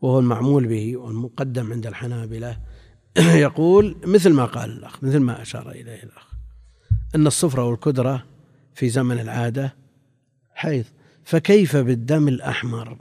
وهو 0.00 0.18
المعمول 0.18 0.66
به 0.66 0.96
والمقدم 0.96 1.72
عند 1.72 1.86
الحنابلة؟ 1.86 2.60
يقول 3.46 3.96
مثل 4.04 4.32
ما 4.32 4.44
قال 4.44 4.70
الأخ 4.70 5.04
مثل 5.04 5.18
ما 5.18 5.42
أشار 5.42 5.70
إليه 5.70 6.02
الأخ 6.02 6.32
أن 7.14 7.26
الصفرة 7.26 7.64
والكدرة 7.64 8.26
في 8.74 8.88
زمن 8.88 9.18
العادة 9.18 9.74
حيث 10.54 10.88
فكيف 11.24 11.76
بالدم 11.76 12.28
الأحمر؟ 12.28 12.98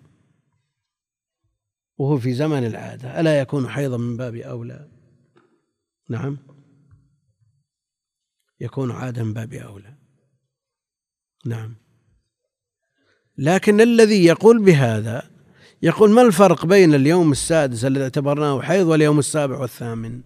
وهو 1.98 2.18
في 2.18 2.34
زمن 2.34 2.66
العادة 2.66 3.20
ألا 3.20 3.40
يكون 3.40 3.68
حيضا 3.68 3.98
من 3.98 4.18
باب 4.18 4.36
أولى؟ 4.36 4.88
نعم. 6.10 6.38
يكون 8.62 8.92
عادة 8.92 9.24
من 9.24 9.34
باب 9.34 9.54
أولى. 9.54 9.96
نعم. 11.46 11.76
لكن 13.38 13.82
الذي 13.82 14.26
يقول 14.26 14.64
بهذا 14.64 15.32
يقول 15.82 16.12
ما 16.12 16.22
الفرق 16.22 16.66
بين 16.66 16.94
اليوم 16.94 17.32
السادس 17.32 17.86
الذي 17.86 18.04
اعتبرناه 18.04 18.62
حيض 18.62 18.88
واليوم 18.88 19.20
السابع 19.20 19.58
والثامن؟ 19.58 20.22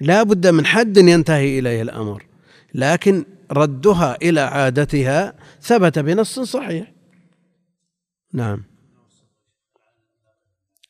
لا 0.00 0.22
بد 0.22 0.46
من 0.46 0.66
حد 0.66 0.96
ينتهي 0.96 1.58
إليه 1.58 1.82
الأمر 1.82 2.26
لكن 2.74 3.24
ردها 3.52 4.16
إلى 4.22 4.40
عادتها 4.40 5.34
ثبت 5.60 5.98
بنص 5.98 6.40
صحيح. 6.40 6.92
نعم. 8.32 8.64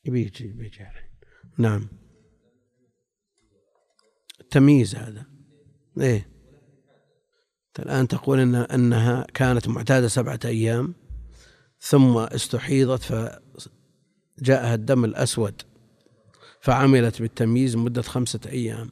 بيجي 0.05 0.47
بيجي 0.47 0.87
نعم. 1.59 1.89
التمييز 4.57 4.97
هذا. 4.97 5.27
إيه. 6.01 6.29
الآن 7.79 8.09
تقول 8.09 8.40
إن 8.40 8.55
أنها 8.55 9.27
كانت 9.35 9.69
معتادة 9.69 10.09
سبعة 10.09 10.40
أيام 10.45 10.95
ثم 11.81 12.19
استحيضت 12.19 13.03
فجاءها 13.03 14.75
الدم 14.75 15.05
الأسود 15.05 15.62
فعملت 16.61 17.23
بالتمييز 17.23 17.77
مدة 17.77 18.03
خمسة 18.03 18.40
أيام. 18.47 18.90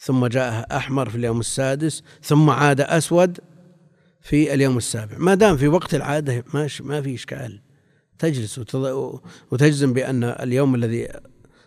ثم 0.00 0.26
جاءها 0.26 0.76
أحمر 0.76 1.10
في 1.10 1.16
اليوم 1.16 1.40
السادس 1.40 2.02
ثم 2.22 2.50
عاد 2.50 2.80
أسود 2.80 3.38
في 4.20 4.54
اليوم 4.54 4.76
السابع. 4.76 5.18
ما 5.18 5.34
دام 5.34 5.56
في 5.56 5.68
وقت 5.68 5.94
العادة 5.94 6.44
ما 6.80 7.02
في 7.02 7.14
إشكال. 7.14 7.62
تجلس 8.18 8.60
وتجزم 9.50 9.92
بأن 9.92 10.24
اليوم 10.24 10.74
الذي 10.74 11.08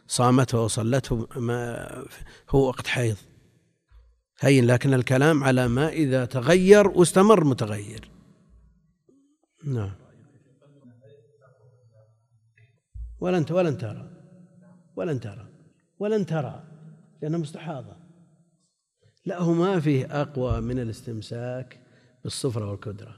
صامته 0.08 0.62
وصلته 0.62 1.28
ما 1.36 1.88
هو 2.50 2.68
وقت 2.68 2.88
حيض. 2.88 3.18
هين 4.42 4.66
لكن 4.66 4.94
الكلام 4.94 5.44
على 5.44 5.68
ما 5.68 5.90
إذا 5.90 6.26
تغير 6.26 6.88
واستمر 6.88 7.44
متغير. 7.44 8.10
نعم. 9.66 9.92
ولن 13.20 13.46
ولن 13.52 13.78
ترى. 13.78 14.12
ولن 14.96 15.20
ترى. 15.20 15.48
ولن 16.00 16.26
ترى. 16.26 16.64
لأنها 17.22 17.40
مستحاضة. 17.40 17.96
لا 19.26 19.42
هو 19.42 19.54
ما 19.54 19.80
فيه 19.80 20.22
أقوى 20.22 20.62
من 20.62 20.80
الاستمساك 20.80 21.80
بالصفرة 22.24 22.72
والكدرة 22.72 23.16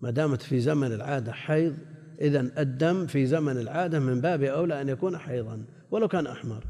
ما 0.00 0.10
دامت 0.10 0.42
في 0.42 0.60
زمن 0.60 0.92
العادة 0.92 1.32
حيض 1.32 1.76
إذا 2.20 2.40
الدم 2.40 3.06
في 3.06 3.26
زمن 3.26 3.56
العادة 3.58 4.00
من 4.00 4.20
باب 4.20 4.42
أولى 4.42 4.80
أن 4.80 4.88
يكون 4.88 5.18
حيضا 5.18 5.64
ولو 5.90 6.08
كان 6.08 6.26
أحمر. 6.26 6.64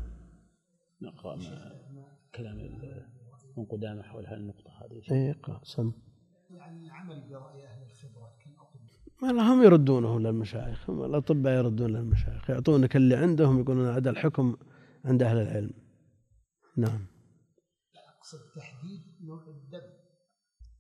نقرأ 1.03 1.39
كلام 2.35 2.61
من 3.57 3.65
قدامى 3.65 4.03
حول 4.03 4.27
هالنقطة 4.27 4.71
هذه. 4.71 5.03
إيه 5.11 5.31
اقرأ 5.31 5.61
سم. 5.65 5.93
يعني 6.51 6.87
العمل 6.87 7.29
برأي 7.31 7.67
أهل 7.67 7.83
الخبرة 7.83 8.37
والله 9.23 9.55
هم 9.55 9.63
يردونه 9.63 10.21
للمشايخ. 10.21 10.91
هم 10.91 11.05
الأطباء 11.05 11.53
يردون 11.53 11.91
للمشايخ 11.91 12.51
يعطونك 12.51 12.97
اللي 12.97 13.17
عندهم 13.17 13.61
يقولون 13.61 13.89
هذا 13.89 14.11
الحكم 14.11 14.57
عند 15.05 15.23
أهل 15.23 15.37
العلم. 15.37 15.75
نعم. 16.77 17.07
أقصد 18.19 18.39
تحديد 18.57 19.01
نوع 19.25 19.39
الدم. 19.49 19.87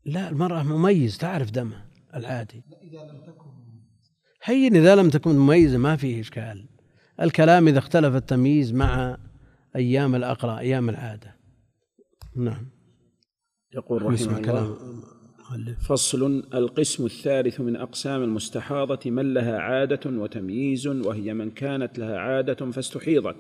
لا 0.04 0.28
المرأة 0.28 0.62
مميز 0.62 1.18
تعرف 1.18 1.50
دمها 1.50 1.90
العادي. 2.14 2.64
لا 2.70 2.82
إذا 2.82 3.12
لم 3.12 3.20
تكن 3.20 3.50
هين 4.44 4.76
إذا 4.76 4.96
لم 4.96 5.10
تكن 5.10 5.36
مميزة 5.36 5.78
ما 5.78 5.96
فيه 5.96 6.20
إشكال. 6.20 6.68
الكلام 7.20 7.68
إذا 7.68 7.78
اختلف 7.78 8.14
التمييز 8.14 8.72
مع 8.72 9.18
أيام 9.76 10.14
الأقرأ 10.14 10.58
أيام 10.58 10.88
العادة. 10.88 11.35
نعم. 12.36 12.66
يقول 13.74 14.02
رحمه 14.02 14.38
الله 14.38 14.76
فصل 15.88 16.42
القسم 16.54 17.04
الثالث 17.04 17.60
من 17.60 17.76
أقسام 17.76 18.22
المستحاضة 18.22 19.10
من 19.10 19.34
لها 19.34 19.58
عادة 19.58 20.10
وتمييز 20.10 20.86
وهي 20.86 21.34
من 21.34 21.50
كانت 21.50 21.98
لها 21.98 22.18
عادة 22.18 22.70
فاستحيضت 22.70 23.36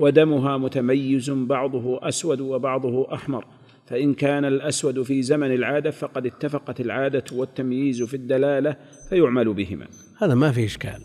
ودمها 0.00 0.56
متميز 0.56 1.30
بعضه 1.30 2.08
أسود 2.08 2.40
وبعضه 2.40 3.14
أحمر 3.14 3.46
فإن 3.86 4.14
كان 4.14 4.44
الأسود 4.44 5.02
في 5.02 5.22
زمن 5.22 5.54
العادة 5.54 5.90
فقد 5.90 6.26
اتفقت 6.26 6.80
العادة 6.80 7.24
والتمييز 7.32 8.02
في 8.02 8.14
الدلالة 8.14 8.76
فيعمل 9.08 9.54
بهما. 9.54 9.86
هذا 10.18 10.34
ما 10.34 10.52
في 10.52 10.64
إشكال. 10.64 11.00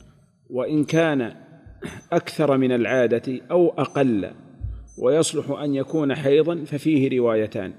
وإن 0.50 0.84
كان 0.84 1.36
أكثر 2.12 2.58
من 2.58 2.72
العادة 2.72 3.42
أو 3.52 3.70
أقل 3.70 4.32
ويصلح 5.00 5.60
أن 5.60 5.76
يكون 5.76 6.16
حيضا 6.16 6.64
ففيه 6.66 7.20
روايتان. 7.20 7.74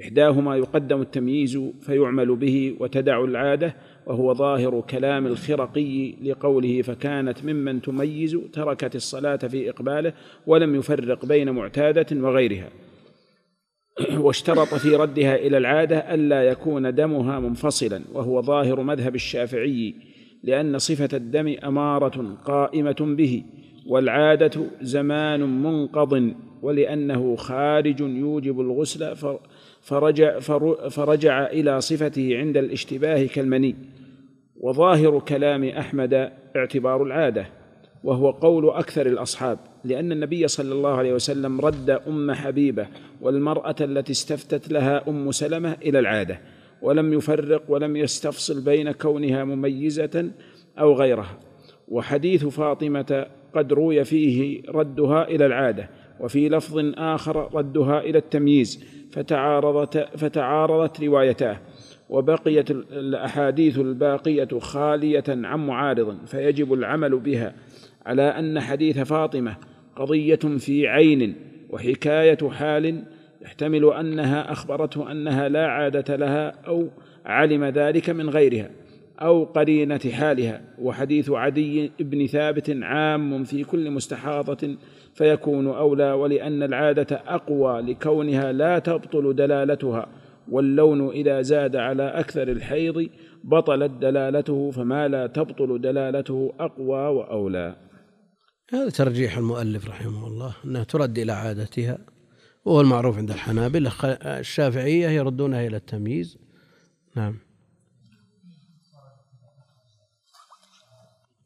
إحداهما 0.00 0.56
يقدم 0.56 1.00
التمييز 1.00 1.58
فيعمل 1.80 2.36
به 2.36 2.76
وتدع 2.80 3.24
العادة 3.24 3.74
وهو 4.06 4.34
ظاهر 4.34 4.80
كلام 4.80 5.26
الخرقي 5.26 6.12
لقوله 6.12 6.82
فكانت 6.82 7.44
ممن 7.44 7.82
تميز 7.82 8.38
تركت 8.52 8.96
الصلاة 8.96 9.36
في 9.36 9.70
إقباله 9.70 10.12
ولم 10.46 10.74
يفرق 10.74 11.26
بين 11.26 11.50
معتادة 11.50 12.06
وغيرها. 12.16 12.68
واشترط 14.24 14.74
في 14.74 14.96
ردها 14.96 15.36
إلى 15.36 15.58
العادة 15.58 16.14
ألا 16.14 16.42
يكون 16.42 16.94
دمها 16.94 17.40
منفصلا 17.40 18.02
وهو 18.12 18.42
ظاهر 18.42 18.82
مذهب 18.82 19.14
الشافعي 19.14 19.94
لأن 20.42 20.78
صفة 20.78 21.16
الدم 21.16 21.56
أمارة 21.64 22.36
قائمة 22.44 22.96
به. 23.00 23.42
والعادة 23.86 24.62
زمان 24.82 25.62
منقض 25.62 26.34
ولأنه 26.62 27.36
خارج 27.36 28.00
يوجب 28.00 28.60
الغسل 28.60 29.16
فرجع, 29.82 30.38
فرجع 30.88 31.46
إلى 31.46 31.80
صفته 31.80 32.38
عند 32.38 32.56
الاشتباه 32.56 33.26
كالمني. 33.26 33.76
وظاهر 34.60 35.20
كلام 35.20 35.64
أحمد 35.64 36.32
اعتبار 36.56 37.02
العادة 37.02 37.46
وهو 38.04 38.30
قول 38.30 38.70
أكثر 38.70 39.06
الأصحاب 39.06 39.58
لأن 39.84 40.12
النبي 40.12 40.48
صلى 40.48 40.72
الله 40.72 40.90
عليه 40.90 41.12
وسلم 41.12 41.60
رد 41.60 41.90
أم 41.90 42.32
حبيبة 42.32 42.86
والمرأة 43.20 43.74
التي 43.80 44.12
استفتت 44.12 44.72
لها 44.72 45.08
أم 45.08 45.30
سلمة 45.30 45.76
إلى 45.82 45.98
العادة 45.98 46.40
ولم 46.82 47.12
يفرق 47.12 47.62
ولم 47.68 47.96
يستفصل 47.96 48.64
بين 48.64 48.92
كونها 48.92 49.44
مميزة 49.44 50.30
أو 50.78 50.92
غيرها. 50.92 51.38
وحديث 51.92 52.46
فاطمة 52.46 53.26
قد 53.54 53.72
روي 53.72 54.04
فيه 54.04 54.62
ردها 54.68 55.28
إلى 55.28 55.46
العادة 55.46 55.88
وفي 56.20 56.48
لفظ 56.48 56.92
آخر 56.94 57.50
ردها 57.54 58.00
إلى 58.00 58.18
التمييز 58.18 58.84
فتعارضت, 59.12 59.98
فتعارضت 60.16 61.00
روايتاه. 61.00 61.56
وبقيت 62.08 62.70
الأحاديث 62.70 63.78
الباقية 63.78 64.48
خالية 64.58 65.24
عن 65.28 65.66
معارض 65.66 66.26
فيجب 66.26 66.72
العمل 66.72 67.18
بها 67.18 67.54
على 68.06 68.22
أن 68.22 68.60
حديث 68.60 68.98
فاطمة 68.98 69.56
قضية 69.96 70.58
في 70.58 70.88
عين 70.88 71.34
وحكاية 71.70 72.48
حال 72.48 73.04
يحتمل 73.42 73.92
أنها 73.92 74.52
أخبرته 74.52 75.12
أنها 75.12 75.48
لا 75.48 75.66
عادة 75.66 76.16
لها 76.16 76.54
أو 76.66 76.88
علم 77.26 77.64
ذلك 77.64 78.10
من 78.10 78.30
غيرها. 78.30 78.70
أو 79.22 79.44
قرينة 79.44 80.00
حالها 80.12 80.62
وحديث 80.78 81.30
عدي 81.30 81.92
بن 82.00 82.26
ثابت 82.26 82.70
عام 82.82 83.44
في 83.44 83.64
كل 83.64 83.90
مستحاضة 83.90 84.76
فيكون 85.14 85.66
أولى 85.66 86.12
ولأن 86.12 86.62
العادة 86.62 87.16
أقوى 87.26 87.80
لكونها 87.80 88.52
لا 88.52 88.78
تبطل 88.78 89.34
دلالتها 89.34 90.06
واللون 90.48 91.08
إذا 91.08 91.42
زاد 91.42 91.76
على 91.76 92.02
أكثر 92.02 92.42
الحيض 92.48 93.08
بطلت 93.44 93.90
دلالته 93.90 94.70
فما 94.70 95.08
لا 95.08 95.26
تبطل 95.26 95.80
دلالته 95.80 96.52
أقوى 96.60 97.08
وأولى. 97.16 97.76
هذا 98.72 98.90
ترجيح 98.90 99.38
المؤلف 99.38 99.88
رحمه 99.88 100.26
الله 100.26 100.54
أنها 100.64 100.84
ترد 100.84 101.18
إلى 101.18 101.32
عادتها 101.32 101.98
وهو 102.64 102.80
المعروف 102.80 103.18
عند 103.18 103.30
الحنابلة 103.30 103.92
الشافعية 104.24 105.08
يردونها 105.08 105.66
إلى 105.66 105.76
التمييز. 105.76 106.38
نعم. 107.16 107.51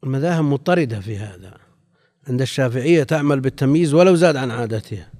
المذاهب 0.07 0.43
مضطردة 0.43 0.99
في 0.99 1.17
هذا. 1.17 1.53
عند 2.27 2.41
الشافعية 2.41 3.03
تعمل 3.03 3.39
بالتمييز 3.39 3.93
ولو 3.93 4.15
زاد 4.15 4.35
عن 4.35 4.51
عادتها. 4.51 5.11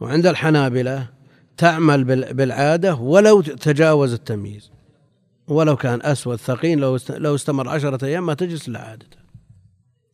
وعند 0.00 0.26
الحنابلة 0.26 1.08
تعمل 1.56 2.04
بالعادة 2.34 2.94
ولو 2.94 3.40
تجاوز 3.40 4.12
التمييز. 4.12 4.70
ولو 5.48 5.76
كان 5.76 6.02
أسود 6.02 6.36
ثقيل 6.36 6.78
لو 6.78 6.98
لو 7.10 7.34
استمر 7.34 7.68
عشرة 7.68 8.04
أيام 8.04 8.26
ما 8.26 8.34
تجلس 8.34 8.68
إلا 8.68 8.98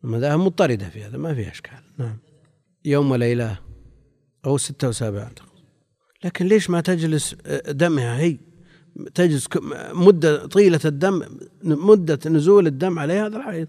المذاهب 0.05 0.39
مضطردة 0.39 0.89
في 0.89 1.05
هذا 1.05 1.19
ما 1.19 1.35
فيها 1.35 1.51
إشكال. 1.51 1.79
نعم. 1.99 2.17
يوم 2.85 3.11
وليلة 3.11 3.59
أو 4.47 4.59
ستة 4.59 4.89
وسابعة 4.89 5.31
لكن 6.25 6.47
ليش 6.47 6.71
ما 6.71 6.81
تجلس 6.81 7.37
دمها 7.69 8.19
هي؟ 8.19 8.39
تجلس 9.15 9.49
مدة 9.93 10.47
طيلة 10.47 10.81
الدم 10.85 11.23
مدة 11.63 12.19
نزول 12.27 12.67
الدم 12.67 12.99
عليها 12.99 13.27
هذا 13.27 13.37
الحيض. 13.37 13.69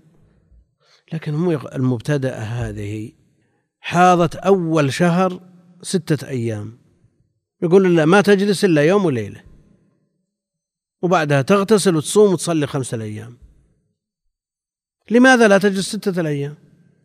لكن 1.13 1.33
مو 1.33 1.51
المبتدأة 1.51 2.39
هذه 2.39 3.11
حاضت 3.79 4.35
أول 4.35 4.93
شهر 4.93 5.41
ستة 5.81 6.27
أيام. 6.27 6.77
يقول 7.61 7.95
لا 7.95 8.05
ما 8.05 8.21
تجلس 8.21 8.65
إلا 8.65 8.83
يوم 8.83 9.05
وليلة. 9.05 9.43
وبعدها 11.01 11.41
تغتسل 11.41 11.95
وتصوم 11.95 12.33
وتصلي 12.33 12.67
خمسة 12.67 12.95
الأيام. 12.95 13.37
لماذا 15.11 15.47
لا 15.47 15.57
تجلس 15.57 15.89
ستة 15.89 16.21
الأيام؟ 16.21 16.55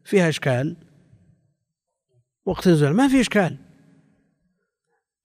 فيها 0.05 0.29
إشكال. 0.29 0.77
وقت 2.47 2.69
نزول 2.69 2.91
ما 2.91 3.09
في 3.09 3.21
إشكال. 3.21 3.57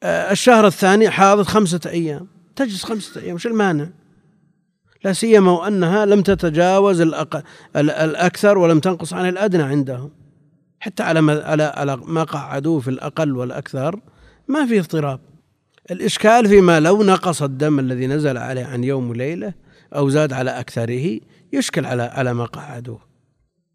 آه، 0.03 0.31
الشهر 0.31 0.67
الثاني 0.67 1.09
حاضت 1.09 1.47
خمسة 1.47 1.81
أيام. 1.85 2.27
تجلس 2.55 2.83
خمسة 2.83 3.21
أيام 3.21 3.35
وش 3.35 3.47
المانع؟ 3.47 3.89
لا 5.03 5.13
سيما 5.13 5.51
وأنها 5.51 6.05
لم 6.05 6.21
تتجاوز 6.21 7.01
الأكثر 7.75 8.57
ولم 8.57 8.79
تنقص 8.79 9.13
عن 9.13 9.29
الأدنى 9.29 9.63
عندهم. 9.63 10.11
حتى 10.79 11.03
على 11.03 11.21
ما 11.21 11.43
على 11.75 11.97
ما 11.97 12.23
قعدوه 12.23 12.79
في 12.79 12.87
الأقل 12.87 13.37
والأكثر 13.37 13.99
ما 14.47 14.65
في 14.65 14.79
اضطراب. 14.79 15.19
الإشكال 15.91 16.47
فيما 16.47 16.79
لو 16.79 17.03
نقص 17.03 17.41
الدم 17.41 17.79
الذي 17.79 18.07
نزل 18.07 18.37
عليه 18.37 18.65
عن 18.65 18.83
يوم 18.83 19.09
وليلة 19.09 19.53
أو 19.95 20.09
زاد 20.09 20.33
على 20.33 20.51
أكثره 20.51 21.19
يشكل 21.53 21.85
على 21.85 22.03
على 22.03 22.33
ما 22.33 22.45
قعدوه. 22.45 22.99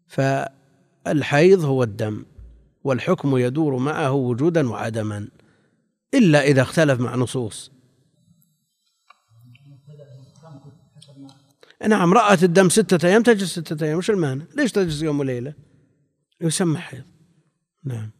فالحيض 0.07 1.63
هو 1.65 1.83
الدم 1.83 2.25
والحكم 2.83 3.37
يدور 3.37 3.77
معه 3.77 4.11
وجودا 4.11 4.69
وعدما 4.69 5.27
إلا 6.13 6.43
إذا 6.43 6.61
اختلف 6.61 6.99
مع 6.99 7.15
نصوص. 7.15 7.71
نعم 11.87 12.13
رأت 12.13 12.43
الدم 12.43 12.69
ستة 12.69 13.07
أيام 13.07 13.23
تجلس 13.23 13.59
ستة 13.59 13.85
أيام 13.85 13.97
وش 13.97 14.09
المانع؟ 14.09 14.45
ليش 14.57 14.71
تجلس 14.71 15.01
يوم 15.01 15.19
وليلة؟ 15.19 15.53
يسمى 16.41 16.77
حيض. 16.77 17.03
نعم. 17.83 18.11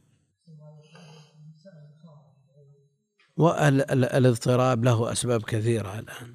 والاضطراب 3.38 4.84
له 4.84 5.12
أسباب 5.12 5.44
كثيرة 5.44 6.00
الآن 6.00 6.34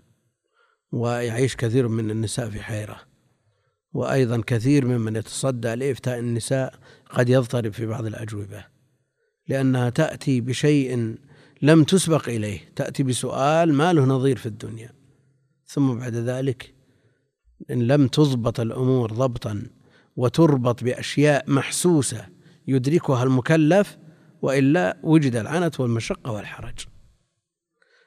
ويعيش 0.93 1.57
كثير 1.57 1.89
من 1.89 2.11
النساء 2.11 2.51
في 2.51 2.63
حيرة 2.63 3.01
وأيضا 3.93 4.43
كثير 4.47 4.87
ممن 4.87 5.17
يتصدى 5.17 5.75
لإفتاء 5.75 6.19
النساء 6.19 6.75
قد 7.11 7.29
يضطرب 7.29 7.73
في 7.73 7.87
بعض 7.87 8.07
الأجوبة 8.07 8.65
لأنها 9.49 9.91
تأتي 9.91 10.41
بشيء 10.41 11.17
لم 11.63 11.85
تسبق 11.85 12.29
إليه 12.29 12.73
تأتي 12.77 13.03
بسؤال 13.03 13.73
ما 13.73 13.93
له 13.93 14.05
نظير 14.05 14.37
في 14.37 14.47
الدنيا. 14.47 14.91
ثم 15.67 15.95
بعد 15.95 16.15
ذلك 16.15 16.74
إن 17.71 17.87
لم 17.87 18.09
تضبط 18.09 18.61
الأمور 18.61 19.13
ضبطا 19.13 19.67
وتربط 20.17 20.85
بأشياء 20.85 21.51
محسوسة 21.51 22.27
يدركها 22.69 23.23
المكلف 23.23 23.99
وإلا 24.43 24.97
وجد 25.03 25.37
العنت 25.37 25.81
والمشقة 25.81 26.33
والحرج. 26.33 26.87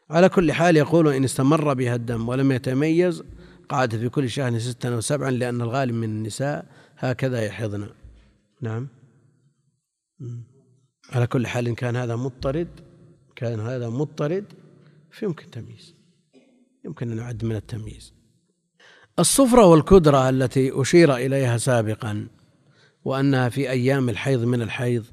على 0.10 0.30
كل 0.30 0.52
حال 0.52 0.78
يقول 0.78 1.08
إن 1.08 1.24
استمر 1.24 1.74
بها 1.74 1.96
الدم 1.96 2.30
ولم 2.30 2.52
يتميز 2.52 3.24
قعد 3.70 3.96
في 3.96 4.10
كل 4.10 4.30
شهر 4.30 4.60
ستا 4.60 4.96
أو 4.96 5.02
سبعا 5.02 5.32
لأن 5.32 5.62
الغالب 5.62 5.94
من 5.94 6.10
النساء 6.10 6.66
هكذا 6.98 7.46
يحضن 7.46 7.90
نعم. 8.62 8.88
على 11.10 11.28
كل 11.28 11.48
حال 11.48 11.68
إن 11.68 11.76
كان 11.76 11.96
هذا 11.96 12.16
مضطرد 12.16 12.68
كان 13.36 13.60
هذا 13.60 13.90
مضطرد 13.90 14.46
فيمكن 15.12 15.52
تمييز. 15.52 15.96
يمكن 16.86 17.12
أن 17.12 17.18
يعد 17.18 17.46
من 17.46 17.56
التمييز. 17.56 18.17
الصفرة 19.20 19.66
والكدرة 19.66 20.30
التي 20.30 20.82
أشير 20.82 21.16
إليها 21.16 21.58
سابقا 21.58 22.28
وأنها 23.06 23.50
في 23.50 23.70
أيام 23.70 24.10
الحيض 24.10 24.44
من 24.44 24.62
الحيض 24.62 25.06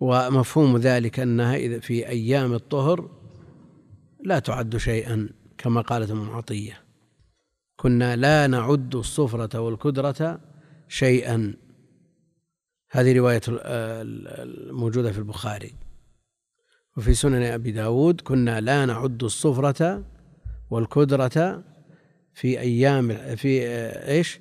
ومفهوم 0.00 0.76
ذلك 0.76 1.20
أنها 1.20 1.78
في 1.78 2.08
أيام 2.08 2.54
الطهر 2.54 3.10
لا 4.24 4.38
تعد 4.38 4.76
شيئا 4.76 5.28
كما 5.58 5.80
قالت 5.80 6.10
ام 6.10 6.30
عطية. 6.30 6.82
كنا 7.76 8.16
لا 8.16 8.46
نعد 8.46 8.94
الصفرة 8.94 9.60
والكدرة 9.60 10.40
شيئا. 10.88 11.54
هذه 12.90 13.18
رواية 13.18 13.40
الموجودة 13.48 15.12
في 15.12 15.18
البخاري. 15.18 15.74
وفي 16.96 17.14
سنن 17.14 17.42
أبي 17.42 17.72
داود 17.72 18.20
كنا 18.20 18.60
لا 18.60 18.86
نعد 18.86 19.24
الصفرة 19.24 20.04
والكدرة 20.70 21.64
في 22.36 22.60
أيام 22.60 23.36
في 23.36 23.66
إيش؟ 24.08 24.40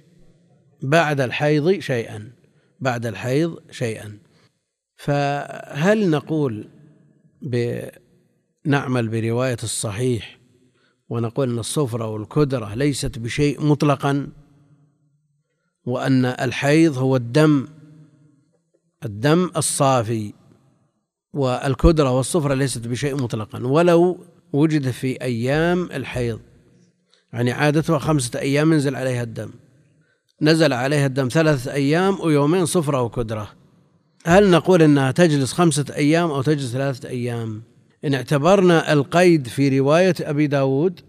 بعد 0.82 1.22
الحيض 1.22 1.80
شيئا 1.80 2.32
بعد 2.80 3.06
الحيض 3.06 3.60
شيئا. 3.72 4.18
فهل 4.96 6.10
نقول 6.10 6.68
نعمل 8.66 9.08
برواية 9.08 9.58
الصحيح 9.64 10.40
ونقول 11.10 11.50
أن 11.50 11.60
الصفرة 11.60 12.08
والكدرة 12.08 12.74
ليست 12.74 13.20
بشيء 13.20 13.66
مطلقا؟ 13.66 14.28
وأن 15.86 16.26
الحيض 16.26 16.98
هو 16.98 17.16
الدم 17.16 17.68
الدم 19.06 19.52
الصافي 19.58 20.34
والكدرة 21.34 22.12
والصفرة 22.12 22.54
ليست 22.54 22.88
بشيء 22.88 23.16
مطلقا. 23.16 23.68
ولو 23.68 24.26
وجد 24.54 24.90
في 24.92 25.22
أيام 25.22 25.84
الحيض 25.84 26.40
يعني 27.36 27.52
عادتها 27.52 28.00
خمسة 28.00 28.40
أيام 28.40 28.74
ينزل 28.74 28.96
عليها 28.96 29.24
الدم. 29.24 29.50
نزل 30.42 30.74
عليها 30.74 31.06
الدم 31.06 31.28
ثلاثة 31.28 31.74
أيام 31.74 32.20
ويومين 32.20 32.66
صفرة 32.66 33.02
وكدرة 33.02 33.48
هل 34.26 34.50
نقول 34.50 34.82
أنها 34.82 35.12
تجلس 35.12 35.54
خمسة 35.54 35.86
أيام 35.96 36.32
أو 36.32 36.42
تجلس 36.42 36.72
ثلاثة 36.72 37.10
أيام؟ 37.10 37.64
إن 38.06 38.14
اعتبرنا 38.14 38.94
القيد 38.94 39.48
في 39.48 39.80
رواية 39.80 40.16
أبي 40.22 40.48
داود 40.48 41.00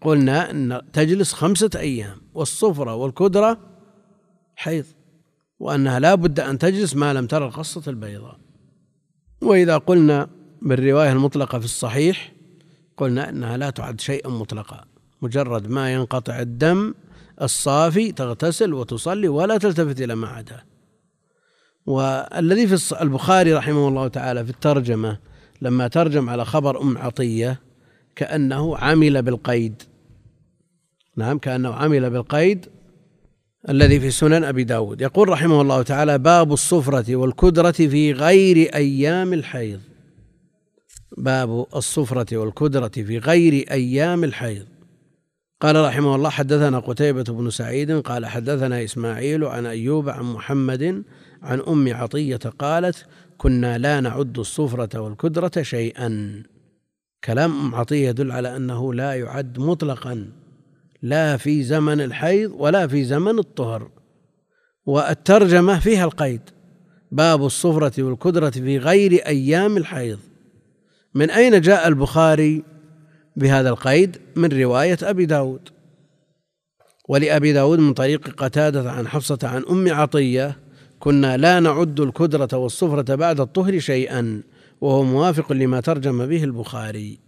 قلنا 0.00 0.50
أن 0.50 0.80
تجلس 0.92 1.32
خمسة 1.32 1.70
أيام 1.76 2.16
والصفرة 2.34 2.94
والكدرة 2.94 3.58
حيض 4.56 4.84
وأنها 5.58 5.98
لا 5.98 6.14
بد 6.14 6.40
أن 6.40 6.58
تجلس 6.58 6.96
ما 6.96 7.12
لم 7.14 7.26
ترى 7.26 7.46
القصة 7.46 7.82
البيضاء. 7.86 8.38
وإذا 9.42 9.78
قلنا 9.78 10.28
بالرواية 10.62 11.12
المطلقة 11.12 11.58
في 11.58 11.64
الصحيح 11.64 12.32
قلنا 12.96 13.28
أنها 13.28 13.56
لا 13.56 13.70
تعد 13.70 14.00
شيئا 14.00 14.28
مطلقا. 14.28 14.95
مجرد 15.22 15.68
ما 15.68 15.92
ينقطع 15.92 16.40
الدم 16.40 16.94
الصافي 17.42 18.12
تغتسل 18.12 18.74
وتصلي 18.74 19.28
ولا 19.28 19.58
تلتفت 19.58 20.00
إلى 20.00 20.14
ما 20.14 20.28
عداه 20.28 20.62
والذي 21.86 22.66
في 22.66 23.02
البخاري 23.02 23.52
رحمه 23.52 23.88
الله 23.88 24.08
تعالى 24.08 24.44
في 24.44 24.50
الترجمة 24.50 25.18
لما 25.62 25.88
ترجم 25.88 26.30
على 26.30 26.44
خبر 26.44 26.80
أم 26.82 26.98
عطية 26.98 27.60
كأنه 28.16 28.76
عمل 28.76 29.22
بالقيد. 29.22 29.82
نعم 31.16 31.38
كأنه 31.38 31.74
عمل 31.74 32.10
بالقيد 32.10 32.66
الذي 33.68 34.00
في 34.00 34.10
سنن 34.10 34.44
أبي 34.44 34.64
داود. 34.64 35.00
يقول 35.00 35.28
رحمه 35.28 35.60
الله 35.60 35.82
تعالى 35.82 36.18
باب 36.18 36.52
الصفرة 36.52 37.16
والكدرة 37.16 37.70
في 37.70 38.12
غير 38.12 38.74
أيام 38.74 39.32
الحيض. 39.32 39.80
باب 41.18 41.66
الصفرة 41.76 42.36
والكدرة 42.36 42.88
في 42.88 43.18
غير 43.18 43.70
أيام 43.70 44.24
الحيض. 44.24 44.66
قال 45.60 45.84
رحمه 45.84 46.14
الله 46.14 46.30
حدثنا 46.30 46.78
قتيبة 46.78 47.22
بن 47.22 47.50
سعيد 47.50 47.92
قال 48.00 48.26
حدثنا 48.26 48.84
إسماعيل 48.84 49.44
عن 49.44 49.66
أيوب 49.66 50.08
عن 50.08 50.24
محمد 50.24 51.02
عن 51.42 51.60
أم 51.60 51.94
عطية 51.94 52.36
قالت 52.36 53.06
كنا 53.38 53.78
لا 53.78 54.00
نعد 54.00 54.38
الصفرة 54.38 55.00
والكدرة 55.00 55.62
شيئا. 55.62 56.42
كلام 57.24 57.60
أم 57.60 57.74
عطية 57.74 58.08
يدل 58.08 58.32
على 58.32 58.56
أنه 58.56 58.94
لا 58.94 59.14
يعد 59.14 59.58
مطلقا 59.58 60.30
لا 61.02 61.36
في 61.36 61.62
زمن 61.62 62.00
الحيض 62.00 62.52
ولا 62.58 62.86
في 62.86 63.04
زمن 63.04 63.38
الطهر. 63.38 63.90
والترجمة 64.86 65.78
فيها 65.78 66.04
القيد 66.04 66.40
باب 67.12 67.44
الصفرة 67.44 68.02
والكدرة 68.02 68.50
في 68.50 68.78
غير 68.78 69.12
أيام 69.12 69.76
الحيض. 69.76 70.18
من 71.14 71.30
أين 71.30 71.60
جاء 71.60 71.88
البخاري؟ 71.88 72.75
بهذا 73.36 73.68
القيد 73.68 74.16
من 74.36 74.48
رواية 74.62 74.98
أبي 75.02 75.26
داود. 75.26 75.68
ولأبي 77.08 77.52
داود 77.52 77.78
من 77.78 77.94
طريق 77.94 78.28
قتادة 78.28 78.92
عن 78.92 79.08
حفصة 79.08 79.38
عن 79.42 79.64
أم 79.70 79.92
عطية 79.92 80.56
كنا 80.98 81.36
لا 81.36 81.60
نعد 81.60 82.00
الكدرة 82.00 82.56
والصفرة 82.56 83.14
بعد 83.14 83.40
الطهر 83.40 83.78
شيئا 83.78 84.42
وهو 84.80 85.02
موافق 85.02 85.52
لما 85.52 85.80
ترجم 85.80 86.26
به 86.26 86.44
البخاري. 86.44 87.18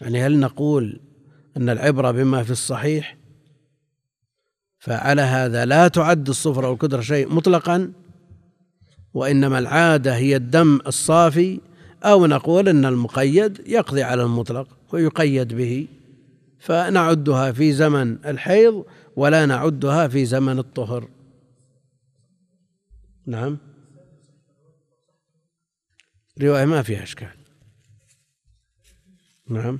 يعني 0.00 0.22
هل 0.22 0.40
نقول 0.40 1.00
أن 1.56 1.68
العبرة 1.68 2.10
بما 2.10 2.42
في 2.42 2.50
الصحيح 2.50 3.16
فعلى 4.78 5.22
هذا 5.22 5.64
لا 5.64 5.88
تعد 5.88 6.28
الصفرة 6.28 6.70
والكدرة 6.70 7.00
شيء 7.00 7.34
مطلقا؟ 7.34 7.92
وإنما 9.14 9.58
العادة 9.58 10.16
هي 10.16 10.36
الدم 10.36 10.78
الصافي 10.86 11.60
أو 12.04 12.26
نقول 12.26 12.68
أن 12.68 12.84
المقيد 12.84 13.62
يقضي 13.66 14.02
على 14.02 14.22
المطلق. 14.22 14.77
ويقيد 14.92 15.54
به 15.54 15.88
فنعدها 16.58 17.52
في 17.52 17.72
زمن 17.72 18.26
الحيض 18.26 18.84
ولا 19.16 19.46
نعدها 19.46 20.08
في 20.08 20.24
زمن 20.24 20.58
الطهر. 20.58 21.08
نعم. 23.26 23.58
رواية 26.42 26.64
ما 26.64 26.82
فيها 26.82 27.02
إشكال. 27.02 27.28
نعم. 29.48 29.78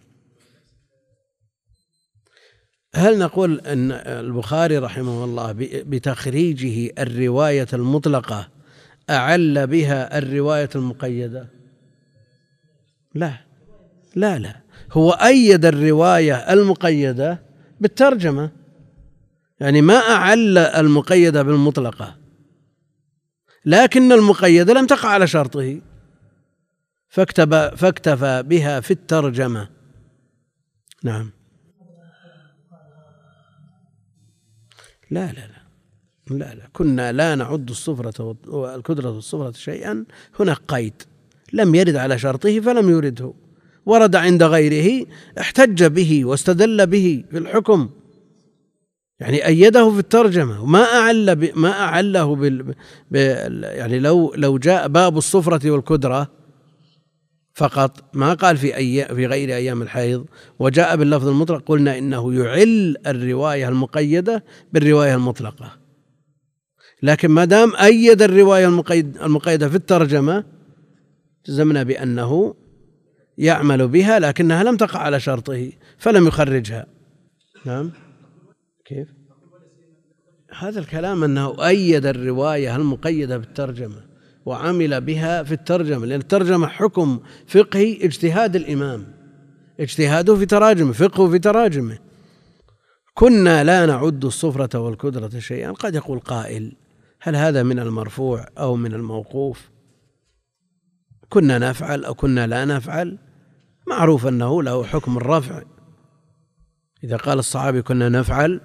هل 2.95 3.19
نقول 3.19 3.61
أن 3.61 3.93
البخاري 3.93 4.79
رحمه 4.79 5.25
الله 5.25 5.53
بتخريجه 5.59 6.93
الرواية 6.99 7.67
المطلقة 7.73 8.49
أعل 9.11 9.67
بها 9.67 10.19
الرواية 10.19 10.69
المقيدة؟ 10.75 11.49
لا. 13.15 13.39
لا 14.15 14.39
لا. 14.39 14.68
هو 14.93 15.11
أيد 15.11 15.65
الرواية 15.65 16.35
المقيدة 16.35 17.43
بالترجمة. 17.81 18.51
يعني 19.61 19.83
ما 19.83 19.95
أعل 19.95 20.59
المقيدة 20.59 21.43
بالمطلقة. 21.43 22.17
لكن 23.65 24.13
المقيدة 24.13 24.73
لم 24.73 24.87
تقع 24.87 25.09
على 25.09 25.27
شرطه. 25.27 25.81
فاكتب 27.09 27.75
فاكتفى 27.75 28.43
بها 28.43 28.81
في 28.81 28.91
الترجمة. 28.91 29.69
نعم. 31.05 31.31
لا 35.11 35.33
لا 35.33 35.33
لا. 35.33 35.59
لا 36.31 36.55
لا. 36.55 36.69
كنا 36.73 37.13
لا 37.13 37.35
نعد 37.35 37.71
الصفرة 37.71 38.37
والكدرة 38.47 39.11
والصفرة 39.11 39.53
شيئا. 39.53 40.05
هناك 40.41 40.59
قيد. 40.69 41.03
لم 41.53 41.75
يرد 41.75 41.97
على 41.97 42.19
شرطه 42.19 42.61
فلم 42.61 42.91
يرده. 42.91 43.35
ورد 43.89 44.17
عند 44.17 44.43
غيره 44.43 45.07
احتج 45.41 45.85
به 45.85 46.25
واستدل 46.25 46.87
به 46.87 47.25
في 47.31 47.39
الحكم. 47.39 47.89
يعني 49.21 49.47
أيده 49.47 49.91
في 49.91 49.99
الترجمة 49.99 50.63
وما 50.63 50.83
أعل 50.83 51.37
ب... 51.37 51.51
ما 51.55 51.71
أعله 51.71 52.37
بال... 52.37 52.75
ب... 53.11 53.17
يعني 53.63 53.99
لو 53.99 54.35
لو 54.37 54.59
جاء 54.59 54.89
باب 54.89 55.19
الصفرة 55.19 55.71
والكدرة 55.71 56.31
فقط 57.55 58.05
ما 58.13 58.35
قال 58.35 58.57
في 58.57 58.77
أي 58.77 59.05
في 59.05 59.27
غير 59.27 59.49
أيام 59.49 59.83
الحيض 59.83 60.27
وجاء 60.59 60.97
باللفظ 60.97 61.29
المطلق 61.29 61.63
قلنا 61.67 61.99
إنه 61.99 62.35
يعل 62.35 62.97
الرواية 63.07 63.69
المقيدة 63.69 64.45
بالرواية 64.73 65.15
المطلقة. 65.15 65.73
لكن 67.03 67.29
ما 67.29 67.45
دام 67.45 67.77
أيد 67.77 68.23
الرواية 68.23 68.67
المقيد 68.67 69.17
المقيدة 69.17 69.69
في 69.69 69.75
الترجمة 69.75 70.45
جزمنا 71.47 71.83
بأنه 71.83 72.55
يعمل 73.39 73.89
بها 73.89 74.19
لكنها 74.19 74.65
لم 74.65 74.77
تقع 74.77 75.01
على 75.01 75.21
شرطه 75.21 75.73
فلم 75.99 76.27
يخرجها. 76.27 76.87
نعم؟ 77.65 77.91
كيف؟ 78.85 79.09
هذا 80.59 80.81
الكلام 80.81 81.25
أنه 81.25 81.67
أيد 81.67 82.07
الرواية 82.07 82.77
المقيدة 82.77 83.39
بالترجمة 83.39 84.09
وعمل 84.47 85.01
بها 85.01 85.43
في 85.43 85.53
الترجمة 85.53 86.07
لأن 86.07 86.21
الترجمة 86.21 86.67
حكم 86.67 87.21
فقهي 87.47 88.05
اجتهاد 88.05 88.57
الإمام 88.57 89.07
اجتهاده 89.81 90.37
في 90.37 90.47
تراجمه 90.47 90.93
فقهه 90.93 91.31
في 91.31 91.39
تراجمه. 91.39 91.99
كنا 93.15 93.65
لا 93.65 93.87
نعد 93.87 94.25
الصفرة 94.25 94.79
والكدرة 94.79 95.39
شيئا 95.39 95.73
قد 95.73 95.95
يقول 95.95 96.19
قائل 96.19 96.73
هل 97.21 97.37
هذا 97.37 97.63
من 97.63 97.79
المرفوع 97.79 98.47
أو 98.59 98.77
من 98.77 98.95
الموقوف؟ 98.95 99.71
كنا 101.29 101.59
نفعل 101.59 102.05
أو 102.05 102.15
كنا 102.15 102.47
لا 102.47 102.65
نفعل؟ 102.65 103.19
معروف 103.89 104.27
أنه 104.27 104.63
له 104.63 104.85
حكم 104.85 105.17
الرفع. 105.17 105.63
إذا 107.05 107.17
قال 107.17 107.39
الصحابي 107.39 107.83
كنا 107.83 108.09
نفعل 108.09 108.61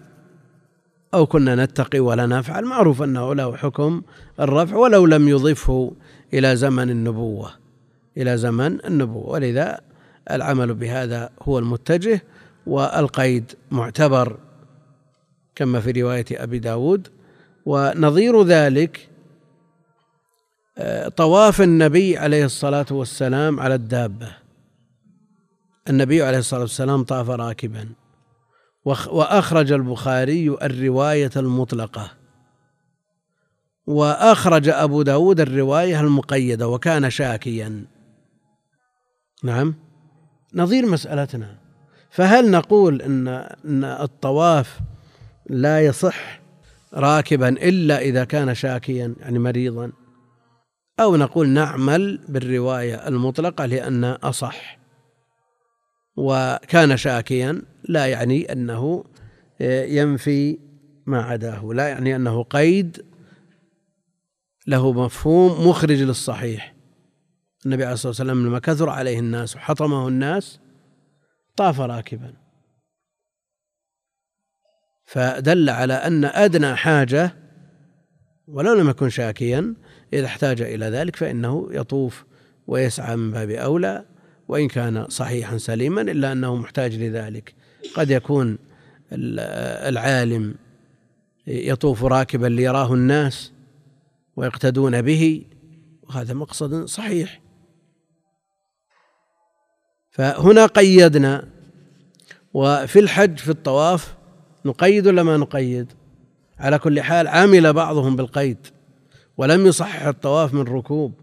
أو 1.13 1.25
كنا 1.25 1.65
نتقي 1.65 1.99
ولا 1.99 2.25
نفعل 2.25 2.65
معروف 2.65 3.01
أنه 3.01 3.35
له 3.35 3.57
حكم 3.57 4.01
الرفع 4.39 4.75
ولو 4.75 5.05
لم 5.05 5.27
يضفه 5.27 5.93
إلى 6.33 6.55
زمن 6.55 6.89
النبوة 6.89 7.51
إلى 8.17 8.37
زمن 8.37 8.85
النبوة. 8.85 9.29
ولذا 9.29 9.79
العمل 10.31 10.73
بهذا 10.73 11.29
هو 11.41 11.59
المتجه 11.59 12.23
والقيد 12.67 13.51
معتبر 13.71 14.37
كما 15.55 15.79
في 15.79 16.01
رواية 16.01 16.25
أبي 16.31 16.59
داود. 16.59 17.07
ونظير 17.65 18.43
ذلك 18.43 19.09
آه، 20.77 21.07
طواف 21.07 21.61
النبي 21.61 22.17
عليه 22.17 22.45
الصلاة 22.45 22.85
والسلام 22.91 23.59
على 23.59 23.75
الدابة. 23.75 24.42
النبي 25.89 26.23
عليه 26.23 26.37
الصلاة 26.37 26.61
والسلام 26.61 27.03
طاف 27.03 27.29
راكبا. 27.29 27.89
وأخرج 28.85 29.71
البخاري 29.71 30.49
الرواية 30.49 31.31
المطلقة. 31.35 32.11
وأخرج 33.87 34.69
أبو 34.69 35.01
داود 35.01 35.39
الرواية 35.39 35.99
المقيدة 35.99 36.67
وكان 36.67 37.09
شاكيا. 37.09 37.85
نعم. 39.43 39.75
نظير 40.53 40.85
مسألتنا. 40.85 41.57
فهل 42.09 42.51
نقول 42.51 43.01
إن 43.01 43.27
إن 43.65 43.83
الطواف 43.83 44.79
لا 45.49 45.85
يصح 45.85 46.41
راكبا 46.93 47.49
إلا 47.49 47.99
إذا 47.99 48.23
كان 48.23 48.55
شاكيا 48.55 49.15
يعني 49.19 49.39
مريضا؟ 49.39 49.91
أو 50.99 51.15
نقول 51.15 51.49
نعمل 51.49 52.19
بالرواية 52.29 53.07
المطلقة 53.07 53.65
لأن 53.65 54.03
أصح؟ 54.03 54.82
وكان 56.15 56.97
شاكيا 56.97 57.61
لا 57.83 58.05
يعني 58.05 58.51
أنه 58.51 59.03
ينفي 59.87 60.59
ما 61.05 61.21
عداه 61.21 61.65
لا 61.73 61.87
يعني 61.87 62.15
أنه 62.15 62.43
قيد 62.43 63.05
له 64.67 64.93
مفهوم 64.93 65.67
مخرج 65.67 66.01
للصحيح. 66.01 66.75
النبي 67.65 67.83
عليه 67.83 67.93
الصلاة 67.93 68.09
والسلام 68.09 68.47
لما 68.47 68.59
كثر 68.59 68.89
عليه 68.89 69.19
الناس 69.19 69.55
وحطمه 69.55 70.07
الناس 70.07 70.59
طاف 71.55 71.81
راكبا. 71.81 72.33
فدل 75.03 75.69
على 75.69 75.93
أن 75.93 76.25
أدنى 76.25 76.75
حاجة 76.75 77.35
ولو 78.47 78.73
لم 78.73 78.89
يكن 78.89 79.09
شاكيا 79.09 79.75
إذا 80.13 80.25
احتاج 80.25 80.61
إلى 80.61 80.85
ذلك 80.85 81.15
فإنه 81.15 81.67
يطوف 81.71 82.25
ويسعى 82.67 83.15
من 83.15 83.31
باب 83.31 83.49
أولى 83.49 84.05
وإن 84.47 84.67
كان 84.67 85.09
صحيحا 85.09 85.57
سليما 85.57 86.01
إلا 86.01 86.31
أنه 86.31 86.55
محتاج 86.55 86.95
لذلك. 86.95 87.53
قد 87.95 88.11
يكون 88.11 88.57
العالم 89.11 90.55
يطوف 91.47 92.03
راكبا 92.03 92.47
ليراه 92.47 92.93
الناس 92.93 93.51
ويقتدون 94.35 95.01
به 95.01 95.43
وهذا 96.03 96.33
مقصد 96.33 96.85
صحيح. 96.85 97.41
فهنا 100.11 100.65
قيدنا 100.65 101.47
وفي 102.53 102.99
الحج 102.99 103.37
في 103.37 103.49
الطواف 103.49 104.15
نقيد 104.65 105.07
ولا 105.07 105.23
ما 105.23 105.37
نقيد؟ 105.37 105.93
على 106.59 106.79
كل 106.79 107.01
حال 107.01 107.27
عمل 107.27 107.73
بعضهم 107.73 108.15
بالقيد 108.15 108.67
ولم 109.37 109.65
يصحح 109.65 110.05
الطواف 110.05 110.53
من 110.53 110.61
ركوب. 110.61 111.13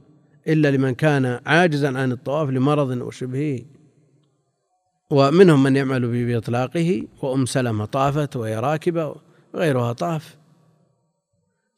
إلا 0.49 0.71
لمن 0.71 0.95
كان 0.95 1.41
عاجزا 1.47 1.99
عن 1.99 2.13
الطواف 2.13 2.49
لمرض 2.49 2.91
أو 2.91 3.11
شبهه 3.11 3.61
ومنهم 5.11 5.63
من 5.63 5.77
يعمل 5.77 6.27
بإطلاقه 6.27 7.07
وأم 7.23 7.47
سلمة 7.47 7.85
طافت 7.85 8.37
وهي 8.37 8.61
راكبة 8.61 9.15
وغيرها 9.55 9.93
طاف. 9.93 10.37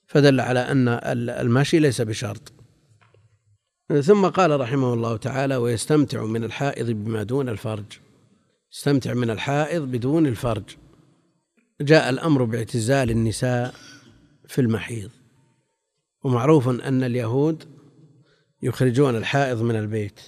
فدل 0.06 0.40
على 0.40 0.60
أن 0.60 0.88
المشي 1.28 1.78
ليس 1.78 2.00
بشرط. 2.00 2.52
ثم 4.02 4.26
قال 4.26 4.60
رحمه 4.60 4.94
الله 4.94 5.16
تعالى 5.16 5.56
ويستمتع 5.56 6.24
من 6.24 6.44
الحائض 6.44 6.90
بما 6.90 7.22
دون 7.22 7.48
الفرج. 7.48 7.84
يستمتع 8.72 9.14
من 9.14 9.30
الحائض 9.30 9.82
بدون 9.82 10.26
الفرج. 10.26 10.64
جاء 11.80 12.10
الأمر 12.10 12.44
باعتزال 12.44 13.10
النساء 13.10 13.74
في 14.48 14.60
المحيض. 14.60 15.10
ومعروف 16.24 16.68
أن 16.68 17.02
اليهود 17.02 17.64
يخرجون 18.62 19.16
الحائض 19.16 19.62
من 19.62 19.76
البيت 19.76 20.20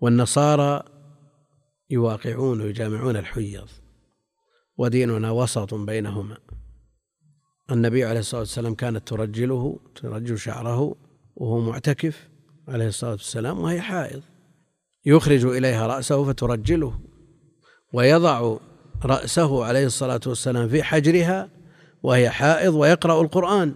والنصارى 0.00 0.82
يواقعون 1.90 2.60
ويجامعون 2.60 3.16
الحيض 3.16 3.68
وديننا 4.78 5.30
وسط 5.30 5.74
بينهما. 5.74 6.36
النبي 7.70 8.04
عليه 8.04 8.20
الصلاة 8.20 8.40
والسلام 8.40 8.74
كانت 8.74 9.08
ترجله 9.08 9.80
ترجل 9.94 10.38
شعره 10.38 10.96
وهو 11.36 11.60
معتكف 11.60 12.28
عليه 12.68 12.88
الصلاة 12.88 13.10
والسلام 13.10 13.58
وهي 13.58 13.80
حائض. 13.80 14.22
يخرج 15.04 15.44
إليها 15.44 15.86
رأسه 15.86 16.24
فترجله 16.24 17.00
ويضع 17.92 18.56
رأسه 19.04 19.64
عليه 19.64 19.86
الصلاة 19.86 20.20
والسلام 20.26 20.68
في 20.68 20.82
حجرها 20.82 21.48
وهي 22.02 22.30
حائض 22.30 22.74
ويقرأ 22.74 23.20
القرآن. 23.22 23.74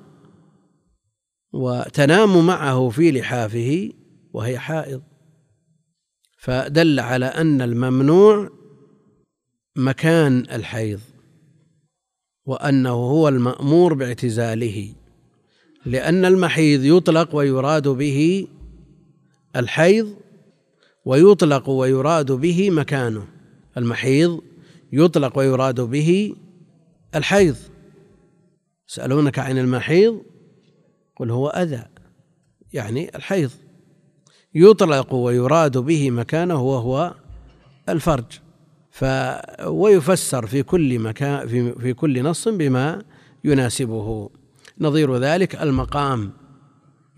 وتنام 1.54 2.46
معه 2.46 2.88
في 2.88 3.12
لحافه 3.12 3.90
وهي 4.32 4.58
حائض. 4.58 5.02
فدل 6.38 7.00
على 7.00 7.26
أن 7.26 7.62
الممنوع 7.62 8.50
مكان 9.76 10.38
الحيض 10.38 11.00
وأنه 12.46 12.90
هو 12.90 13.28
المأمور 13.28 13.94
باعتزاله 13.94 14.94
لأن 15.86 16.24
المحيض 16.24 16.84
يطلق 16.84 17.36
ويراد 17.36 17.88
به 17.88 18.48
الحيض 19.56 20.16
ويطلق 21.04 21.70
ويراد 21.70 22.32
به 22.32 22.70
مكانه. 22.70 23.26
المحيض 23.76 24.42
يطلق 24.92 25.38
ويراد 25.38 25.80
به 25.80 26.36
الحيض. 27.14 27.56
يسألونك 28.88 29.38
عن 29.38 29.58
المحيض؟ 29.58 30.33
قل 31.16 31.30
هو 31.30 31.48
أذى 31.48 31.84
يعني 32.72 33.16
الحيض. 33.16 33.50
يطلق 34.54 35.14
ويراد 35.14 35.78
به 35.78 36.10
مكانه 36.10 36.62
وهو 36.62 37.14
الفرج. 37.88 38.24
ف 38.90 39.04
ويفسر 39.66 40.46
في 40.46 40.62
كل 40.62 40.98
مكان 40.98 41.48
في, 41.48 41.72
في 41.72 41.94
كل 41.94 42.22
نص 42.22 42.48
بما 42.48 43.02
يناسبه. 43.44 44.30
نظير 44.80 45.16
ذلك 45.16 45.62
المقام. 45.62 46.32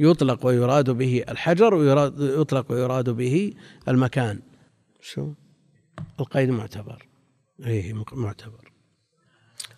يطلق 0.01 0.47
ويراد 0.47 0.91
به 0.91 1.25
الحجر 1.29 1.75
ويراد 1.75 2.21
يطلق 2.21 2.73
ويراد 2.73 3.11
به 3.11 3.53
المكان. 3.89 4.41
شو؟ 5.01 5.33
القيد 6.21 6.51
معتبر. 6.51 7.09
إيه 7.67 8.05
معتبر. 8.13 8.73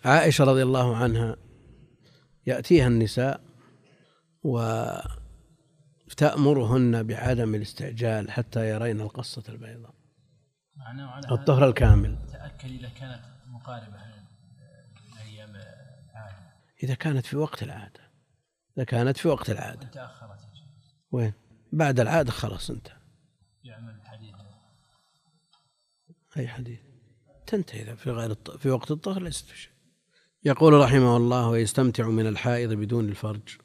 عائشة 0.05 0.43
رضي 0.43 0.63
الله 0.63 0.95
عنها 0.95 1.35
يأتيها 2.47 2.87
النساء 2.87 3.48
وتأمرهن 6.07 7.03
بعدم 7.03 7.55
الاستعجال 7.55 8.31
حتى 8.31 8.69
يرين 8.69 9.01
القصة 9.01 9.43
البيضاء. 9.49 9.93
الطهر 11.31 11.67
الكامل. 11.67 12.17
تأكد 12.31 12.69
إذا 12.69 12.89
كانت 12.89 13.21
مقاربة 13.47 13.99
إذا 16.83 16.93
كانت 16.93 17.25
في 17.25 17.37
وقت 17.37 17.63
العادة. 17.63 17.99
إذا 18.77 18.83
كانت 18.83 19.17
في 19.17 19.27
وقت 19.27 19.49
العادة. 19.49 19.87
تأخرت 19.87 20.39
وين؟ 21.11 21.33
بعد 21.73 21.99
العادة 21.99 22.31
خلاص 22.31 22.69
انتهى 22.69 22.97
يعمل 23.63 23.95
الحديث 23.95 24.35
أي 26.37 26.47
حديث 26.47 26.79
تنتهي 27.47 27.81
إذا 27.81 27.95
في 27.95 28.11
غير 28.11 28.31
الط... 28.31 28.51
في 28.51 28.69
وقت 28.69 28.91
الطهر 28.91 29.21
ليست 29.21 29.47
في 29.47 29.57
شيء. 29.57 29.71
يقول 30.45 30.73
رحمه 30.73 31.17
الله 31.17 31.47
ويستمتع 31.47 32.07
من 32.07 32.27
الحائض 32.27 32.73
بدون 32.73 33.09
الفرج. 33.09 33.57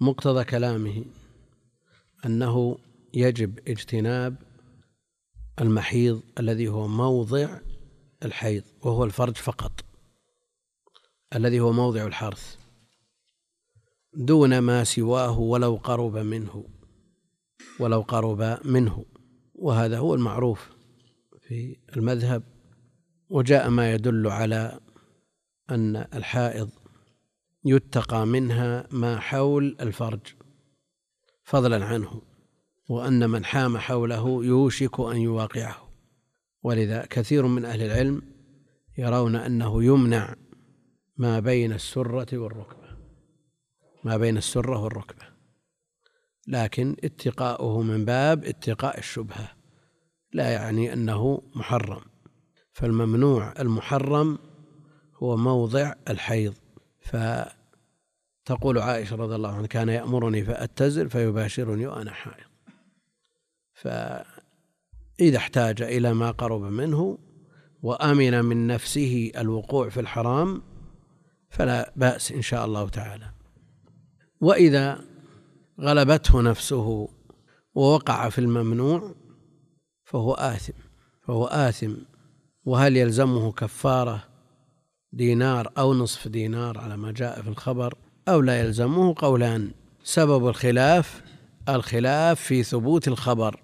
مقتضى 0.00 0.44
كلامه 0.44 1.04
أنه 2.26 2.78
يجب 3.14 3.58
اجتناب 3.68 4.36
المحيض 5.60 6.22
الذي 6.40 6.68
هو 6.68 6.88
موضع 6.88 7.58
الحيض 8.24 8.62
وهو 8.82 9.04
الفرج 9.04 9.36
فقط 9.36 9.84
الذي 11.34 11.60
هو 11.60 11.72
موضع 11.72 12.06
الحرث 12.06 12.56
دون 14.14 14.58
ما 14.58 14.84
سواه 14.84 15.38
ولو 15.38 15.76
قرب 15.76 16.16
منه 16.16 16.64
ولو 17.80 18.00
قرب 18.00 18.58
منه 18.66 19.04
وهذا 19.54 19.98
هو 19.98 20.14
المعروف 20.14 20.70
في 21.40 21.76
المذهب. 21.96 22.42
وجاء 23.30 23.70
ما 23.70 23.92
يدل 23.92 24.26
على 24.26 24.80
أن 25.70 25.96
الحائض 25.96 26.70
يتقى 27.64 28.26
منها 28.26 28.86
ما 28.90 29.20
حول 29.20 29.76
الفرج. 29.80 30.20
فضلا 31.44 31.84
عنه 31.84 32.22
وأن 32.88 33.30
من 33.30 33.44
حام 33.44 33.78
حوله 33.78 34.44
يوشك 34.44 35.00
أن 35.00 35.16
يواقعه. 35.16 35.88
ولذا 36.62 37.06
كثير 37.10 37.46
من 37.46 37.64
أهل 37.64 37.82
العلم 37.82 38.22
يرون 38.98 39.36
أنه 39.36 39.84
يمنع 39.84 40.34
ما 41.16 41.40
بين 41.40 41.72
السرة 41.72 42.38
والركبة. 42.38 42.88
ما 44.04 44.16
بين 44.16 44.36
السرة 44.36 44.82
والركبة. 44.82 45.24
لكن 46.48 46.96
اتقاؤه 47.04 47.82
من 47.82 48.04
باب 48.04 48.44
اتقاء 48.44 48.98
الشبهة. 48.98 49.52
لا 50.32 50.50
يعني 50.50 50.92
أنه 50.92 51.42
محرم. 51.54 52.00
فالممنوع 52.72 53.54
المحرم 53.58 54.38
هو 55.22 55.36
موضع 55.36 55.92
الحيض. 56.08 56.54
فتقول 57.08 58.78
عائشة 58.78 59.16
رضي 59.16 59.34
الله 59.34 59.54
عنها 59.54 59.66
كان 59.66 59.88
يأمرني 59.88 60.44
فأتزل 60.44 61.10
فيباشرني 61.10 61.86
وأنا 61.86 62.12
حائض. 62.12 62.48
فإذا 63.72 65.36
احتاج 65.36 65.82
إلى 65.82 66.14
ما 66.14 66.30
قرب 66.30 66.62
منه 66.62 67.18
وأمن 67.82 68.44
من 68.44 68.66
نفسه 68.66 69.32
الوقوع 69.36 69.88
في 69.88 70.00
الحرام 70.00 70.62
فلا 71.50 71.92
بأس 71.96 72.32
إن 72.32 72.42
شاء 72.42 72.64
الله 72.64 72.88
تعالى. 72.88 73.30
وإذا 74.40 75.04
غلبته 75.80 76.42
نفسه 76.42 77.08
ووقع 77.74 78.28
في 78.28 78.38
الممنوع 78.38 79.14
فهو 80.04 80.34
آثم 80.34 80.72
فهو 81.22 81.44
آثم. 81.46 81.94
وهل 82.64 82.96
يلزمه 82.96 83.52
كفارة 83.52 84.27
دينار 85.12 85.72
أو 85.78 85.94
نصف 85.94 86.28
دينار 86.28 86.78
على 86.78 86.96
ما 86.96 87.12
جاء 87.12 87.42
في 87.42 87.48
الخبر 87.48 87.94
أو 88.28 88.40
لا 88.40 88.60
يلزمه 88.60 89.14
قولان. 89.16 89.70
سبب 90.04 90.48
الخلاف 90.48 91.22
الخلاف 91.68 92.40
في 92.40 92.62
ثبوت 92.62 93.08
الخبر 93.08 93.60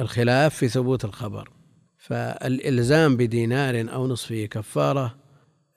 الخلاف 0.00 0.54
في 0.54 0.68
ثبوت 0.68 1.04
الخبر. 1.04 1.50
فالإلزام 1.98 3.16
بدينار 3.16 3.86
أو 3.92 4.06
نصفه 4.06 4.44
كفارة 4.44 5.16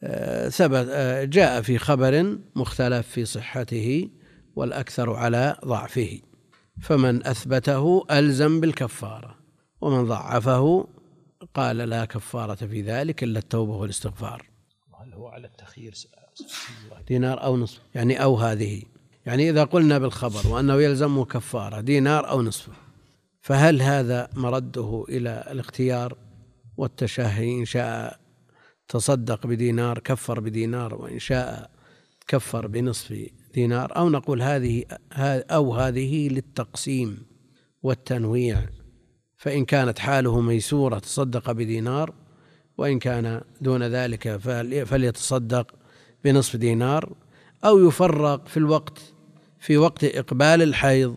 آه، 0.04 0.50
ثبت 0.50 0.88
آه، 0.90 1.24
جاء 1.24 1.62
في 1.62 1.78
خبر 1.78 2.38
مختلف 2.56 3.08
في 3.08 3.26
صحته 3.26 4.10
والأكثر 4.56 5.14
على 5.14 5.58
ضعفه. 5.66 6.20
فمن 6.82 7.28
أثبته 7.28 8.06
ألزم 8.12 8.60
بالكفارة 8.60 9.36
ومن 9.82 10.06
ضعفه 10.06 10.88
قال 11.54 11.78
لا 11.78 12.06
كفارة 12.06 12.56
في 12.56 12.82
ذلك 12.82 13.24
إلا 13.24 13.40
التوبة 13.40 13.76
والاستغفار. 13.76 14.49
هو 15.20 15.28
على 15.28 15.48
التخيير 15.48 15.94
دينار 17.08 17.44
أو 17.44 17.58
نصف. 17.58 17.82
يعني 17.96 18.24
أو 18.24 18.36
هذه. 18.36 18.84
يعني 19.26 19.50
إذا 19.50 19.64
قلنا 19.64 19.98
بالخبر 19.98 20.48
وأنه 20.48 20.82
يلزمه 20.82 21.26
كفارة 21.26 21.82
دينار 21.82 22.30
أو 22.30 22.42
نصفه 22.42 22.74
فهل 23.42 23.82
هذا 23.82 24.30
مرده 24.34 25.06
إلى 25.10 25.48
الاختيار 25.52 26.18
والتشهي؟ 26.78 27.60
إن 27.60 27.66
شاء 27.66 28.20
تصدق 28.88 29.48
بدينار 29.48 30.00
كفر 30.00 30.40
بدينار 30.40 30.96
وإن 30.96 31.20
شاء 31.20 31.72
كفر 32.28 32.68
بنصف 32.68 33.30
دينار. 33.54 33.98
أو 33.98 34.10
نقول 34.10 34.42
هذه 34.42 34.84
أو 35.52 35.74
هذه 35.76 36.30
للتقسيم 36.30 37.26
والتنويع. 37.84 38.70
فإن 39.38 39.66
كانت 39.66 40.00
حاله 40.00 40.42
ميسورة 40.42 41.00
تصدق 41.00 41.52
بدينار 41.52 42.14
وإن 42.80 43.00
كان 43.00 43.42
دون 43.62 43.84
ذلك 43.84 44.38
فليتصدق 44.86 45.76
بنصف 46.24 46.56
دينار 46.56 47.16
أو 47.66 47.88
يفرق 47.88 48.48
في 48.48 48.58
الوقت 48.58 49.00
في 49.60 49.78
وقت 49.78 50.04
إقبال 50.04 50.62
الحيض 50.62 51.16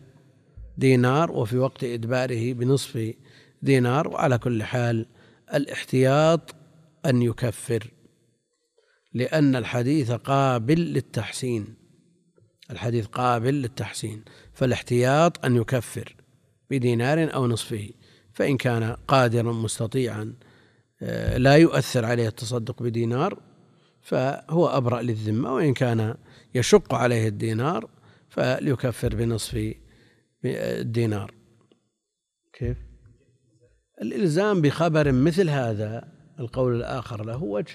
دينار 0.79 1.33
وفي 1.33 1.59
وقت 1.59 1.85
إدباره 1.85 2.53
بنصف 2.53 3.15
دينار 3.63 4.09
وعلى 4.09 4.39
كل 4.39 4.63
حال 4.63 5.07
الاحتياط 5.55 6.55
أن 7.07 7.23
يكفر 7.23 7.91
لأن 9.15 9.57
الحديث 9.57 10.11
قابل 10.11 10.81
للتحسين 10.81 11.75
الحديث 12.71 13.07
قابل 13.07 13.55
للتحسين 13.55 14.25
فالاحتياط 14.53 15.45
أن 15.45 15.57
يكفر 15.57 16.17
بدينار 16.71 17.35
أو 17.35 17.47
نصفه 17.47 17.91
فإن 18.33 18.57
كان 18.57 18.97
قادرا 19.09 19.53
مستطيعا 19.53 20.35
لا 21.37 21.57
يؤثر 21.57 22.05
عليه 22.05 22.29
التصدق 22.29 22.83
بدينار 22.83 23.39
فهو 24.01 24.67
أبرأ 24.67 25.03
للذمة 25.03 25.55
وإن 25.55 25.75
كان 25.75 26.15
يشق 26.55 26.95
عليه 26.95 27.29
الدينار 27.29 27.91
فليكفر 28.29 29.15
بنصف 29.15 29.75
الدينار. 30.45 31.35
كيف؟ 32.53 32.77
الإلزام 34.03 34.61
بخبر 34.61 35.13
مثل 35.13 35.49
هذا 35.49 36.13
القول 36.41 36.77
الآخر 36.77 37.25
له 37.25 37.43
وجه 37.43 37.75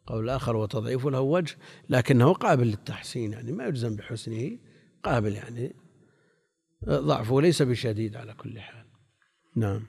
القول 0.00 0.24
الآخر 0.24 0.56
وتضعيفه 0.56 1.10
له 1.10 1.20
وجه 1.20 1.56
لكنه 1.88 2.32
قابل 2.32 2.66
للتحسين 2.66 3.32
يعني 3.32 3.52
ما 3.52 3.64
يلزم 3.64 3.96
بحسنه 3.96 4.58
قابل 5.02 5.32
يعني 5.32 5.76
ضعفه 6.88 7.40
ليس 7.40 7.62
بشديد 7.62 8.16
على 8.16 8.34
كل 8.34 8.60
حال. 8.60 8.86
نعم. 9.56 9.86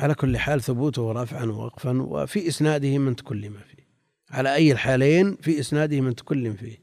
على 0.00 0.14
كل 0.14 0.38
حال 0.38 0.62
ثبوته 0.62 1.12
رفعا 1.12 1.44
ووقفا 1.44 2.02
وفي 2.02 2.48
إسناده 2.48 2.98
من 2.98 3.16
تكلم 3.16 3.52
فيه. 3.52 3.86
على 4.30 4.54
أي 4.54 4.72
الحالين 4.72 5.36
في 5.36 5.60
إسناده 5.60 6.00
من 6.00 6.14
تكلم 6.14 6.54
فيه. 6.54 6.78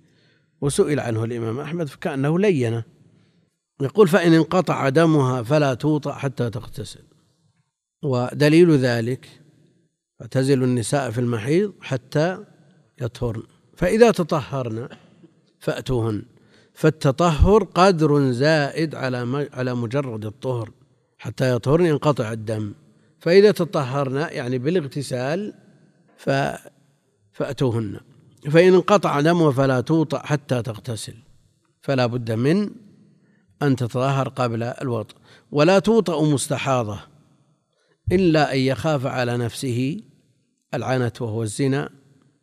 وسئل 0.61 0.99
عنه 0.99 1.23
الإمام 1.23 1.59
أحمد 1.59 1.87
فكأنه 1.87 2.39
لينه. 2.39 2.83
يقول 3.81 4.07
فإن 4.07 4.33
انقطع 4.33 4.89
دمها 4.89 5.43
فلا 5.43 5.73
توطأ 5.73 6.13
حتى 6.13 6.49
تغتسل. 6.49 7.03
ودليل 8.03 8.71
ذلك 8.71 9.29
اعتزلوا 10.21 10.67
النساء 10.67 11.11
في 11.11 11.19
المحيض 11.19 11.73
حتى 11.81 12.45
يطهرن. 13.01 13.43
فإذا 13.75 14.11
تطهرن 14.11 14.89
فأتوهن. 15.59 16.25
فالتطهر 16.73 17.63
قدر 17.63 18.31
زائد 18.31 18.95
على 18.95 19.49
على 19.53 19.75
مجرد 19.75 20.25
الطهر. 20.25 20.71
حتى 21.17 21.55
يطهرن 21.55 21.85
ينقطع 21.85 22.31
الدم. 22.31 22.73
فإذا 23.23 23.51
تطهرن 23.51 24.15
يعني 24.15 24.57
بالاغتسال 24.57 25.53
ف 26.17 26.29
فأتوهن. 27.31 27.99
فإن 28.51 28.73
انقطع 28.73 29.21
دمها 29.21 29.51
فلا 29.51 29.81
توطأ 29.81 30.19
حتى 30.25 30.61
تغتسل. 30.61 31.13
فلا 31.81 32.05
بد 32.05 32.31
من 32.31 32.69
أن 33.61 33.75
تتطهر 33.75 34.29
قبل 34.29 34.63
الوطء 34.63 35.15
ولا 35.51 35.79
توطأ 35.79 36.25
مستحاضة 36.25 36.99
إلا 38.11 38.53
أن 38.53 38.59
يخاف 38.59 39.05
على 39.05 39.37
نفسه 39.37 40.01
العنت 40.73 41.21
وهو 41.21 41.43
الزنا. 41.43 41.89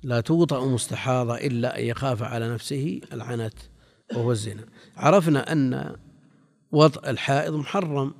لا 0.02 0.20
توطأ 0.20 0.66
مستحاضة 0.66 1.34
إلا 1.34 1.78
أن 1.78 1.84
يخاف 1.84 2.22
على 2.22 2.54
نفسه 2.54 3.00
العنت 3.12 3.54
وهو 4.14 4.32
الزنا. 4.32 4.64
عرفنا 4.96 5.52
أن 5.52 5.96
وطء 6.72 7.10
الحائض 7.10 7.54
محرم 7.54 8.14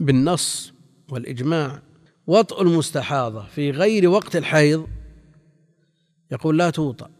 بالنص. 0.00 0.79
والإجماع 1.12 1.82
وطء 2.26 2.62
المستحاضة 2.62 3.46
في 3.46 3.70
غير 3.70 4.08
وقت 4.08 4.36
الحيض 4.36 4.86
يقول 6.30 6.58
لا 6.58 6.70
توطأ 6.70 7.10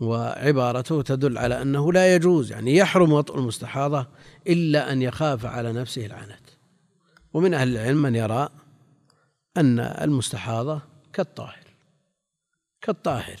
وعبارته 0.00 1.02
تدل 1.02 1.38
على 1.38 1.62
أنه 1.62 1.92
لا 1.92 2.14
يجوز 2.14 2.52
يعني 2.52 2.76
يحرم 2.76 3.12
وطء 3.12 3.38
المستحاضة 3.38 4.06
إلا 4.46 4.92
أن 4.92 5.02
يخاف 5.02 5.46
على 5.46 5.72
نفسه 5.72 6.06
العنت. 6.06 6.48
ومن 7.32 7.54
أهل 7.54 7.76
العلم 7.76 8.02
من 8.02 8.14
يرى 8.14 8.48
أن 9.56 9.80
المستحاضة 9.80 10.82
كالطاهر 11.12 11.64
كالطاهر. 12.80 13.40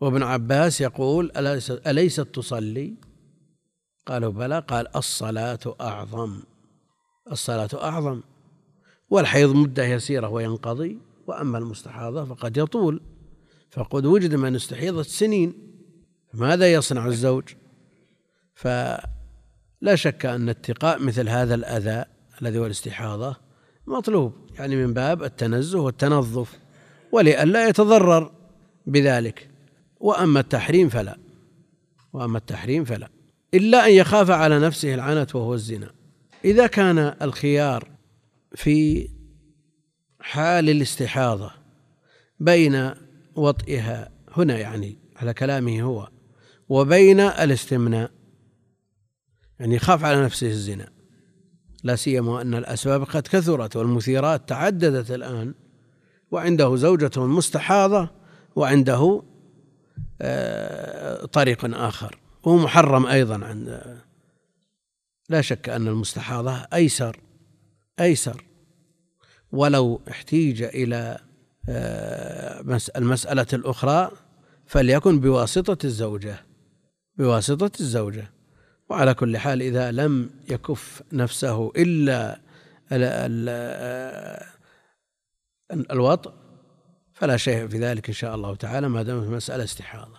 وابن 0.00 0.22
عباس 0.22 0.80
يقول 0.80 1.32
أليست 1.86 2.20
تصلي؟ 2.20 2.94
قالوا 4.06 4.32
بلى 4.32 4.58
قال 4.58 4.96
الصلاة 4.96 5.76
أعظم 5.80 6.42
الصلاة 7.32 7.68
أعظم. 7.74 8.20
والحيض 9.12 9.54
مدة 9.54 9.84
يسيرة 9.84 10.28
وينقضي 10.28 10.98
وأما 11.26 11.58
المستحاضة 11.58 12.24
فقد 12.24 12.56
يطول. 12.56 13.00
فقد 13.70 14.06
وجد 14.06 14.34
من 14.34 14.54
استحيضت 14.54 15.06
سنين 15.06 15.54
ماذا 16.34 16.72
يصنع 16.72 17.06
الزوج؟ 17.06 17.44
فلا 18.54 19.94
شك 19.94 20.26
أن 20.26 20.48
اتقاء 20.48 21.02
مثل 21.02 21.28
هذا 21.28 21.54
الأذى 21.54 22.04
الذي 22.42 22.58
هو 22.58 22.66
الاستحاضة 22.66 23.36
مطلوب 23.86 24.32
يعني 24.58 24.76
من 24.76 24.94
باب 24.94 25.22
التنزه 25.22 25.80
والتنظف 25.80 26.58
ولئلا 27.12 27.68
يتضرر 27.68 28.32
بذلك. 28.86 29.48
وأما 30.00 30.40
التحريم 30.40 30.88
فلا. 30.88 31.18
وأما 32.12 32.38
التحريم 32.38 32.84
فلا. 32.84 33.08
إلا 33.54 33.86
أن 33.86 33.92
يخاف 33.92 34.30
على 34.30 34.58
نفسه 34.58 34.94
العنت 34.94 35.34
وهو 35.34 35.54
الزنا. 35.54 35.90
إذا 36.44 36.66
كان 36.66 37.14
الخيار 37.22 37.91
في 38.54 39.08
حال 40.20 40.70
الاستحاضة 40.70 41.50
بين 42.40 42.90
وطئها 43.34 44.10
هنا 44.36 44.58
يعني 44.58 44.98
على 45.16 45.34
كلامه 45.34 45.82
هو 45.82 46.08
وبين 46.68 47.20
الاستمناء 47.20 48.10
يعني 49.60 49.74
يخاف 49.74 50.04
على 50.04 50.24
نفسه 50.24 50.46
الزنا. 50.46 50.88
لا 51.84 51.96
سيما 51.96 52.42
أن 52.42 52.54
الأسباب 52.54 53.02
قد 53.02 53.22
كثرت 53.22 53.76
والمثيرات 53.76 54.48
تعددت 54.48 55.10
الآن 55.10 55.54
وعنده 56.30 56.76
زوجة 56.76 57.20
مستحاضة 57.26 58.10
وعنده 58.56 59.22
آه، 60.20 61.24
طريق 61.26 61.76
آخر. 61.78 62.18
وهو 62.42 62.56
محرم 62.56 63.06
أيضا 63.06 63.44
عند 63.44 63.96
لا 65.28 65.40
شك 65.40 65.68
أن 65.68 65.88
المستحاضة 65.88 66.66
أيسر. 66.72 67.20
أيسر 68.02 68.44
ولو 69.52 70.00
احتيج 70.10 70.62
إلى 70.62 71.18
آه، 71.68 72.78
المسألة 72.96 73.46
الأخرى 73.52 74.10
فليكن 74.66 75.20
بواسطة 75.20 75.86
الزوجة 75.86 76.36
بواسطة 77.18 77.70
الزوجة. 77.80 78.30
وعلى 78.88 79.14
كل 79.14 79.38
حال 79.38 79.62
إذا 79.62 79.92
لم 79.92 80.30
يكف 80.50 81.02
نفسه 81.12 81.72
إلا 81.76 82.40
الوطء 85.72 86.32
فلا 87.12 87.36
شيء 87.36 87.68
في 87.68 87.78
ذلك 87.78 88.08
إن 88.08 88.14
شاء 88.14 88.34
الله 88.34 88.54
تعالى 88.54 88.88
ما 88.88 89.02
دامت 89.02 89.28
مسألة 89.28 89.64
استحاضة. 89.64 90.18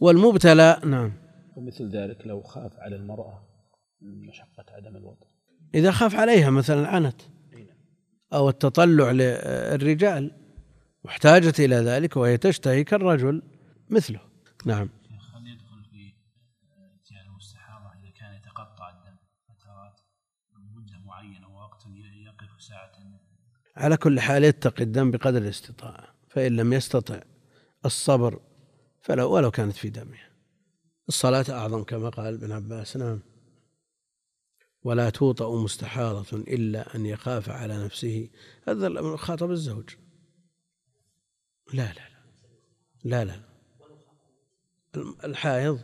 والمبتلى 0.00 0.80
نعم. 0.84 1.12
ومثل 1.56 1.88
ذلك 1.88 2.26
لو 2.26 2.42
خاف 2.42 2.72
على 2.78 2.96
المرأة 2.96 3.48
من 4.00 4.26
مشقة 4.26 4.64
عدم 4.68 4.96
الوطء. 4.96 5.26
إذا 5.74 5.90
خاف 5.90 6.14
عليها 6.14 6.50
مثلا 6.50 6.88
عنت 6.88 7.22
أو 8.32 8.48
التطلع 8.48 9.10
للرجال 9.10 10.30
واحتاجت 11.04 11.60
إلى 11.60 11.76
ذلك 11.76 12.16
وهي 12.16 12.36
تشتهي 12.36 12.84
كالرجل 12.84 13.42
مثله. 13.90 14.20
نعم. 14.64 14.88
على 23.76 23.96
كل 23.96 24.20
حال 24.20 24.44
يتقي 24.44 24.84
الدم 24.84 25.10
بقدر 25.10 25.38
الاستطاعة 25.38 26.14
فإن 26.28 26.56
لم 26.56 26.72
يستطع 26.72 27.20
الصبر 27.84 28.40
فلو 29.00 29.30
ولو 29.30 29.50
كانت 29.50 29.76
في 29.76 29.90
دمه. 29.90 30.18
الصلاة 31.08 31.44
أعظم 31.50 31.82
كما 31.82 32.08
قال 32.08 32.34
ابن 32.34 32.52
عباس. 32.52 32.96
نعم. 32.96 33.20
ولا 34.84 35.10
توطأ 35.10 35.62
مستحاضة 35.62 36.36
إلا 36.36 36.96
أن 36.96 37.06
يخاف 37.06 37.50
على 37.50 37.84
نفسه. 37.84 38.28
هذا 38.68 39.16
خاطب 39.16 39.50
الزوج. 39.50 39.90
لا 41.72 41.92
لا 41.92 42.08
لا 43.04 43.24
لا 43.24 43.24
لا 43.24 43.40
الحائض 45.24 45.80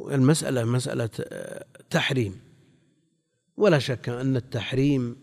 المسألة 0.00 0.64
مسألة 0.64 1.10
آه، 1.20 1.64
تحريم. 1.90 2.40
ولا 3.56 3.78
شك 3.78 4.08
أن 4.08 4.36
التحريم 4.36 5.16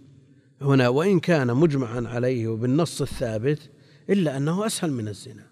هنا 0.62 0.90
وإن 0.90 1.20
كان 1.20 1.54
مجمعا 1.54 2.08
عليه 2.08 2.48
وبالنص 2.48 3.02
الثابت 3.02 3.72
إلا 4.10 4.38
أنه 4.38 4.66
أسهل 4.66 4.92
من 4.92 5.08
الزنا. 5.08 5.48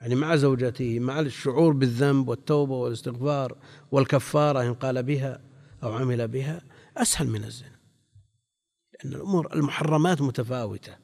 يعني 0.00 0.14
مع 0.14 0.36
زوجته 0.36 0.98
مع 0.98 1.20
الشعور 1.20 1.72
بالذنب 1.72 2.28
والتوبة 2.28 2.74
والاستغفار 2.74 3.56
والكفارة 3.92 4.62
إن 4.62 4.74
قال 4.74 5.02
بها 5.02 5.40
أو 5.82 5.92
عمل 5.92 6.28
بها 6.28 6.62
أسهل 6.96 7.28
من 7.28 7.44
الزنا. 7.44 7.78
لأن 8.94 9.14
الأمور 9.14 9.54
المحرمات 9.54 10.22
متفاوتة. 10.22 10.96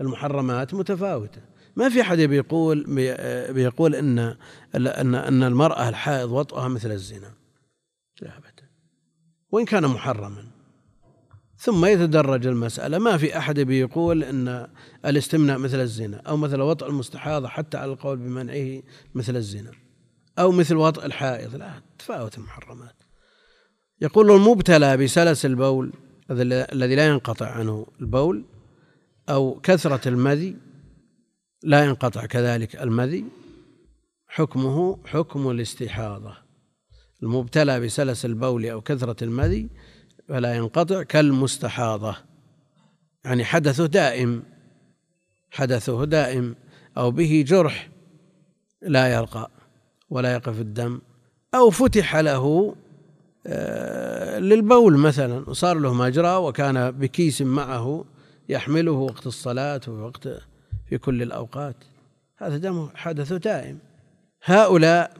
المحرمات 0.00 0.74
متفاوتة. 0.74 1.42
ما 1.76 1.88
في 1.88 2.00
أحد 2.00 2.18
بيقول 2.18 2.84
بيقول 3.52 3.94
إن 3.94 4.18
أن 4.74 5.14
أن 5.14 5.42
المرأة 5.42 5.88
الحائض 5.88 6.30
وطئها 6.30 6.68
مثل 6.68 6.90
الزنا. 6.90 7.34
لا 8.22 8.36
أبدا. 8.36 8.68
وإن 9.50 9.64
كان 9.64 9.86
محرما. 9.86 10.44
ثم 11.58 11.84
يتدرج 11.84 12.46
المسألة. 12.46 12.98
ما 12.98 13.16
في 13.16 13.38
أحد 13.38 13.60
بيقول 13.60 14.24
أن 14.24 14.68
الاستمناء 15.04 15.58
مثل 15.58 15.80
الزنا 15.80 16.16
أو 16.16 16.36
مثل 16.36 16.60
وطء 16.60 16.86
المستحاضة 16.86 17.48
حتى 17.48 17.78
على 17.78 17.92
القول 17.92 18.16
بمنعه 18.16 18.82
مثل 19.14 19.36
الزنا 19.36 19.72
أو 20.38 20.52
مثل 20.52 20.76
وطء 20.76 21.06
الحائض. 21.06 21.56
لا 21.56 21.82
تفاوت 21.98 22.38
المحرمات. 22.38 22.97
يقول 24.00 24.30
المبتلى 24.30 24.96
بسلس 24.96 25.46
البول 25.46 25.92
الذي 26.30 26.94
لا 26.94 27.06
ينقطع 27.06 27.46
عنه 27.46 27.86
البول 28.00 28.44
أو 29.28 29.60
كثرة 29.62 30.08
المذي 30.08 30.56
لا 31.62 31.84
ينقطع 31.84 32.26
كذلك 32.26 32.76
المذي 32.76 33.24
حكمه 34.26 34.98
حكم 35.06 35.50
الاستحاضة. 35.50 36.36
المبتلى 37.22 37.80
بسلس 37.80 38.24
البول 38.24 38.66
أو 38.66 38.80
كثرة 38.80 39.24
المذي 39.24 39.68
فلا 40.28 40.54
ينقطع 40.54 41.02
كالمستحاضة. 41.02 42.16
يعني 43.24 43.44
حدثه 43.44 43.86
دائم 43.86 44.42
حدثه 45.50 46.04
دائم 46.04 46.54
أو 46.96 47.10
به 47.10 47.44
جرح 47.46 47.90
لا 48.82 49.14
يرقى 49.14 49.50
ولا 50.10 50.32
يقف 50.32 50.60
الدم 50.60 51.00
أو 51.54 51.70
فتح 51.70 52.16
له 52.16 52.74
للبول 54.38 54.98
مثلا. 54.98 55.50
وصار 55.50 55.78
له 55.78 55.94
مجرى 55.94 56.36
وكان 56.36 56.90
بكيس 56.90 57.42
معه 57.42 58.04
يحمله 58.48 58.92
وقت 58.92 59.26
الصلاة 59.26 59.80
ووقت 59.88 60.28
في 60.88 60.98
كل 60.98 61.22
الأوقات. 61.22 61.76
هذا 62.36 62.56
دم 62.56 62.88
حدث 62.94 63.32
دائم. 63.32 63.78
هؤلاء 64.44 65.12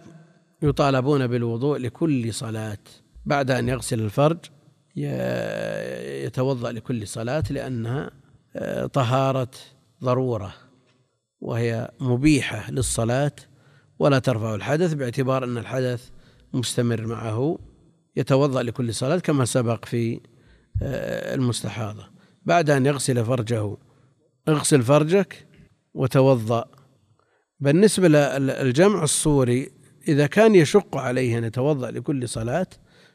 يطالبون 0.63 1.27
بالوضوء 1.27 1.79
لكل 1.79 2.35
صلاة. 2.35 2.79
بعد 3.27 3.51
أن 3.51 3.69
يغسل 3.69 4.01
الفرج 4.01 4.39
يتوضأ 6.27 6.73
لكل 6.73 7.09
صلاة 7.09 7.45
لأنها 7.51 8.11
آه، 8.57 8.87
طهارة 8.87 9.51
ضرورة 10.05 10.55
وهي 11.41 11.91
مبيحة 12.01 12.71
للصلاة 12.71 13.33
ولا 13.99 14.19
ترفع 14.19 14.55
الحدث 14.55 14.95
باعتبار 14.95 15.45
أن 15.45 15.59
الحدث 15.59 16.09
مستمر 16.53 17.07
معه. 17.07 17.59
يتوضأ 18.17 18.63
لكل 18.63 18.95
صلاة 18.95 19.19
كما 19.19 19.45
سبق 19.45 19.85
في 19.85 20.21
آه، 20.83 21.35
المستحاضة. 21.35 22.11
بعد 22.43 22.71
أن 22.71 22.87
يغسل 22.87 23.25
فرجه 23.25 23.77
اغسل 24.49 24.83
فرجك 24.83 25.47
وتوضأ. 25.95 26.65
بالنسبة 27.61 28.09
للجمع 28.09 29.03
الصوري 29.03 29.71
إذا 30.09 30.27
كان 30.27 30.55
يشق 30.55 30.97
عليه 30.97 31.39
أن 31.39 31.45
يتوضأ 31.45 31.91
لكل 31.91 32.29
صلاة 32.29 32.67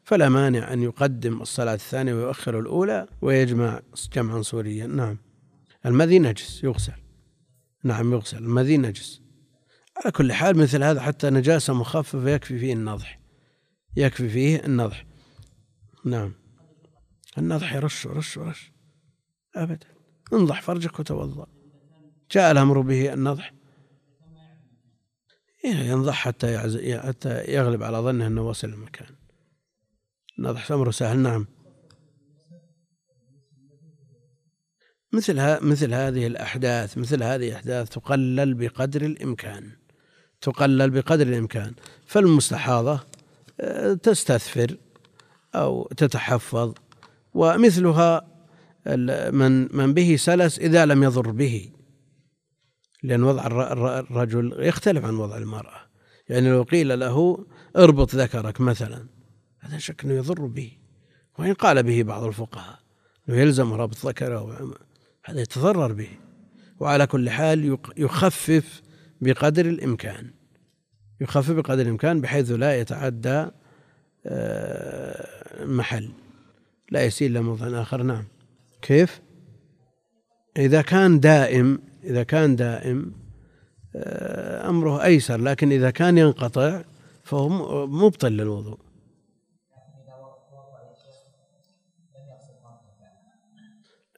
فلا 0.04 0.28
مانع 0.28 0.72
أن 0.72 0.82
يقدم 0.82 1.42
الصلاة 1.42 1.74
الثانية 1.74 2.14
ويؤخر 2.14 2.58
الأولى 2.60 3.06
ويجمع 3.22 3.80
جمعا 4.12 4.42
صوريا. 4.42 4.86
نعم. 4.86 5.18
المذي 5.86 6.18
نجس 6.18 6.64
يغسل. 6.64 6.92
نعم 7.84 8.12
يغسل. 8.12 8.38
المذي 8.38 8.76
نجس. 8.76 9.20
على 9.96 10.12
كل 10.12 10.32
حال 10.32 10.56
مثل 10.56 10.82
هذا 10.82 11.00
حتى 11.00 11.30
نجاسة 11.30 11.74
مخففة 11.74 12.30
يكفي 12.30 12.58
فيه 12.58 12.72
النضح. 12.72 13.23
يكفي 13.96 14.28
فيه 14.28 14.64
النضح. 14.64 15.06
نعم. 16.04 16.32
النضح 17.38 17.74
يرش 17.74 18.06
ورش 18.06 18.36
ورش 18.36 18.72
أبدا. 19.56 19.86
انضح 20.32 20.62
فرجك 20.62 21.00
وتوضأ. 21.00 21.46
جاء 22.30 22.52
الأمر 22.52 22.80
به 22.80 23.12
النضح. 23.12 23.54
ينضح 25.64 26.14
حتى 26.14 26.58
حتى 26.98 27.44
يغلب 27.48 27.82
على 27.82 27.98
ظنه 27.98 28.26
أنه 28.26 28.48
وصل 28.48 28.68
المكان. 28.68 29.14
نضح 30.38 30.72
أمره 30.72 30.90
سهل. 30.90 31.18
نعم. 31.18 31.46
مثل 35.12 35.66
مثل 35.66 35.94
هذه 35.94 36.26
الأحداث 36.26 36.98
مثل 36.98 37.22
هذه 37.22 37.48
الأحداث 37.48 37.88
تقلل 37.88 38.54
بقدر 38.54 39.02
الإمكان. 39.02 39.70
تقلل 40.40 40.90
بقدر 40.90 41.26
الإمكان. 41.26 41.74
فالمستحاضة 42.06 43.13
تستثفر 44.02 44.76
أو 45.54 45.88
تتحفظ 45.96 46.74
ومثلها 47.34 48.26
من 49.30 49.76
من 49.76 49.94
به 49.94 50.16
سلس 50.16 50.58
إذا 50.58 50.86
لم 50.86 51.02
يضر 51.02 51.30
به 51.30 51.70
لأن 53.02 53.22
وضع 53.22 53.46
الرجل 53.46 54.56
يختلف 54.58 55.04
عن 55.04 55.14
وضع 55.14 55.36
المرأة. 55.36 55.80
يعني 56.28 56.50
لو 56.50 56.62
قيل 56.62 56.98
له 57.00 57.46
اربط 57.76 58.14
ذكرك 58.14 58.60
مثلا 58.60 59.06
هذا 59.58 59.78
شك 59.78 60.04
أنه 60.04 60.14
يضر 60.14 60.46
به. 60.46 60.72
وإن 61.38 61.54
قال 61.54 61.82
به 61.82 62.02
بعض 62.02 62.22
الفقهاء 62.24 62.78
أنه 63.28 63.36
يلزم 63.36 63.72
ربط 63.72 64.06
ذكره 64.06 64.74
هذا 65.24 65.40
يتضرر 65.40 65.92
به. 65.92 66.08
وعلى 66.80 67.06
كل 67.06 67.30
حال 67.30 67.78
يخفف 67.96 68.82
بقدر 69.20 69.66
الإمكان. 69.66 70.30
يخفف 71.24 71.50
بقدر 71.50 71.82
الإمكان 71.82 72.20
بحيث 72.20 72.50
لا 72.50 72.80
يتعدى 72.80 73.46
آه، 74.26 75.64
محل. 75.64 76.08
لا 76.90 77.04
يسير 77.04 77.30
إلى 77.30 77.40
موضع 77.40 77.82
آخر. 77.82 78.02
نعم. 78.02 78.24
كيف؟ 78.82 79.20
إذا 80.56 80.82
كان 80.82 81.20
دائم 81.20 81.78
إذا 82.04 82.22
كان 82.22 82.56
دائم 82.56 83.12
آه، 83.96 84.68
أمره 84.68 85.04
أيسر 85.04 85.40
لكن 85.40 85.72
إذا 85.72 85.90
كان 85.90 86.18
ينقطع 86.18 86.82
فهو 87.24 87.48
مبطل 87.86 88.32
للوضوء. 88.32 88.78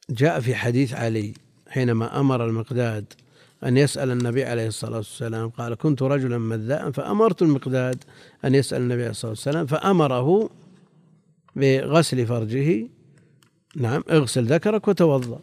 جاء 0.09 0.39
في 0.39 0.55
حديث 0.55 0.93
علي 0.93 1.33
حينما 1.67 2.19
أمر 2.19 2.45
المقداد 2.45 3.13
أن 3.63 3.77
يسأل 3.77 4.11
النبي 4.11 4.43
عليه 4.43 4.67
الصلاة 4.67 4.97
والسلام 4.97 5.49
قال 5.49 5.75
كنت 5.75 6.01
رجلا 6.01 6.37
مذاء 6.37 6.91
فأمرت 6.91 7.41
المقداد 7.41 8.03
أن 8.45 8.55
يسأل 8.55 8.81
النبي 8.81 9.01
عليه 9.01 9.11
الصلاة 9.11 9.31
والسلام 9.31 9.65
فأمره 9.65 10.49
بغسل 11.55 12.25
فرجه. 12.27 12.87
نعم 13.75 14.03
اغسل 14.09 14.45
ذكرك 14.45 14.87
وتوضأ. 14.87 15.39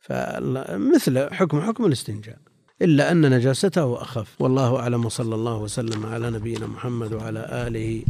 فمثل 0.00 1.30
حكم 1.30 1.60
حكم 1.60 1.86
الاستنجاء. 1.86 2.38
إلا 2.82 3.12
أن 3.12 3.30
نجاسته 3.30 4.02
أخف. 4.02 4.42
والله 4.42 4.76
أعلم 4.76 5.04
وصلى 5.04 5.34
الله 5.34 5.58
وسلم 5.58 6.06
على 6.06 6.30
نبينا 6.30 6.66
محمد 6.66 7.12
وعلى 7.12 7.66
آله 7.66 8.02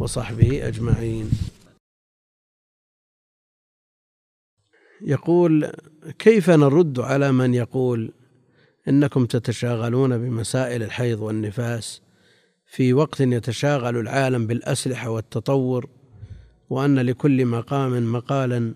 وصحبه 0.00 0.68
أجمعين. 0.68 1.30
يقول 5.00 5.72
كيف 6.18 6.50
نرد 6.50 7.00
على 7.00 7.32
من 7.32 7.54
يقول 7.54 8.12
إنكم 8.88 9.26
تتشاغلون 9.26 10.18
بمسائل 10.18 10.82
الحيض 10.82 11.20
والنفاس. 11.20 12.02
في 12.66 12.92
وقت 12.92 13.20
يتشاغل 13.20 13.96
العالم 13.96 14.46
بالأسلحة 14.46 15.10
والتطور 15.10 15.88
وأن 16.70 16.98
لكل 16.98 17.46
مقام 17.46 18.12
مقالا 18.12 18.74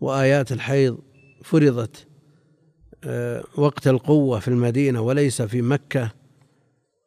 وآيات 0.00 0.52
الحيض 0.52 0.98
فرضت 1.44 2.06
آه، 3.04 3.44
وقت 3.56 3.88
القوة 3.88 4.38
في 4.38 4.48
المدينة 4.48 5.00
وليس 5.00 5.42
في 5.42 5.62
مكة 5.62 6.10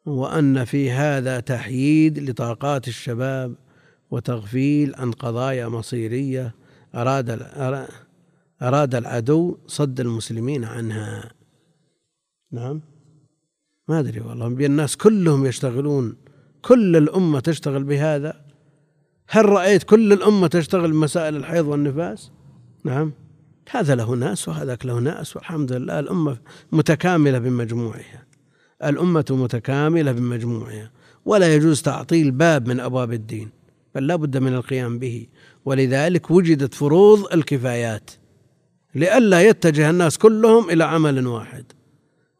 وأن 0.06 0.64
في 0.64 0.90
هذا 0.90 1.40
تحييد 1.40 2.18
لطاقات 2.18 2.88
الشباب 2.88 3.54
وتغفيل 4.10 4.94
عن 4.94 5.12
قضايا 5.12 5.68
مصيرية 5.68 6.54
أراد 6.94 7.30
أراد 8.62 8.94
العدو 8.94 9.58
صد 9.66 10.00
المسلمين 10.00 10.64
عنها. 10.64 11.30
نعم. 12.54 12.80
ما 13.88 14.00
أدري 14.00 14.20
والله 14.20 14.46
الناس 14.46 14.96
كلهم 14.96 15.46
يشتغلون 15.46 16.16
كل 16.62 16.96
الأمة 16.96 17.40
تشتغل 17.40 17.84
بهذا. 17.84 18.44
هل 19.28 19.46
رأيت 19.46 19.82
كل 19.82 20.12
الأمة 20.12 20.46
تشتغل 20.46 20.92
بمسائل 20.92 21.36
الحيض 21.36 21.66
والنفاس؟ 21.66 22.30
نعم. 22.84 23.12
هذا 23.70 23.94
له 23.94 24.14
ناس 24.14 24.48
وهذاك 24.48 24.86
له 24.86 24.98
ناس 24.98 25.36
والحمد 25.36 25.72
لله 25.72 25.98
الأمة 25.98 26.36
متكاملة 26.72 27.38
بمجموعها. 27.38 28.26
الأمة 28.84 29.24
متكاملة 29.30 30.12
بمجموعها 30.12 30.90
ولا 31.24 31.54
يجوز 31.54 31.82
تعطيل 31.82 32.30
باب 32.30 32.68
من 32.68 32.80
أبواب 32.80 33.12
الدين 33.12 33.50
بل 33.94 34.06
لا 34.06 34.16
بد 34.16 34.36
من 34.36 34.54
القيام 34.54 34.98
به. 34.98 35.26
ولذلك 35.64 36.30
وجدت 36.30 36.74
فروض 36.74 37.32
الكفايات 37.32 38.10
لئلا 38.94 39.42
يتجه 39.42 39.90
الناس 39.90 40.18
كلهم 40.18 40.70
إلى 40.70 40.84
عمل 40.84 41.26
واحد. 41.26 41.64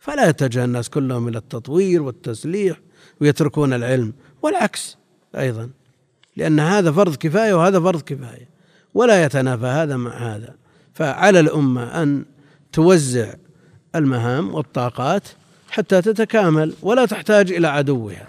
فلا 0.04 0.28
يتجه 0.28 0.64
الناس 0.64 0.88
كلهم 0.88 1.28
إلى 1.28 1.38
التطوير 1.38 2.02
والتسليح 2.02 2.76
ويتركون 3.20 3.72
العلم 3.72 4.12
والعكس 4.42 4.96
أيضا 5.36 5.70
لأن 6.36 6.60
هذا 6.60 6.92
فرض 6.92 7.16
كفاية 7.16 7.54
وهذا 7.54 7.80
فرض 7.80 8.00
كفاية 8.00 8.48
ولا 8.94 9.24
يتنافى 9.24 9.66
هذا 9.66 9.96
مع 9.96 10.10
هذا. 10.10 10.54
فعلى 10.94 11.40
الأمة 11.40 12.02
أن 12.02 12.24
توزع 12.72 13.34
المهام 13.94 14.54
والطاقات 14.54 15.28
حتى 15.70 16.02
تتكامل 16.02 16.74
ولا 16.82 17.06
تحتاج 17.06 17.52
إلى 17.52 17.66
عدوها. 17.68 18.28